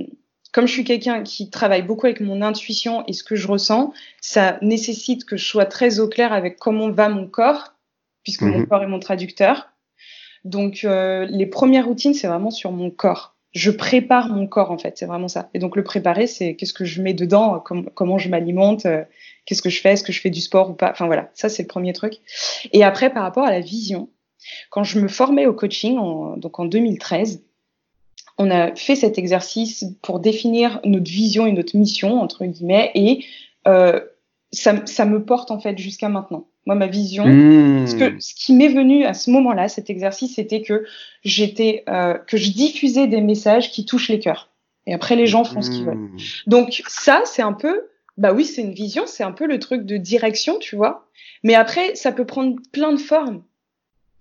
comme 0.53 0.67
je 0.67 0.73
suis 0.75 0.85
quelqu'un 0.85 1.23
qui 1.23 1.49
travaille 1.49 1.81
beaucoup 1.81 2.05
avec 2.05 2.21
mon 2.21 2.43
intuition 2.43 3.03
et 3.07 3.15
ce 3.15 3.25
que 3.25 3.35
je 3.35 3.49
ressens, 3.49 3.95
ça 4.21 4.59
nécessite 4.61 5.25
que 5.25 5.39
je 5.39 5.47
sois 5.47 5.65
très 5.65 6.01
au 6.01 6.07
clair 6.07 6.35
avec 6.35 6.59
comment 6.59 6.91
va 6.91 7.09
mon 7.09 7.27
corps, 7.27 7.73
puisque 8.23 8.43
mon 8.43 8.59
mhm. 8.59 8.67
corps 8.67 8.83
est 8.83 8.89
mon 8.89 8.99
traducteur. 8.99 9.71
Donc 10.45 10.85
euh, 10.85 11.25
les 11.31 11.47
premières 11.47 11.87
routines, 11.87 12.13
c'est 12.13 12.27
vraiment 12.27 12.51
sur 12.51 12.73
mon 12.73 12.91
corps. 12.91 13.37
Je 13.53 13.71
prépare 13.71 14.29
mon 14.29 14.47
corps 14.47 14.71
en 14.71 14.77
fait, 14.77 14.99
c'est 14.99 15.07
vraiment 15.07 15.29
ça. 15.29 15.49
Et 15.55 15.59
donc 15.59 15.75
le 15.75 15.83
préparer, 15.83 16.27
c'est 16.27 16.57
qu'est-ce 16.57 16.75
que 16.75 16.85
je 16.85 17.01
mets 17.01 17.15
dedans, 17.15 17.59
comment 17.95 18.19
je 18.19 18.29
m'alimente, 18.29 18.85
euh, 18.85 19.03
qu'est-ce 19.47 19.63
que 19.63 19.71
je 19.71 19.81
fais, 19.81 19.93
est-ce 19.93 20.05
que 20.05 20.13
je 20.13 20.21
fais 20.21 20.29
du 20.29 20.43
sport 20.43 20.69
ou 20.69 20.75
pas. 20.75 20.91
Enfin 20.91 21.07
voilà, 21.07 21.31
ça 21.33 21.49
c'est 21.49 21.63
le 21.63 21.69
premier 21.69 21.95
truc. 21.95 22.19
Et 22.75 22.85
après 22.85 23.09
par 23.09 23.23
rapport 23.23 23.47
à 23.47 23.51
la 23.51 23.61
vision, 23.61 24.11
quand 24.69 24.85
je 24.85 25.01
me 25.01 25.09
formais 25.09 25.47
au 25.47 25.55
coaching, 25.55 25.97
donc 26.37 26.61
en 26.61 26.67
2013, 26.67 27.45
on 28.41 28.51
a 28.51 28.75
fait 28.75 28.97
cet 28.97 29.19
exercice 29.19 29.85
pour 30.01 30.19
définir 30.19 30.81
notre 30.85 31.11
vision 31.11 31.47
et 31.47 31.53
notre 31.53 31.77
mission, 31.77 32.21
entre 32.23 32.47
guillemets, 32.47 32.91
et 32.95 33.23
euh, 33.69 34.01
ça, 34.51 34.75
ça, 34.87 35.05
me 35.05 35.23
porte 35.23 35.51
en 35.51 35.61
fait 35.61 35.77
jusqu'à 35.77 36.09
maintenant. 36.09 36.47
Moi, 36.65 36.75
ma 36.75 36.87
vision, 36.87 37.27
mmh. 37.27 37.87
ce, 37.87 37.95
que, 37.97 38.17
ce 38.19 38.35
qui 38.35 38.55
m'est 38.55 38.69
venu 38.69 39.05
à 39.05 39.13
ce 39.13 39.31
moment-là, 39.31 39.69
cet 39.69 39.91
exercice, 39.91 40.37
c'était 40.37 40.63
que 40.63 40.85
j'étais, 41.23 41.85
euh, 41.91 42.15
que 42.15 42.39
je 42.39 42.51
diffusais 42.51 43.07
des 43.09 43.21
messages 43.21 43.71
qui 43.71 43.85
touchent 43.85 44.09
les 44.09 44.21
cœurs. 44.21 44.49
Et 44.87 44.95
après, 44.95 45.17
les 45.17 45.27
gens 45.27 45.45
font 45.45 45.61
ce 45.61 45.71
qu'ils 45.71 45.85
veulent. 45.85 45.97
Mmh. 45.97 46.17
Donc 46.47 46.83
ça, 46.89 47.21
c'est 47.27 47.43
un 47.43 47.53
peu, 47.53 47.89
bah 48.17 48.33
oui, 48.33 48.47
c'est 48.47 48.63
une 48.63 48.73
vision, 48.73 49.03
c'est 49.07 49.23
un 49.23 49.33
peu 49.33 49.47
le 49.47 49.59
truc 49.59 49.85
de 49.85 49.99
direction, 49.99 50.59
tu 50.59 50.77
vois. 50.77 51.07
Mais 51.45 51.55
après, 51.55 51.95
ça 51.95 52.11
peut 52.11 52.25
prendre 52.25 52.57
plein 52.73 52.93
de 52.93 53.01
formes. 53.01 53.43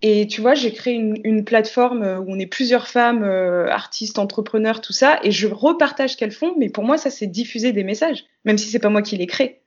Et 0.02 0.28
tu 0.28 0.40
vois, 0.40 0.54
j'ai 0.54 0.72
créé 0.72 0.94
une, 0.94 1.20
une, 1.26 1.44
plateforme 1.44 2.04
où 2.04 2.32
on 2.32 2.40
est 2.40 2.46
plusieurs 2.46 2.88
femmes, 2.88 3.24
euh, 3.24 3.68
artistes, 3.70 4.18
entrepreneurs, 4.18 4.80
tout 4.80 4.94
ça, 4.94 5.20
et 5.24 5.32
je 5.32 5.48
repartage 5.48 6.12
ce 6.12 6.18
qu'elles 6.18 6.32
font. 6.32 6.54
Mais 6.58 6.70
pour 6.70 6.86
moi, 6.86 6.98
ça, 6.98 7.10
c'est 7.10 7.28
diffuser 7.28 7.74
des 7.74 7.84
messages, 7.84 8.24
même 8.46 8.58
si 8.58 8.70
c'est 8.70 8.80
pas 8.80 8.90
moi 8.90 9.02
qui 9.02 9.18
les 9.18 9.28
crée. 9.28 9.62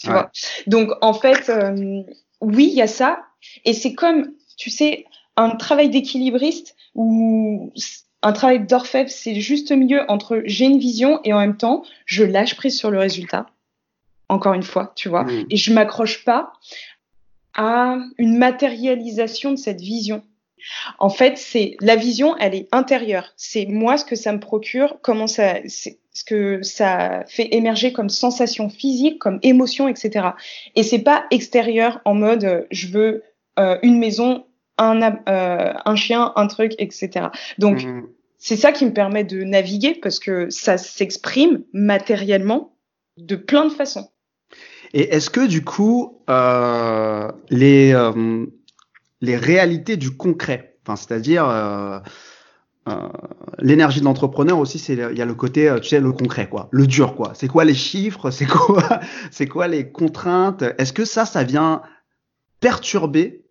Tu 0.00 0.08
vois. 0.08 0.30
Donc, 0.66 0.90
en 1.02 1.12
fait, 1.12 1.50
euh, 1.50 2.02
oui, 2.40 2.68
il 2.72 2.76
y 2.76 2.82
a 2.82 2.86
ça. 2.86 3.24
Et 3.64 3.74
c'est 3.74 3.94
comme, 3.94 4.32
tu 4.56 4.70
sais, 4.70 5.04
un 5.36 5.50
travail 5.50 5.90
d'équilibriste 5.90 6.76
ou 6.94 7.72
un 8.22 8.32
travail 8.32 8.66
d'orfèvre, 8.66 9.10
c'est 9.10 9.34
juste 9.34 9.70
mieux 9.70 10.02
entre 10.08 10.42
j'ai 10.46 10.64
une 10.64 10.78
vision 10.78 11.20
et 11.24 11.32
en 11.32 11.40
même 11.40 11.56
temps, 11.56 11.84
je 12.06 12.24
lâche 12.24 12.56
prise 12.56 12.78
sur 12.78 12.90
le 12.90 12.98
résultat. 12.98 13.46
Encore 14.30 14.54
une 14.54 14.62
fois, 14.62 14.92
tu 14.96 15.10
vois. 15.10 15.24
Mmh. 15.24 15.46
Et 15.50 15.56
je 15.56 15.72
m'accroche 15.74 16.24
pas 16.24 16.54
à 17.54 17.98
une 18.18 18.38
matérialisation 18.38 19.52
de 19.52 19.56
cette 19.56 19.80
vision. 19.80 20.22
En 20.98 21.10
fait, 21.10 21.36
c'est 21.36 21.76
la 21.80 21.96
vision, 21.96 22.36
elle 22.38 22.54
est 22.54 22.68
intérieure. 22.72 23.32
C'est 23.36 23.66
moi 23.66 23.96
ce 23.96 24.04
que 24.04 24.16
ça 24.16 24.32
me 24.32 24.40
procure, 24.40 24.98
comment 25.02 25.26
ça, 25.26 25.56
ce 25.66 26.24
que 26.24 26.62
ça 26.62 27.24
fait 27.26 27.54
émerger 27.54 27.92
comme 27.92 28.08
sensation 28.08 28.68
physique, 28.70 29.18
comme 29.18 29.38
émotion, 29.42 29.88
etc. 29.88 30.28
Et 30.74 30.82
c'est 30.82 31.00
pas 31.00 31.26
extérieur 31.30 32.00
en 32.04 32.14
mode 32.14 32.44
euh, 32.44 32.62
je 32.70 32.86
veux 32.88 33.22
euh, 33.58 33.78
une 33.82 33.98
maison, 33.98 34.46
un, 34.78 35.02
euh, 35.28 35.72
un 35.84 35.96
chien, 35.96 36.32
un 36.36 36.46
truc, 36.46 36.74
etc. 36.78 37.26
Donc 37.58 37.84
mmh. 37.84 38.06
c'est 38.38 38.56
ça 38.56 38.72
qui 38.72 38.86
me 38.86 38.92
permet 38.92 39.24
de 39.24 39.42
naviguer 39.42 39.94
parce 39.94 40.18
que 40.18 40.48
ça 40.50 40.78
s'exprime 40.78 41.64
matériellement 41.72 42.76
de 43.16 43.36
plein 43.36 43.64
de 43.64 43.72
façons. 43.72 44.08
Et 44.94 45.12
est-ce 45.12 45.28
que 45.28 45.44
du 45.44 45.64
coup, 45.64 46.22
euh, 46.30 47.28
les, 47.50 47.92
euh, 47.92 48.46
les 49.20 49.36
réalités 49.36 49.96
du 49.96 50.16
concret, 50.16 50.78
enfin, 50.86 50.94
c'est-à-dire, 50.94 51.48
euh, 51.48 51.98
l'énergie 53.58 53.98
de 53.98 54.04
l'entrepreneur 54.04 54.56
aussi, 54.56 54.78
c'est 54.78 54.94
il 54.94 55.18
y 55.18 55.22
a 55.22 55.24
le 55.24 55.34
côté, 55.34 55.74
tu 55.82 55.88
sais, 55.88 56.00
le 56.00 56.12
concret, 56.12 56.48
quoi, 56.48 56.68
le 56.70 56.86
dur, 56.86 57.16
quoi. 57.16 57.32
C'est 57.34 57.48
quoi 57.48 57.64
les 57.64 57.74
chiffres? 57.74 58.30
C'est 58.30 58.46
quoi, 58.46 59.00
c'est 59.32 59.48
quoi 59.48 59.66
les 59.66 59.90
contraintes? 59.90 60.62
Est-ce 60.78 60.92
que 60.92 61.04
ça, 61.04 61.26
ça 61.26 61.42
vient 61.42 61.82
perturber 62.60 63.44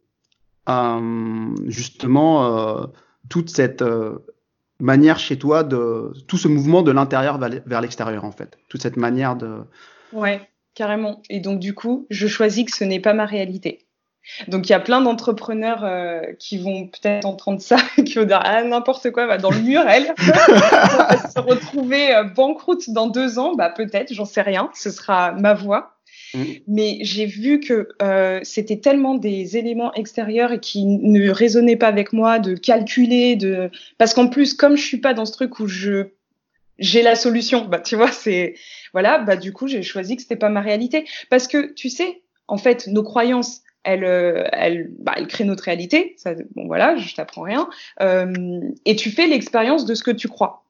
justement 1.68 2.88
toute 3.28 3.50
cette 3.50 3.84
manière 4.80 5.20
chez 5.20 5.38
toi 5.38 5.66
de 5.66 6.14
tout 6.28 6.38
ce 6.38 6.48
mouvement 6.48 6.84
de 6.84 6.92
l'intérieur 6.92 7.38
vers 7.38 7.82
l'extérieur 7.82 8.24
en 8.24 8.32
fait, 8.32 8.58
toute 8.70 8.82
cette 8.82 8.96
manière 8.96 9.36
de. 9.36 9.64
Ouais, 10.14 10.48
carrément. 10.76 11.22
Et 11.30 11.40
donc 11.40 11.60
du 11.60 11.74
coup, 11.74 12.08
je 12.10 12.28
choisis 12.28 12.66
que 12.66 12.76
ce 12.76 12.84
n'est 12.84 13.00
pas 13.00 13.14
ma 13.14 13.26
réalité. 13.26 13.86
Donc 14.48 14.70
il 14.70 14.72
y 14.72 14.76
a 14.76 14.80
plein 14.80 15.02
d'entrepreneurs 15.02 15.84
euh, 15.84 16.22
qui 16.40 16.58
vont 16.58 16.88
peut-être 16.88 17.26
entendre 17.26 17.62
ça, 17.62 17.78
qui 18.06 18.16
vont 18.16 18.24
dire 18.24 18.40
ah 18.42 18.64
n'importe 18.64 19.12
quoi, 19.12 19.26
va 19.28 19.38
dans 19.38 19.52
le 19.52 19.60
mur 19.60 19.82
elle, 19.88 20.14
va 20.18 21.30
se 21.30 21.40
retrouver 21.40 22.16
euh, 22.16 22.24
banqueroute 22.24 22.90
dans 22.90 23.08
deux 23.08 23.38
ans, 23.38 23.54
bah 23.56 23.70
peut-être, 23.70 24.14
j'en 24.14 24.26
sais 24.26 24.42
rien, 24.42 24.70
ce 24.74 24.92
sera 24.92 25.34
ma 25.34 25.54
voix. 25.54 25.98
Mm. 26.34 26.44
Mais 26.68 26.98
j'ai 27.02 27.26
vu 27.26 27.60
que 27.60 27.90
euh, 28.02 28.40
c'était 28.44 28.78
tellement 28.78 29.16
des 29.16 29.58
éléments 29.58 29.94
extérieurs 29.94 30.54
et 30.54 30.60
qui 30.60 30.86
ne 30.86 31.30
résonnaient 31.30 31.76
pas 31.76 31.88
avec 31.88 32.14
moi, 32.14 32.40
de 32.40 32.56
calculer, 32.56 33.36
de 33.36 33.72
parce 33.98 34.14
qu'en 34.14 34.30
plus 34.30 34.54
comme 34.54 34.78
je 34.78 34.84
suis 34.84 35.00
pas 35.00 35.14
dans 35.14 35.26
ce 35.26 35.34
truc 35.34 35.60
où 35.60 35.68
je 35.68 36.08
j'ai 36.80 37.02
la 37.02 37.16
solution, 37.16 37.66
bah 37.66 37.80
tu 37.80 37.98
vois 37.98 38.12
c'est 38.12 38.56
voilà 38.94 39.20
bah 39.20 39.36
du 39.36 39.52
coup 39.52 39.68
j'ai 39.68 39.84
choisi 39.84 40.16
que 40.16 40.22
c'était 40.22 40.36
pas 40.36 40.50
ma 40.50 40.62
réalité 40.62 41.06
parce 41.30 41.48
que 41.48 41.74
tu 41.74 41.90
sais 41.90 42.22
en 42.48 42.58
fait 42.58 42.88
nos 42.88 43.04
croyances 43.04 43.62
elles 43.84 44.06
euh, 44.06 44.46
elles 44.54 44.90
bah, 45.00 45.14
elles 45.18 45.28
créent 45.28 45.44
notre 45.44 45.64
réalité 45.64 46.14
ça 46.18 46.34
bon 46.56 46.68
voilà 46.68 46.96
je 46.96 47.14
t'apprends 47.16 47.42
rien 47.42 47.70
euh, 48.02 48.62
et 48.86 48.96
tu 48.96 49.10
fais 49.12 49.28
l'expérience 49.28 49.86
de 49.86 49.96
ce 49.96 50.04
que 50.04 50.12
tu 50.12 50.28
crois 50.28 50.64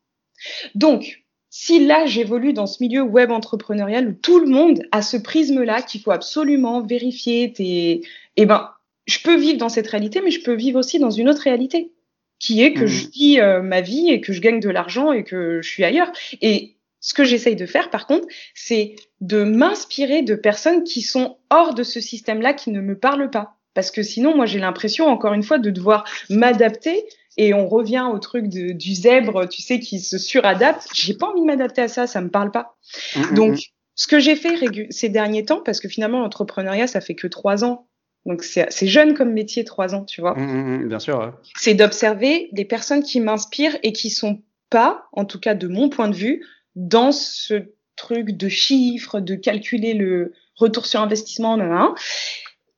donc 0.76 1.24
si 1.56 1.86
là 1.86 2.08
j'évolue 2.08 2.52
dans 2.52 2.66
ce 2.66 2.82
milieu 2.82 3.04
web 3.04 3.30
entrepreneurial 3.30 4.08
où 4.08 4.14
tout 4.14 4.40
le 4.40 4.48
monde 4.48 4.82
a 4.92 5.04
ce 5.04 5.18
prisme-là 5.18 5.84
qu'il 5.84 6.02
faut 6.02 6.10
absolument 6.10 6.82
vérifier, 6.82 7.54
tes... 7.54 8.02
eh 8.38 8.46
ben, 8.48 8.72
je 9.06 9.20
peux 9.20 9.38
vivre 9.38 9.60
dans 9.60 9.70
cette 9.70 9.86
réalité, 9.86 10.20
mais 10.24 10.32
je 10.32 10.42
peux 10.42 10.56
vivre 10.56 10.80
aussi 10.80 10.98
dans 10.98 11.12
une 11.12 11.30
autre 11.30 11.44
réalité, 11.44 11.92
qui 12.40 12.64
est 12.64 12.74
que 12.74 12.88
je 12.88 13.04
mhm. 13.04 13.12
vis 13.12 13.40
euh, 13.40 13.62
ma 13.62 13.82
vie 13.82 14.10
et 14.10 14.20
que 14.20 14.34
je 14.34 14.42
gagne 14.42 14.60
de 14.60 14.70
l'argent 14.70 15.12
et 15.12 15.24
que 15.24 15.62
je 15.62 15.70
suis 15.70 15.84
ailleurs. 15.84 16.12
Et 16.42 16.76
ce 17.04 17.13
que 17.13 17.26
j'essaye 17.26 17.58
de 17.58 17.66
faire, 17.66 17.89
par 17.89 18.08
contre, 18.08 18.26
c'est 18.56 18.96
de 19.20 19.44
m'inspirer 19.44 20.22
de 20.22 20.36
personnes 20.36 20.86
qui 20.86 21.02
sont 21.02 21.38
hors 21.50 21.74
de 21.74 21.84
ce 21.84 22.00
système-là, 22.00 22.54
qui 22.54 22.72
ne 22.72 22.80
me 22.80 22.98
parlent 22.98 23.30
pas. 23.30 23.58
Parce 23.74 23.92
que 23.92 24.02
sinon, 24.02 24.34
moi, 24.38 24.46
j'ai 24.46 24.60
l'impression, 24.60 25.08
encore 25.08 25.34
une 25.34 25.44
fois, 25.44 25.58
de 25.58 25.70
devoir 25.70 26.06
m'adapter 26.30 27.04
et 27.36 27.54
on 27.54 27.68
revient 27.68 28.08
au 28.10 28.20
truc 28.20 28.48
de, 28.48 28.72
du 28.72 28.94
zèbre, 28.96 29.50
tu 29.50 29.62
sais, 29.62 29.82
qui 29.82 30.00
se 30.00 30.18
suradapte. 30.18 30.88
J'ai 30.94 31.13
pas 31.13 31.28
envie 31.28 31.42
de 31.42 31.46
m'adapter 31.46 31.82
à 31.82 31.88
ça, 31.89 32.08
ça 32.08 32.22
me 32.22 32.30
parle 32.30 32.52
pas. 32.52 32.78
Mm, 33.18 33.20
mm, 33.20 33.34
Donc, 33.34 33.54
mm. 33.56 33.62
ce 33.96 34.08
que 34.08 34.20
j'ai 34.20 34.38
fait 34.38 34.56
ces 34.89 35.10
derniers 35.10 35.44
temps, 35.44 35.60
parce 35.62 35.82
que 35.82 35.89
finalement, 35.89 36.22
l'entrepreneuriat, 36.22 36.88
ça 36.88 37.02
fait 37.02 37.16
que 37.16 37.28
trois 37.28 37.66
ans. 37.66 37.89
Donc, 38.26 38.44
c'est 38.44 38.88
jeune 38.88 39.13
comme 39.13 39.34
métier, 39.34 39.66
trois 39.66 39.94
ans, 39.94 40.06
tu 40.06 40.22
vois. 40.22 40.36
bien 40.36 41.00
sûr. 41.00 41.38
C'est 41.58 41.74
d'observer 41.74 42.48
des 42.54 42.63
personnes 42.63 43.04
qui 43.04 43.20
m'inspirent 43.20 43.78
et 43.84 43.92
qui 43.92 44.10
sont 44.10 44.42
pas, 44.70 45.10
en 45.12 45.26
tout 45.26 45.42
cas 45.42 45.54
de 45.54 45.68
mon 45.68 45.89
point 45.89 46.08
de 46.08 46.16
vue, 46.16 46.46
dans 46.76 47.12
ce 47.12 47.74
truc 47.96 48.32
de 48.32 48.50
chiffres, 48.50 49.20
de 49.20 49.36
calculer 49.36 49.94
le 49.94 50.34
retour 50.56 50.86
sur 50.86 51.02
investissement, 51.02 51.58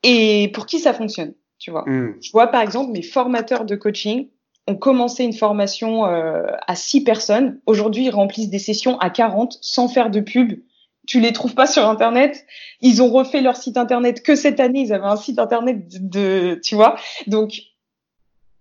et 0.04 0.52
pour 0.54 0.66
qui 0.66 0.80
ça 0.80 0.94
fonctionne, 0.94 1.34
tu 1.58 1.72
vois. 1.72 1.86
Je 1.88 2.32
vois 2.32 2.48
par 2.48 2.62
exemple 2.62 2.92
mes 2.92 3.02
formateurs 3.02 3.66
de 3.66 3.76
coaching 3.76 4.30
ont 4.68 4.76
commencé 4.76 5.24
une 5.24 5.34
formation 5.34 6.06
euh, 6.06 6.44
à 6.68 6.76
6 6.76 7.04
personnes. 7.04 7.60
Aujourd'hui, 7.66 8.06
ils 8.06 8.12
remplissent 8.12 8.50
des 8.50 8.60
sessions 8.60 8.98
à 9.00 9.10
40 9.10 9.58
sans 9.62 9.88
faire 9.88 10.10
de 10.10 10.20
pub. 10.20 10.60
Tu 11.08 11.20
les 11.20 11.34
trouves 11.34 11.54
pas 11.54 11.68
sur 11.68 11.88
Internet. 11.88 12.46
Ils 12.82 13.02
ont 13.02 13.10
refait 13.10 13.42
leur 13.42 13.58
site 13.58 13.78
Internet 13.78 14.24
que 14.24 14.36
cette 14.36 14.60
année. 14.60 14.82
Ils 14.82 14.94
avaient 14.94 15.06
un 15.06 15.18
site 15.18 15.38
Internet 15.38 15.86
de, 16.02 16.60
tu 16.64 16.74
vois. 16.74 16.96
Donc, 17.28 17.62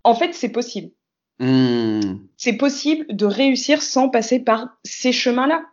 en 0.03 0.15
fait, 0.15 0.35
c'est 0.35 0.51
possible. 0.51 0.91
Hmm. 1.39 2.19
C'est 2.37 2.57
possible 2.57 3.07
de 3.09 3.27
réussir 3.27 3.83
sans 3.83 4.09
passer 4.09 4.39
par 4.39 4.69
ces 4.85 5.13
chemins-là. 5.13 5.65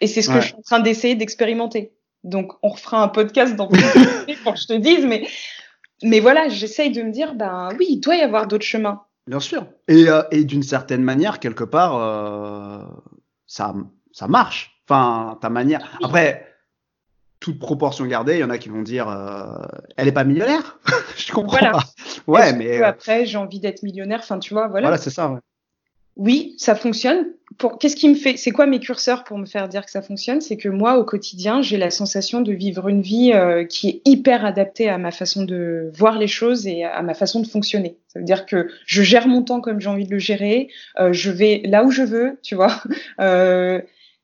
Et 0.00 0.06
c'est 0.06 0.22
ce 0.22 0.30
que 0.30 0.40
je 0.40 0.46
suis 0.46 0.54
en 0.54 0.62
train 0.62 0.80
d'essayer 0.80 1.14
d'expérimenter. 1.14 1.92
Donc, 2.24 2.52
on 2.62 2.68
refera 2.68 3.02
un 3.02 3.08
podcast 3.08 3.56
dans 3.56 3.68
pour 4.44 4.54
que 4.54 4.60
je 4.60 4.66
te 4.66 4.72
dise, 4.72 5.04
mais 5.04 5.26
mais 6.02 6.20
voilà, 6.20 6.48
j'essaye 6.48 6.90
de 6.90 7.02
me 7.02 7.10
dire, 7.10 7.34
ben 7.34 7.70
oui, 7.78 7.86
il 7.90 8.00
doit 8.00 8.16
y 8.16 8.22
avoir 8.22 8.46
d'autres 8.46 8.64
chemins. 8.64 9.02
Bien 9.26 9.40
sûr. 9.40 9.66
Et, 9.86 10.08
euh, 10.08 10.22
et 10.30 10.44
d'une 10.44 10.62
certaine 10.62 11.02
manière, 11.02 11.40
quelque 11.40 11.64
part, 11.64 11.96
euh, 11.96 12.84
ça, 13.46 13.74
ça 14.12 14.26
marche. 14.26 14.82
Enfin, 14.88 15.38
ta 15.40 15.50
manière. 15.50 15.98
Après, 16.02 16.49
toute 17.40 17.58
proportion 17.58 18.04
gardée, 18.06 18.34
il 18.34 18.40
y 18.40 18.44
en 18.44 18.50
a 18.50 18.58
qui 18.58 18.68
vont 18.68 18.82
dire, 18.82 19.08
euh, 19.08 19.66
elle 19.96 20.08
est 20.08 20.12
pas 20.12 20.24
millionnaire? 20.24 20.78
Je 21.16 21.32
comprends. 21.32 21.58
Voilà. 21.58 21.78
Ouais, 22.26 22.52
mais 22.52 22.82
après, 22.82 23.26
j'ai 23.26 23.38
envie 23.38 23.60
d'être 23.60 23.82
millionnaire? 23.82 24.20
Enfin, 24.22 24.38
tu 24.38 24.54
vois, 24.54 24.68
voilà. 24.68 24.88
Voilà, 24.88 25.02
c'est 25.02 25.10
ça. 25.10 25.30
Ouais 25.30 25.38
oui, 26.20 26.54
ça 26.58 26.74
fonctionne. 26.74 27.28
Pour 27.56 27.78
qu'est-ce 27.78 27.96
qui 27.96 28.08
me 28.08 28.14
fait 28.14 28.36
C'est 28.36 28.50
quoi 28.50 28.66
mes 28.66 28.78
curseurs 28.78 29.24
pour 29.24 29.38
me 29.38 29.46
faire 29.46 29.68
dire 29.68 29.84
que 29.84 29.90
ça 29.90 30.02
fonctionne? 30.02 30.42
C'est 30.42 30.58
que 30.58 30.68
moi, 30.68 30.98
au 30.98 31.04
quotidien, 31.04 31.62
j'ai 31.62 31.78
la 31.78 31.90
sensation 31.90 32.42
de 32.42 32.52
vivre 32.52 32.88
une 32.88 33.00
vie 33.00 33.32
euh, 33.32 33.64
qui 33.64 33.88
est 33.88 34.02
hyper 34.04 34.44
adaptée 34.44 34.88
à 34.90 34.98
ma 34.98 35.12
façon 35.12 35.44
de 35.44 35.90
voir 35.94 36.18
les 36.18 36.26
choses 36.26 36.66
et 36.66 36.84
à 36.84 37.00
ma 37.02 37.14
façon 37.14 37.40
de 37.40 37.46
fonctionner. 37.46 37.96
Ça 38.08 38.18
veut 38.18 38.26
dire 38.26 38.44
que 38.44 38.68
je 38.84 39.02
gère 39.02 39.28
mon 39.28 39.42
temps 39.42 39.62
comme 39.62 39.80
j'ai 39.80 39.88
envie 39.88 40.06
de 40.06 40.12
le 40.12 40.18
gérer. 40.18 40.68
Euh, 40.98 41.12
je 41.12 41.30
vais 41.30 41.62
là 41.64 41.84
où 41.84 41.90
je 41.90 42.02
veux, 42.02 42.38
tu 42.42 42.54
vois. 42.54 42.82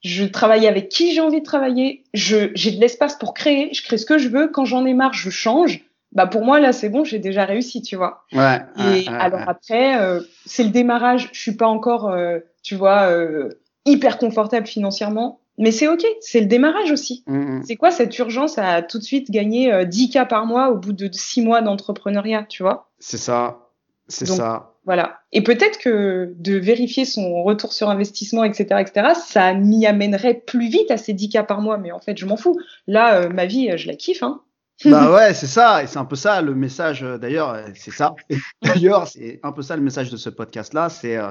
Je 0.07 0.25
travaille 0.25 0.67
avec 0.67 0.89
qui 0.89 1.13
j'ai 1.13 1.21
envie 1.21 1.41
de 1.41 1.45
travailler. 1.45 2.05
Je 2.15 2.51
j'ai 2.55 2.71
de 2.71 2.81
l'espace 2.81 3.17
pour 3.17 3.35
créer. 3.35 3.73
Je 3.75 3.83
crée 3.83 3.99
ce 3.99 4.07
que 4.07 4.19
je 4.19 4.29
veux. 4.29 4.49
Quand 4.49 4.65
j'en 4.65 4.87
ai 4.87 4.95
marre, 4.95 5.13
je 5.15 5.31
change 5.31 5.83
bah 6.13 6.27
pour 6.27 6.45
moi 6.45 6.61
là 6.61 6.73
c'est 6.73 6.89
bon, 6.89 7.05
j'ai 7.05 7.19
déjà 7.19 7.45
réussi, 7.45 7.83
tu 7.83 7.95
vois. 7.95 8.25
Ouais. 8.33 8.61
Et 8.79 9.07
alors 9.09 9.43
après, 9.47 10.01
euh, 10.01 10.21
c'est 10.47 10.65
le 10.65 10.71
démarrage. 10.71 11.29
Je 11.33 11.41
suis 11.41 11.57
pas 11.57 11.67
encore, 11.67 12.09
euh, 12.09 12.39
tu 12.63 12.75
vois, 12.75 13.11
euh, 13.11 13.51
hyper 13.85 14.17
confortable 14.17 14.67
financièrement, 14.67 15.41
mais 15.59 15.73
c'est 15.73 15.89
ok. 15.89 16.05
C'est 16.21 16.41
le 16.41 16.47
démarrage 16.47 16.91
aussi. 16.91 17.23
Mm, 17.27 17.59
mm. 17.59 17.63
C'est 17.67 17.77
quoi 17.77 17.91
cette 17.91 18.17
urgence 18.19 18.57
à 18.57 18.81
tout 18.81 18.99
de 18.99 19.03
suite 19.03 19.31
gagner 19.31 19.85
10 19.85 20.11
k 20.11 20.27
par 20.27 20.47
mois 20.47 20.71
au 20.71 20.77
bout 20.77 20.95
de 20.95 21.11
6 21.13 21.43
mois 21.43 21.61
d'entrepreneuriat, 21.61 22.45
tu 22.49 22.63
vois? 22.63 22.89
C'est 22.99 23.19
ça. 23.19 23.69
C'est 24.09 24.27
ça. 24.27 24.73
Voilà. 24.87 25.21
Et 25.33 25.43
peut-être 25.43 25.79
que 25.79 26.33
de 26.37 26.57
vérifier 26.57 27.05
son 27.05 27.43
retour 27.43 27.73
sur 27.73 27.91
investissement, 27.91 28.45
etc., 28.45 28.81
etc., 28.81 29.09
ça 29.15 29.53
m'y 29.53 29.87
amènerait 29.87 30.43
plus 30.47 30.69
vite 30.69 30.91
à 30.91 30.97
ces 30.97 31.13
10 31.13 31.29
k 31.29 31.47
par 31.47 31.61
mois. 31.61 31.77
Mais 31.77 31.93
en 31.93 32.01
fait, 32.01 32.17
je 32.17 32.25
m'en 32.25 32.37
fous. 32.37 32.59
Là, 32.87 33.29
ma 33.29 33.47
vie, 33.47 33.77
je 33.77 33.89
la 33.89 33.97
kiffe. 33.97 34.23
Hein. 34.23 34.41
bah 34.85 35.11
ouais, 35.11 35.33
c'est 35.33 35.47
ça, 35.47 35.83
et 35.83 35.87
c'est 35.87 35.99
un 35.99 36.05
peu 36.05 36.17
ça 36.17 36.43
le 36.43 36.55
message. 36.55 37.03
Euh, 37.03 37.17
d'ailleurs, 37.17 37.51
euh, 37.51 37.63
c'est 37.75 37.91
ça. 37.91 38.15
D'ailleurs, 38.63 39.07
c'est 39.07 39.41
un 39.43 39.53
peu 39.53 39.63
ça 39.63 39.75
le 39.75 39.81
message 39.81 40.11
de 40.11 40.19
ce 40.19 40.29
podcast-là. 40.29 40.91
C'est, 40.91 41.17
euh, 41.17 41.31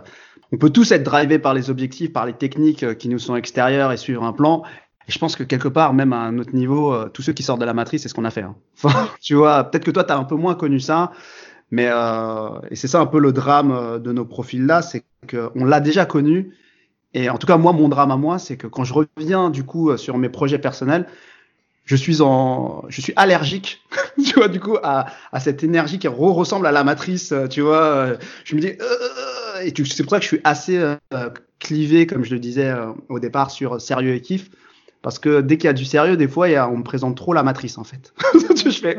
on 0.52 0.58
peut 0.58 0.72
tous 0.72 0.91
être 0.91 1.04
drivés 1.04 1.38
par 1.38 1.54
les 1.54 1.70
objectifs, 1.70 2.12
par 2.12 2.26
les 2.26 2.34
techniques 2.34 2.98
qui 2.98 3.08
nous 3.08 3.20
sont 3.20 3.36
extérieures 3.36 3.91
et 3.91 3.98
suivre 3.98 4.24
un 4.24 4.34
plan. 4.34 4.63
Et 5.08 5.12
je 5.12 5.20
pense 5.20 5.36
que 5.36 5.44
quelque 5.44 5.68
part, 5.68 5.94
même 5.94 6.12
à 6.12 6.18
un 6.18 6.39
autre 6.39 6.56
niveau, 6.56 7.08
tous 7.10 7.22
ceux 7.22 7.34
qui 7.34 7.44
sortent 7.44 7.62
de 7.62 7.65
la 7.65 7.76
matrice, 7.76 8.02
c'est 8.02 8.10
ce 8.10 8.15
qu'on 8.15 8.26
a 8.26 8.32
fait. 8.32 8.41
Hein. 8.41 8.56
Enfin, 8.82 9.10
tu 9.22 9.36
vois, 9.36 9.63
peut-être 9.65 9.86
que 9.86 9.91
toi, 9.91 10.04
tu 10.04 10.12
as 10.12 10.18
un 10.18 10.24
peu 10.24 10.36
moins 10.36 10.56
connu 10.56 10.80
ça, 10.80 11.12
mais 11.76 11.90
euh, 11.90 12.50
et 12.72 12.76
c'est 12.76 12.88
ça 12.88 13.02
un 13.02 13.06
peu 13.06 13.20
le 13.20 13.34
drame 13.34 14.00
de 14.02 14.12
nos 14.14 14.24
profils-là, 14.24 14.82
c'est 14.82 15.04
qu'on 15.30 15.66
l'a 15.66 15.82
déjà 15.82 16.06
connu. 16.06 16.56
Et 17.14 17.30
en 17.30 17.38
tout 17.38 17.48
cas, 17.48 17.58
moi, 17.58 17.74
mon 17.74 17.90
drame 17.90 18.12
à 18.12 18.18
moi, 18.18 18.40
c'est 18.40 18.56
que 18.56 18.68
quand 18.68 18.86
je 18.86 18.94
reviens 18.94 19.50
du 19.50 19.64
coup 19.64 19.96
sur 19.98 20.18
mes 20.18 20.30
projets 20.30 20.60
personnels, 20.60 21.06
je 21.86 21.96
suis 21.96 22.22
en, 22.22 22.84
je 22.90 23.02
suis 23.02 23.14
allergique, 23.16 23.84
tu 24.26 24.34
vois, 24.34 24.48
du 24.48 24.60
coup, 24.60 24.78
à, 24.84 25.06
à 25.32 25.40
cette 25.40 25.64
énergie 25.64 26.00
qui 26.00 26.08
ressemble 26.08 26.66
à 26.66 26.72
la 26.72 26.84
matrice, 26.84 27.32
euh, 27.32 27.48
tu 27.48 27.62
vois. 27.62 27.84
Euh, 27.84 28.18
je 28.44 28.56
me 28.56 28.62
dis, 28.62 28.70
euh, 28.70 29.62
et 29.62 29.74
c'est 29.86 30.04
pour 30.04 30.12
ça 30.12 30.18
que 30.18 30.24
je 30.24 30.30
suis 30.30 30.42
assez 30.44 30.78
euh, 30.78 31.30
clivé, 31.60 32.08
comme 32.08 32.24
je 32.24 32.32
le 32.32 32.40
disais 32.40 32.74
au 33.10 33.20
départ, 33.20 33.52
sur 33.52 33.80
sérieux 33.80 34.14
et 34.14 34.22
kiff. 34.22 34.50
Parce 35.06 35.20
que 35.20 35.41
dès 35.41 35.58
qu'il 35.58 35.68
y 35.68 35.70
a 35.70 35.74
du 35.74 35.86
sérieux, 35.86 36.18
des 36.18 36.28
fois, 36.28 36.50
il 36.50 36.54
y 36.54 36.56
a, 36.56 36.68
on 36.68 36.78
me 36.78 36.84
présente 36.84 37.15
trop 37.15 37.32
la 37.32 37.44
matrice, 37.44 37.78
en 37.78 37.84
fait. 37.84 38.12
je 38.56 38.72
fais, 38.72 38.98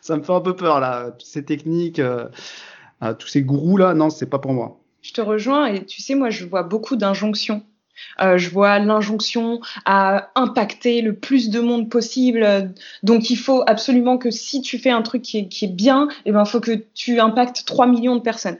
ça 0.00 0.16
me 0.16 0.22
fait 0.22 0.32
un 0.32 0.40
peu 0.40 0.54
peur, 0.54 0.78
là. 0.78 1.10
Toutes 1.10 1.26
ces 1.26 1.44
techniques, 1.44 2.00
tous 3.18 3.26
ces 3.26 3.42
gourous, 3.42 3.76
là, 3.76 3.94
non, 3.94 4.10
c'est 4.10 4.30
pas 4.30 4.38
pour 4.38 4.52
moi. 4.52 4.78
Je 5.02 5.12
te 5.12 5.20
rejoins, 5.20 5.66
et 5.66 5.84
tu 5.84 6.00
sais, 6.02 6.14
moi, 6.14 6.30
je 6.30 6.44
vois 6.44 6.62
beaucoup 6.62 6.94
d'injonctions 6.94 7.64
euh, 8.20 8.38
je 8.38 8.50
vois 8.50 8.78
l'injonction 8.78 9.60
à 9.84 10.30
impacter 10.34 11.00
le 11.00 11.14
plus 11.14 11.50
de 11.50 11.60
monde 11.60 11.88
possible. 11.90 12.72
Donc, 13.02 13.30
il 13.30 13.36
faut 13.36 13.62
absolument 13.66 14.18
que 14.18 14.30
si 14.30 14.60
tu 14.60 14.78
fais 14.78 14.90
un 14.90 15.02
truc 15.02 15.22
qui 15.22 15.38
est, 15.38 15.66
bien, 15.66 16.08
eh 16.24 16.32
ben, 16.32 16.44
faut 16.44 16.60
que 16.60 16.84
tu 16.94 17.20
impactes 17.20 17.64
3 17.64 17.86
millions 17.86 18.16
de 18.16 18.22
personnes. 18.22 18.58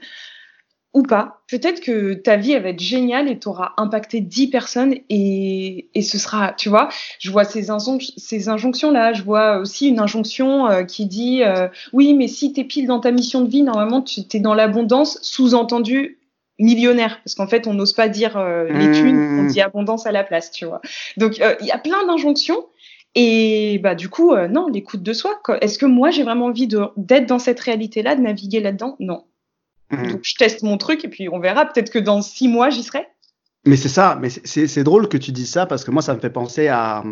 Ou 0.95 1.03
pas. 1.03 1.41
Peut-être 1.49 1.81
que 1.81 2.13
ta 2.13 2.37
vie, 2.37 2.53
elle 2.53 2.63
va 2.63 2.69
être 2.69 2.79
géniale 2.79 3.27
et 3.27 3.37
tu 3.37 3.49
auras 3.49 3.73
impacté 3.75 4.21
10 4.21 4.47
personnes 4.47 4.95
et, 5.09 5.89
et 5.93 6.01
ce 6.01 6.17
sera, 6.17 6.53
tu 6.53 6.69
vois, 6.69 6.87
je 7.19 7.29
vois 7.31 7.43
ces, 7.43 7.67
ces 8.15 8.47
injonctions-là. 8.47 9.11
Je 9.11 9.21
vois 9.21 9.57
aussi 9.57 9.89
une 9.89 9.99
injonction 9.99 10.67
euh, 10.67 10.83
qui 10.83 11.05
dit, 11.05 11.43
euh, 11.43 11.67
oui, 11.91 12.13
mais 12.13 12.29
si 12.29 12.53
tu 12.53 12.61
es 12.61 12.63
pile 12.63 12.87
dans 12.87 13.01
ta 13.01 13.11
mission 13.11 13.41
de 13.41 13.49
vie, 13.49 13.61
normalement, 13.61 14.01
tu 14.01 14.21
es 14.33 14.39
dans 14.39 14.53
l'abondance, 14.53 15.19
sous-entendu, 15.21 16.17
millionnaire 16.59 17.19
parce 17.21 17.35
qu'en 17.35 17.47
fait 17.47 17.67
on 17.67 17.73
n'ose 17.73 17.91
pas 17.91 18.07
dire 18.07 18.37
euh, 18.37 18.69
les 18.69 18.89
thunes, 18.93 19.41
on 19.41 19.43
dit 19.43 19.59
abondance 19.59 20.07
à 20.07 20.13
la 20.13 20.23
place, 20.23 20.49
tu 20.51 20.63
vois. 20.63 20.79
Donc 21.17 21.37
il 21.37 21.67
y 21.67 21.71
a 21.71 21.77
plein 21.77 22.07
d'injonctions 22.07 22.67
et 23.13 23.77
bah 23.79 23.93
du 23.93 24.07
coup 24.07 24.33
non, 24.49 24.67
l'écoute 24.69 25.03
de 25.03 25.11
soi. 25.11 25.37
Est-ce 25.59 25.77
que 25.77 25.85
moi 25.85 26.11
j'ai 26.11 26.23
vraiment 26.23 26.45
envie 26.45 26.69
d'être 26.95 27.25
dans 27.25 27.39
cette 27.39 27.59
réalité-là, 27.59 28.15
de 28.15 28.21
naviguer 28.21 28.61
là-dedans? 28.61 28.95
Non. 29.01 29.25
Mmh. 29.95 30.11
Donc 30.11 30.19
je 30.23 30.35
teste 30.35 30.63
mon 30.63 30.77
truc 30.77 31.03
et 31.05 31.09
puis 31.09 31.29
on 31.29 31.39
verra. 31.39 31.65
Peut-être 31.65 31.91
que 31.91 31.99
dans 31.99 32.21
six 32.21 32.47
mois 32.47 32.69
j'y 32.69 32.83
serai. 32.83 33.07
Mais 33.65 33.77
c'est 33.77 33.89
ça. 33.89 34.17
Mais 34.21 34.29
c'est 34.29 34.83
drôle 34.83 35.09
que 35.09 35.17
tu 35.17 35.31
dis 35.31 35.47
ça 35.47 35.65
parce 35.65 35.83
que 35.83 35.91
moi 35.91 36.01
ça 36.01 36.13
me 36.13 36.19
fait 36.19 36.29
penser 36.29 36.67
à, 36.67 37.03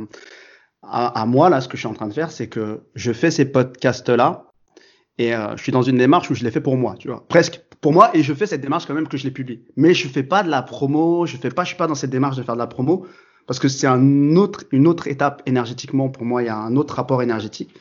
à, 0.83 1.21
à 1.21 1.25
moi 1.25 1.49
là 1.49 1.61
ce 1.61 1.67
que 1.67 1.77
je 1.77 1.81
suis 1.81 1.87
en 1.87 1.93
train 1.93 2.07
de 2.07 2.13
faire, 2.13 2.31
c'est 2.31 2.47
que 2.47 2.81
je 2.95 3.11
fais 3.11 3.31
ces 3.31 3.45
podcasts 3.45 4.09
là 4.09 4.45
et 5.17 5.35
euh, 5.35 5.55
je 5.55 5.63
suis 5.63 5.71
dans 5.71 5.81
une 5.81 5.97
démarche 5.97 6.29
où 6.31 6.35
je 6.35 6.43
l'ai 6.43 6.51
fait 6.51 6.61
pour 6.61 6.77
moi, 6.77 6.95
tu 6.97 7.07
vois, 7.07 7.25
presque 7.27 7.61
pour 7.81 7.93
moi, 7.93 8.09
et 8.15 8.23
je 8.23 8.33
fais 8.33 8.47
cette 8.47 8.61
démarche 8.61 8.85
quand 8.85 8.93
même 8.93 9.07
que 9.07 9.17
je 9.17 9.25
les 9.25 9.31
publie. 9.31 9.63
Mais 9.75 9.93
je 9.93 10.07
fais 10.07 10.23
pas 10.23 10.41
de 10.41 10.49
la 10.49 10.61
promo, 10.61 11.25
je 11.25 11.37
fais 11.37 11.49
pas, 11.49 11.63
je 11.63 11.69
suis 11.69 11.77
pas 11.77 11.87
dans 11.87 11.95
cette 11.95 12.09
démarche 12.09 12.37
de 12.37 12.43
faire 12.43 12.55
de 12.55 12.59
la 12.59 12.67
promo 12.67 13.05
parce 13.45 13.59
que 13.59 13.67
c'est 13.67 13.87
un 13.87 14.35
autre, 14.35 14.63
une 14.71 14.87
autre 14.87 15.07
étape 15.07 15.43
énergétiquement 15.45 16.09
pour 16.09 16.25
moi. 16.25 16.41
Il 16.41 16.45
y 16.45 16.49
a 16.49 16.57
un 16.57 16.75
autre 16.77 16.95
rapport 16.95 17.21
énergétique. 17.21 17.75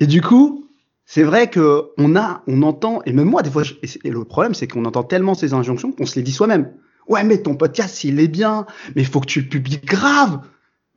Et 0.00 0.06
du 0.06 0.22
coup, 0.22 0.67
c'est 1.10 1.22
vrai 1.22 1.48
que 1.48 1.86
on 1.96 2.16
a, 2.16 2.42
on 2.46 2.62
entend, 2.62 3.00
et 3.06 3.12
même 3.12 3.28
moi 3.28 3.40
des 3.42 3.50
fois, 3.50 3.62
et, 3.82 4.10
le 4.10 4.24
problème 4.24 4.52
c'est 4.52 4.68
qu'on 4.68 4.84
entend 4.84 5.02
tellement 5.02 5.32
ces 5.32 5.54
injonctions 5.54 5.90
qu'on 5.90 6.04
se 6.04 6.16
les 6.16 6.22
dit 6.22 6.32
soi-même. 6.32 6.70
Ouais, 7.08 7.24
mais 7.24 7.38
ton 7.38 7.56
podcast, 7.56 8.04
il 8.04 8.20
est 8.20 8.28
bien, 8.28 8.66
mais 8.94 9.00
il 9.00 9.08
faut 9.08 9.20
que 9.20 9.26
tu 9.26 9.40
le 9.40 9.48
publies 9.48 9.80
grave. 9.82 10.40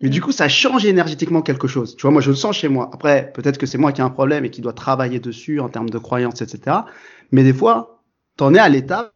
Mais 0.02 0.10
du 0.10 0.20
coup, 0.20 0.34
ça 0.34 0.50
change 0.50 0.86
énergétiquement 0.86 1.42
quelque 1.42 1.70
chose. 1.70 1.96
Tu 1.96 2.02
vois, 2.02 2.12
moi, 2.12 2.22
je 2.22 2.32
le 2.32 2.36
sens 2.36 2.58
chez 2.58 2.68
moi. 2.68 2.90
Après, 2.92 3.32
peut-être 3.34 3.58
que 3.58 3.66
c'est 3.66 3.78
moi 3.78 3.94
qui 3.94 4.02
ai 4.02 4.04
un 4.04 4.10
problème 4.10 4.44
et 4.44 4.50
qui 4.50 4.60
dois 4.60 4.74
travailler 4.74 5.22
dessus 5.22 5.62
en 5.62 5.70
termes 5.70 5.90
de 5.90 5.98
croyances, 5.98 6.42
etc. 6.42 6.80
Mais 7.32 7.44
des 7.44 7.54
fois, 7.54 8.04
t'en 8.36 8.54
es 8.54 8.60
à 8.60 8.68
l'étape 8.68 9.14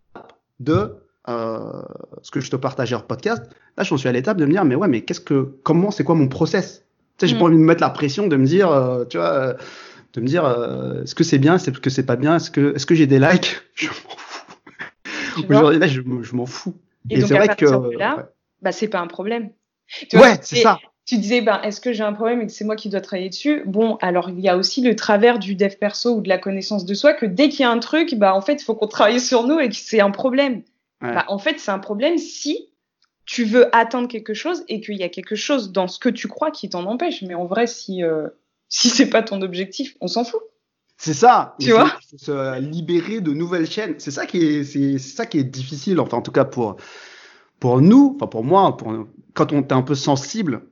de 0.62 0.96
euh, 1.28 1.82
ce 2.22 2.32
que 2.32 2.40
je 2.40 2.50
te 2.50 2.56
partage 2.56 2.94
en 2.94 3.02
podcast. 3.02 3.44
Là, 3.78 3.84
j'en 3.84 3.98
suis 3.98 4.08
à 4.08 4.14
l'étape 4.14 4.38
de 4.38 4.46
me 4.46 4.52
dire, 4.52 4.64
mais 4.64 4.76
ouais, 4.76 4.88
mais 4.88 5.02
qu'est-ce 5.02 5.20
que, 5.20 5.58
comment, 5.64 5.92
c'est 5.92 6.06
quoi 6.06 6.16
mon 6.16 6.30
process? 6.30 6.86
Tu 7.18 7.26
sais, 7.26 7.34
j'ai 7.34 7.38
pas 7.38 7.44
mm. 7.44 7.48
envie 7.48 7.56
de 7.56 7.62
me 7.62 7.66
mettre 7.66 7.82
la 7.82 7.90
pression 7.90 8.28
de 8.28 8.36
me 8.38 8.46
dire, 8.46 8.72
euh, 8.72 9.04
tu 9.04 9.18
vois, 9.18 9.34
euh, 9.34 9.54
de 10.16 10.22
me 10.22 10.28
dire, 10.28 10.46
euh, 10.46 11.04
est-ce 11.04 11.16
que 11.16 11.24
c'est 11.24 11.38
bien, 11.38 11.56
est-ce 11.56 11.72
que 11.72 11.90
c'est 11.90 12.06
pas 12.06 12.16
bien, 12.16 12.38
est-ce 12.38 12.52
que, 12.52 12.76
est-ce 12.76 12.86
que 12.86 12.96
j'ai 12.96 13.08
des 13.08 13.20
likes? 13.20 13.62
Je 13.76 13.88
m'en 13.88 14.18
fous. 14.18 14.46
Aujourd'hui, 15.50 15.80
là, 15.80 15.88
je, 15.88 16.02
je 16.22 16.36
m'en 16.36 16.46
fous. 16.46 16.76
Et, 17.10 17.22
c'est 17.22 17.36
vrai 17.36 17.56
que, 17.56 17.98
là, 17.98 18.30
bah, 18.62 18.72
c'est 18.72 18.88
pas 18.88 19.00
un 19.00 19.08
problème 19.08 19.50
ouais, 20.14 20.38
c'est 20.42 20.58
ça. 20.58 20.80
Tu 21.06 21.18
disais, 21.18 21.42
ben, 21.42 21.62
est-ce 21.62 21.80
que 21.80 21.94
j'ai 21.94 22.04
un 22.04 22.14
problème 22.14 22.42
et 22.42 22.48
que 22.48 22.52
c'est 22.52 22.66
moi 22.66 22.76
qui 22.76 22.90
dois 22.90 23.02
travailler 23.02 23.30
dessus? 23.30 23.62
Bon, 23.68 23.98
alors 24.02 24.32
il 24.32 24.40
y 24.40 24.50
a 24.50 24.58
aussi 24.58 24.82
le 24.82 24.96
travers 24.96 25.38
du 25.38 25.54
dev 25.54 25.76
perso 25.76 26.16
ou 26.16 26.22
de 26.22 26.30
la 26.30 26.40
connaissance 26.40 26.84
de 26.84 26.94
soi 26.96 27.14
que 27.14 27.28
dès 27.28 27.50
qu'il 27.50 27.60
y 27.60 27.64
a 27.64 27.70
un 27.70 27.78
truc, 27.78 28.16
bah, 28.16 28.34
en 28.34 28.42
fait, 28.42 28.56
il 28.62 28.64
faut 28.64 28.74
qu'on 28.74 28.88
travaille 28.88 29.20
sur 29.20 29.46
nous 29.46 29.60
et 29.60 29.70
que 29.70 29.76
c'est 29.76 30.02
un 30.02 30.10
problème. 30.10 30.64
Bah, 31.02 31.26
en 31.28 31.38
fait, 31.38 31.60
c'est 31.60 31.70
un 31.70 31.78
problème 31.78 32.18
si 32.18 32.70
tu 33.26 33.44
veux 33.44 33.76
atteindre 33.76 34.08
quelque 34.08 34.34
chose 34.34 34.64
et 34.68 34.82
qu'il 34.82 34.96
y 34.96 35.04
a 35.04 35.10
quelque 35.10 35.36
chose 35.36 35.72
dans 35.72 35.88
ce 35.88 36.00
que 36.00 36.10
tu 36.10 36.28
crois 36.28 36.50
qui 36.50 36.70
t'en 36.70 36.86
empêche. 36.86 37.22
Mais 37.22 37.36
en 37.36 37.46
vrai, 37.46 37.68
si, 37.68 38.04
euh, 38.04 38.28
si 38.70 38.90
c'est 38.90 39.10
pas 39.10 39.24
ton 39.24 39.42
objectif, 39.42 39.96
on 40.02 40.08
s'en 40.08 40.24
fout. 40.24 40.42
C'est 40.98 41.14
ça. 41.14 41.56
Tu 41.60 41.72
vois? 41.72 41.92
se 42.18 42.60
libérer 42.60 43.22
de 43.22 43.32
nouvelles 43.32 43.70
chaînes. 43.70 43.96
C'est 43.98 44.12
ça 44.12 44.26
qui 44.26 44.38
est, 44.38 44.64
c'est 44.64 44.98
ça 44.98 45.26
qui 45.26 45.40
est 45.40 45.44
difficile, 45.44 46.00
enfin, 46.00 46.18
en 46.18 46.22
tout 46.22 46.32
cas 46.32 46.46
pour, 46.46 46.78
pour 47.60 47.82
nous, 47.82 48.14
enfin, 48.16 48.28
pour 48.28 48.44
moi, 48.44 48.78
pour, 48.78 49.08
quand 49.34 49.52
on 49.52 49.62
est 49.62 49.72
un 49.74 49.82
peu 49.82 49.96
sensible, 49.96 50.64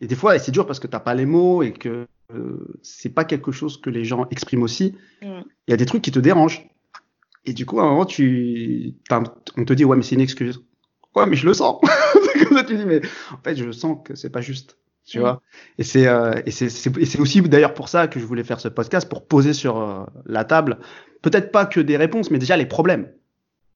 et 0.00 0.06
des 0.06 0.16
fois, 0.16 0.38
c'est 0.38 0.52
dur 0.52 0.66
parce 0.66 0.80
que 0.80 0.88
t'as 0.88 1.00
pas 1.00 1.14
les 1.14 1.26
mots 1.26 1.62
et 1.62 1.72
que 1.72 2.06
euh, 2.34 2.78
c'est 2.82 3.10
pas 3.10 3.24
quelque 3.24 3.52
chose 3.52 3.80
que 3.80 3.88
les 3.88 4.04
gens 4.04 4.26
expriment 4.30 4.64
aussi. 4.64 4.96
Mm. 5.22 5.42
Il 5.68 5.70
y 5.70 5.72
a 5.72 5.76
des 5.76 5.86
trucs 5.86 6.02
qui 6.02 6.10
te 6.10 6.18
dérangent. 6.18 6.68
Et 7.44 7.52
du 7.52 7.66
coup, 7.66 7.80
à 7.80 7.84
un 7.84 7.90
moment, 7.90 8.04
tu, 8.04 8.94
on 9.56 9.64
te 9.64 9.72
dit, 9.72 9.84
ouais, 9.84 9.96
mais 9.96 10.02
c'est 10.02 10.14
une 10.14 10.20
excuse. 10.20 10.60
Ouais, 11.14 11.26
mais 11.26 11.36
je 11.36 11.46
le 11.46 11.54
sens. 11.54 11.80
comme 12.44 12.56
ça, 12.56 12.64
tu 12.64 12.76
dis, 12.76 12.84
mais 12.84 13.00
en 13.32 13.42
fait, 13.42 13.56
je 13.56 13.70
sens 13.70 13.98
que 14.04 14.14
c'est 14.14 14.30
pas 14.30 14.40
juste. 14.40 14.76
Tu 15.04 15.18
vois. 15.18 15.42
Et 15.78 15.84
c'est, 15.84 16.06
euh, 16.06 16.40
et 16.46 16.50
c'est, 16.52 17.18
aussi 17.18 17.42
d'ailleurs 17.42 17.74
pour 17.74 17.88
ça 17.88 18.06
que 18.06 18.20
je 18.20 18.24
voulais 18.24 18.44
faire 18.44 18.60
ce 18.60 18.68
podcast, 18.68 19.08
pour 19.08 19.26
poser 19.26 19.52
sur 19.52 19.78
euh, 19.78 20.04
la 20.26 20.44
table, 20.44 20.78
peut-être 21.22 21.50
pas 21.50 21.66
que 21.66 21.80
des 21.80 21.96
réponses, 21.96 22.30
mais 22.30 22.38
déjà 22.38 22.56
les 22.56 22.66
problèmes 22.66 23.08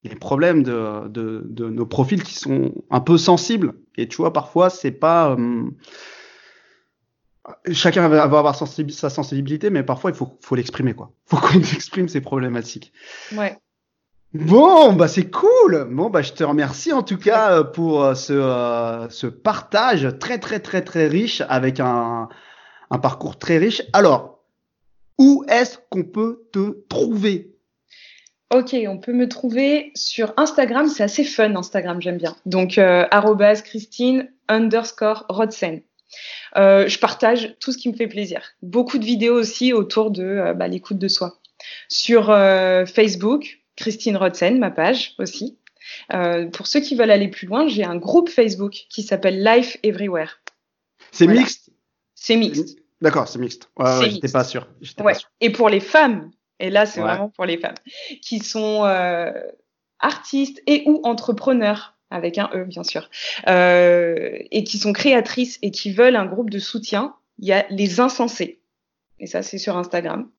les 0.03 0.15
problèmes 0.15 0.63
de, 0.63 1.07
de, 1.07 1.43
de, 1.45 1.69
nos 1.69 1.85
profils 1.85 2.23
qui 2.23 2.35
sont 2.35 2.73
un 2.89 2.99
peu 2.99 3.17
sensibles. 3.17 3.73
Et 3.97 4.07
tu 4.07 4.17
vois, 4.17 4.33
parfois, 4.33 4.69
c'est 4.69 4.91
pas. 4.91 5.31
Euh, 5.31 5.69
chacun 7.71 8.07
va 8.07 8.23
avoir 8.23 8.55
sa 8.55 9.09
sensibilité, 9.09 9.69
mais 9.69 9.83
parfois, 9.83 10.11
il 10.11 10.15
faut, 10.15 10.37
faut 10.41 10.55
l'exprimer, 10.55 10.93
quoi. 10.93 11.11
faut 11.25 11.37
qu'on 11.37 11.59
exprime 11.73 12.07
ces 12.07 12.21
problématiques. 12.21 12.93
Ouais. 13.35 13.57
Bon, 14.33 14.93
bah 14.93 15.07
c'est 15.07 15.29
cool. 15.31 15.87
Bon, 15.89 16.09
bah 16.09 16.21
je 16.21 16.33
te 16.33 16.43
remercie 16.43 16.91
en 16.93 17.03
tout 17.03 17.17
cas 17.17 17.59
euh, 17.59 17.63
pour 17.63 18.03
euh, 18.03 18.13
ce, 18.13 19.07
ce 19.09 19.27
partage 19.27 20.07
très 20.19 20.37
très 20.37 20.59
très 20.59 20.81
très 20.81 21.07
riche 21.07 21.41
avec 21.47 21.79
un, 21.79 22.29
un 22.89 22.99
parcours 22.99 23.37
très 23.37 23.57
riche. 23.57 23.81
Alors, 23.93 24.43
où 25.17 25.45
est-ce 25.47 25.77
qu'on 25.89 26.03
peut 26.03 26.43
te 26.51 26.77
trouver? 26.89 27.53
Ok, 28.53 28.75
on 28.87 28.97
peut 28.97 29.13
me 29.13 29.27
trouver 29.27 29.91
sur 29.93 30.33
Instagram, 30.37 30.87
c'est 30.87 31.03
assez 31.03 31.25
fun 31.25 31.55
Instagram, 31.55 32.01
j'aime 32.01 32.17
bien. 32.17 32.35
Donc 32.45 32.77
euh, 32.77 33.05
Christine 33.63 34.29
underscore 34.47 35.25
Rodsen. 35.27 35.81
Euh, 36.55 36.87
je 36.87 36.97
partage 36.99 37.57
tout 37.59 37.73
ce 37.73 37.77
qui 37.77 37.89
me 37.89 37.95
fait 37.95 38.07
plaisir. 38.07 38.41
Beaucoup 38.61 38.99
de 38.99 39.05
vidéos 39.05 39.35
aussi 39.35 39.73
autour 39.73 40.11
de 40.11 40.23
euh, 40.23 40.53
bah, 40.53 40.67
l'écoute 40.69 40.97
de 40.97 41.09
soi. 41.09 41.39
Sur 41.89 42.29
euh, 42.29 42.85
Facebook, 42.85 43.59
Christine 43.77 44.17
Rodsen, 44.17 44.59
ma 44.59 44.71
page 44.71 45.13
aussi. 45.19 45.57
pour 46.51 46.67
ceux 46.67 46.81
qui 46.81 46.95
veulent 46.95 47.11
aller 47.11 47.29
plus 47.29 47.47
loin, 47.47 47.67
j'ai 47.67 47.85
un 47.85 47.95
groupe 47.95 48.29
Facebook 48.29 48.85
qui 48.89 49.03
s'appelle 49.03 49.41
Life 49.43 49.77
Everywhere. 49.83 50.41
C'est 51.11 51.27
mixte? 51.27 51.71
C'est 52.15 52.35
mixte. 52.35 52.77
D'accord, 53.01 53.27
c'est 53.27 53.39
mixte. 53.39 53.69
Ouais, 53.77 53.99
ouais 53.99 54.09
j'étais 54.09 54.31
pas 54.31 54.43
sûr. 54.43 54.67
Ouais. 54.99 55.13
Et 55.39 55.51
pour 55.51 55.69
les 55.69 55.79
femmes, 55.79 56.31
et 56.59 56.69
là, 56.69 56.85
c'est 56.85 57.01
vraiment 57.01 57.29
pour 57.29 57.45
les 57.45 57.57
femmes 57.57 57.75
qui 58.21 58.39
sont 58.39 58.85
euh, 58.85 59.31
artistes 59.99 60.61
et 60.65 60.83
ou 60.87 61.01
entrepreneurs 61.03 61.95
avec 62.09 62.37
un 62.37 62.49
E 62.53 62.63
bien 62.63 62.83
sûr, 62.83 63.09
euh, 63.47 64.37
et 64.51 64.63
qui 64.63 64.77
sont 64.77 64.93
créatrices 64.93 65.59
et 65.61 65.71
qui 65.71 65.91
veulent 65.91 66.15
un 66.15 66.25
groupe 66.25 66.49
de 66.49 66.59
soutien. 66.59 67.15
Il 67.39 67.47
y 67.47 67.53
a 67.53 67.65
les 67.69 67.99
insensés. 67.99 68.61
Et 69.19 69.27
ça, 69.27 69.43
c'est 69.43 69.57
sur 69.59 69.77
Instagram. 69.77 70.29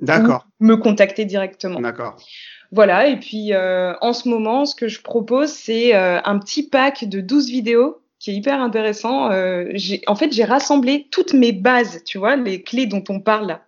D'accord. 0.00 0.46
Me 0.58 0.76
contacter 0.76 1.24
directement. 1.24 1.80
D'accord. 1.80 2.16
Voilà, 2.70 3.08
et 3.08 3.18
puis 3.18 3.52
euh, 3.52 3.94
en 4.00 4.12
ce 4.12 4.28
moment, 4.28 4.66
ce 4.66 4.74
que 4.74 4.88
je 4.88 5.00
propose, 5.00 5.50
c'est 5.50 5.94
euh, 5.94 6.20
un 6.24 6.38
petit 6.38 6.68
pack 6.68 7.08
de 7.08 7.20
12 7.20 7.48
vidéos 7.48 8.02
qui 8.18 8.30
est 8.30 8.34
hyper 8.34 8.60
intéressant. 8.60 9.30
Euh, 9.30 9.72
en 10.06 10.14
fait, 10.14 10.32
j'ai 10.32 10.44
rassemblé 10.44 11.06
toutes 11.10 11.32
mes 11.32 11.52
bases, 11.52 12.02
tu 12.04 12.18
vois, 12.18 12.36
les 12.36 12.62
clés 12.62 12.86
dont 12.86 13.04
on 13.08 13.20
parle 13.20 13.46
là 13.46 13.62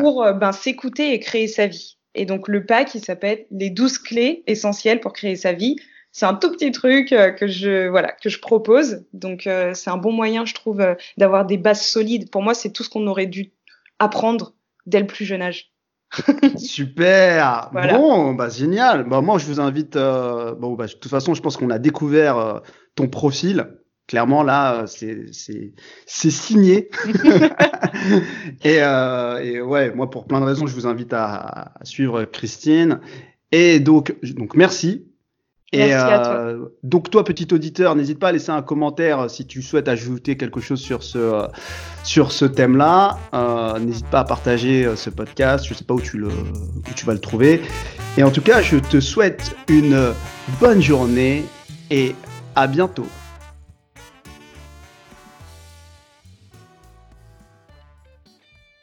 pour 0.00 0.24
euh, 0.24 0.32
ben, 0.32 0.52
s'écouter 0.52 1.12
et 1.12 1.20
créer 1.20 1.48
sa 1.48 1.66
vie. 1.66 1.96
Et 2.14 2.26
donc 2.26 2.48
le 2.48 2.66
pack, 2.66 2.94
il 2.94 3.04
s'appelle 3.04 3.46
les 3.50 3.70
12 3.70 3.98
clés 3.98 4.42
essentielles 4.46 5.00
pour 5.00 5.12
créer 5.12 5.36
sa 5.36 5.52
vie. 5.52 5.76
C'est 6.12 6.26
un 6.26 6.34
tout 6.34 6.50
petit 6.50 6.72
truc 6.72 7.12
euh, 7.12 7.30
que 7.30 7.46
je 7.46 7.88
voilà 7.88 8.12
que 8.12 8.28
je 8.28 8.40
propose. 8.40 9.04
Donc 9.12 9.46
euh, 9.46 9.74
c'est 9.74 9.90
un 9.90 9.96
bon 9.96 10.12
moyen, 10.12 10.44
je 10.44 10.54
trouve, 10.54 10.84
d'avoir 11.16 11.46
des 11.46 11.58
bases 11.58 11.82
solides. 11.82 12.30
Pour 12.30 12.42
moi, 12.42 12.54
c'est 12.54 12.72
tout 12.72 12.82
ce 12.82 12.90
qu'on 12.90 13.06
aurait 13.06 13.26
dû 13.26 13.52
apprendre 13.98 14.54
dès 14.86 15.00
le 15.00 15.06
plus 15.06 15.24
jeune 15.24 15.42
âge. 15.42 15.69
Super. 16.56 17.70
Bon, 17.72 18.34
bah 18.34 18.48
génial. 18.48 19.08
Bah 19.08 19.20
moi, 19.20 19.38
je 19.38 19.46
vous 19.46 19.60
invite. 19.60 19.94
bon, 19.94 20.74
bah, 20.74 20.86
de 20.86 20.92
toute 20.92 21.10
façon, 21.10 21.34
je 21.34 21.42
pense 21.42 21.56
qu'on 21.56 21.70
a 21.70 21.78
découvert 21.78 22.62
ton 22.94 23.08
profil 23.08 23.80
clairement 24.10 24.42
là 24.42 24.88
c'est 24.88 25.32
c'est 25.32 25.72
c'est 26.04 26.32
signé 26.32 26.90
et, 28.64 28.82
euh, 28.82 29.38
et, 29.38 29.60
ouais 29.60 29.94
moi 29.94 30.10
pour 30.10 30.26
plein 30.26 30.40
de 30.40 30.46
raisons 30.46 30.66
je 30.66 30.74
vous 30.74 30.88
invite 30.88 31.12
à, 31.12 31.70
à 31.80 31.84
suivre 31.84 32.24
Christine 32.24 32.98
et 33.52 33.78
donc 33.78 34.16
donc 34.34 34.56
merci 34.56 35.09
et 35.72 35.94
euh, 35.94 36.66
donc 36.82 37.10
toi, 37.10 37.22
petit 37.22 37.46
auditeur, 37.52 37.94
n'hésite 37.94 38.18
pas 38.18 38.28
à 38.28 38.32
laisser 38.32 38.50
un 38.50 38.62
commentaire 38.62 39.30
si 39.30 39.46
tu 39.46 39.62
souhaites 39.62 39.86
ajouter 39.86 40.36
quelque 40.36 40.60
chose 40.60 40.80
sur 40.80 41.04
ce 41.04 41.46
sur 42.02 42.32
ce 42.32 42.44
thème-là. 42.44 43.18
Euh, 43.34 43.78
n'hésite 43.78 44.06
pas 44.06 44.20
à 44.20 44.24
partager 44.24 44.84
euh, 44.84 44.96
ce 44.96 45.10
podcast. 45.10 45.64
Je 45.68 45.74
sais 45.74 45.84
pas 45.84 45.94
où 45.94 46.00
tu 46.00 46.18
le 46.18 46.28
où 46.28 46.94
tu 46.96 47.06
vas 47.06 47.12
le 47.12 47.20
trouver. 47.20 47.62
Et 48.16 48.24
en 48.24 48.30
tout 48.30 48.42
cas, 48.42 48.62
je 48.62 48.78
te 48.78 48.98
souhaite 48.98 49.54
une 49.68 50.12
bonne 50.58 50.82
journée 50.82 51.44
et 51.90 52.16
à 52.56 52.66
bientôt. 52.66 53.06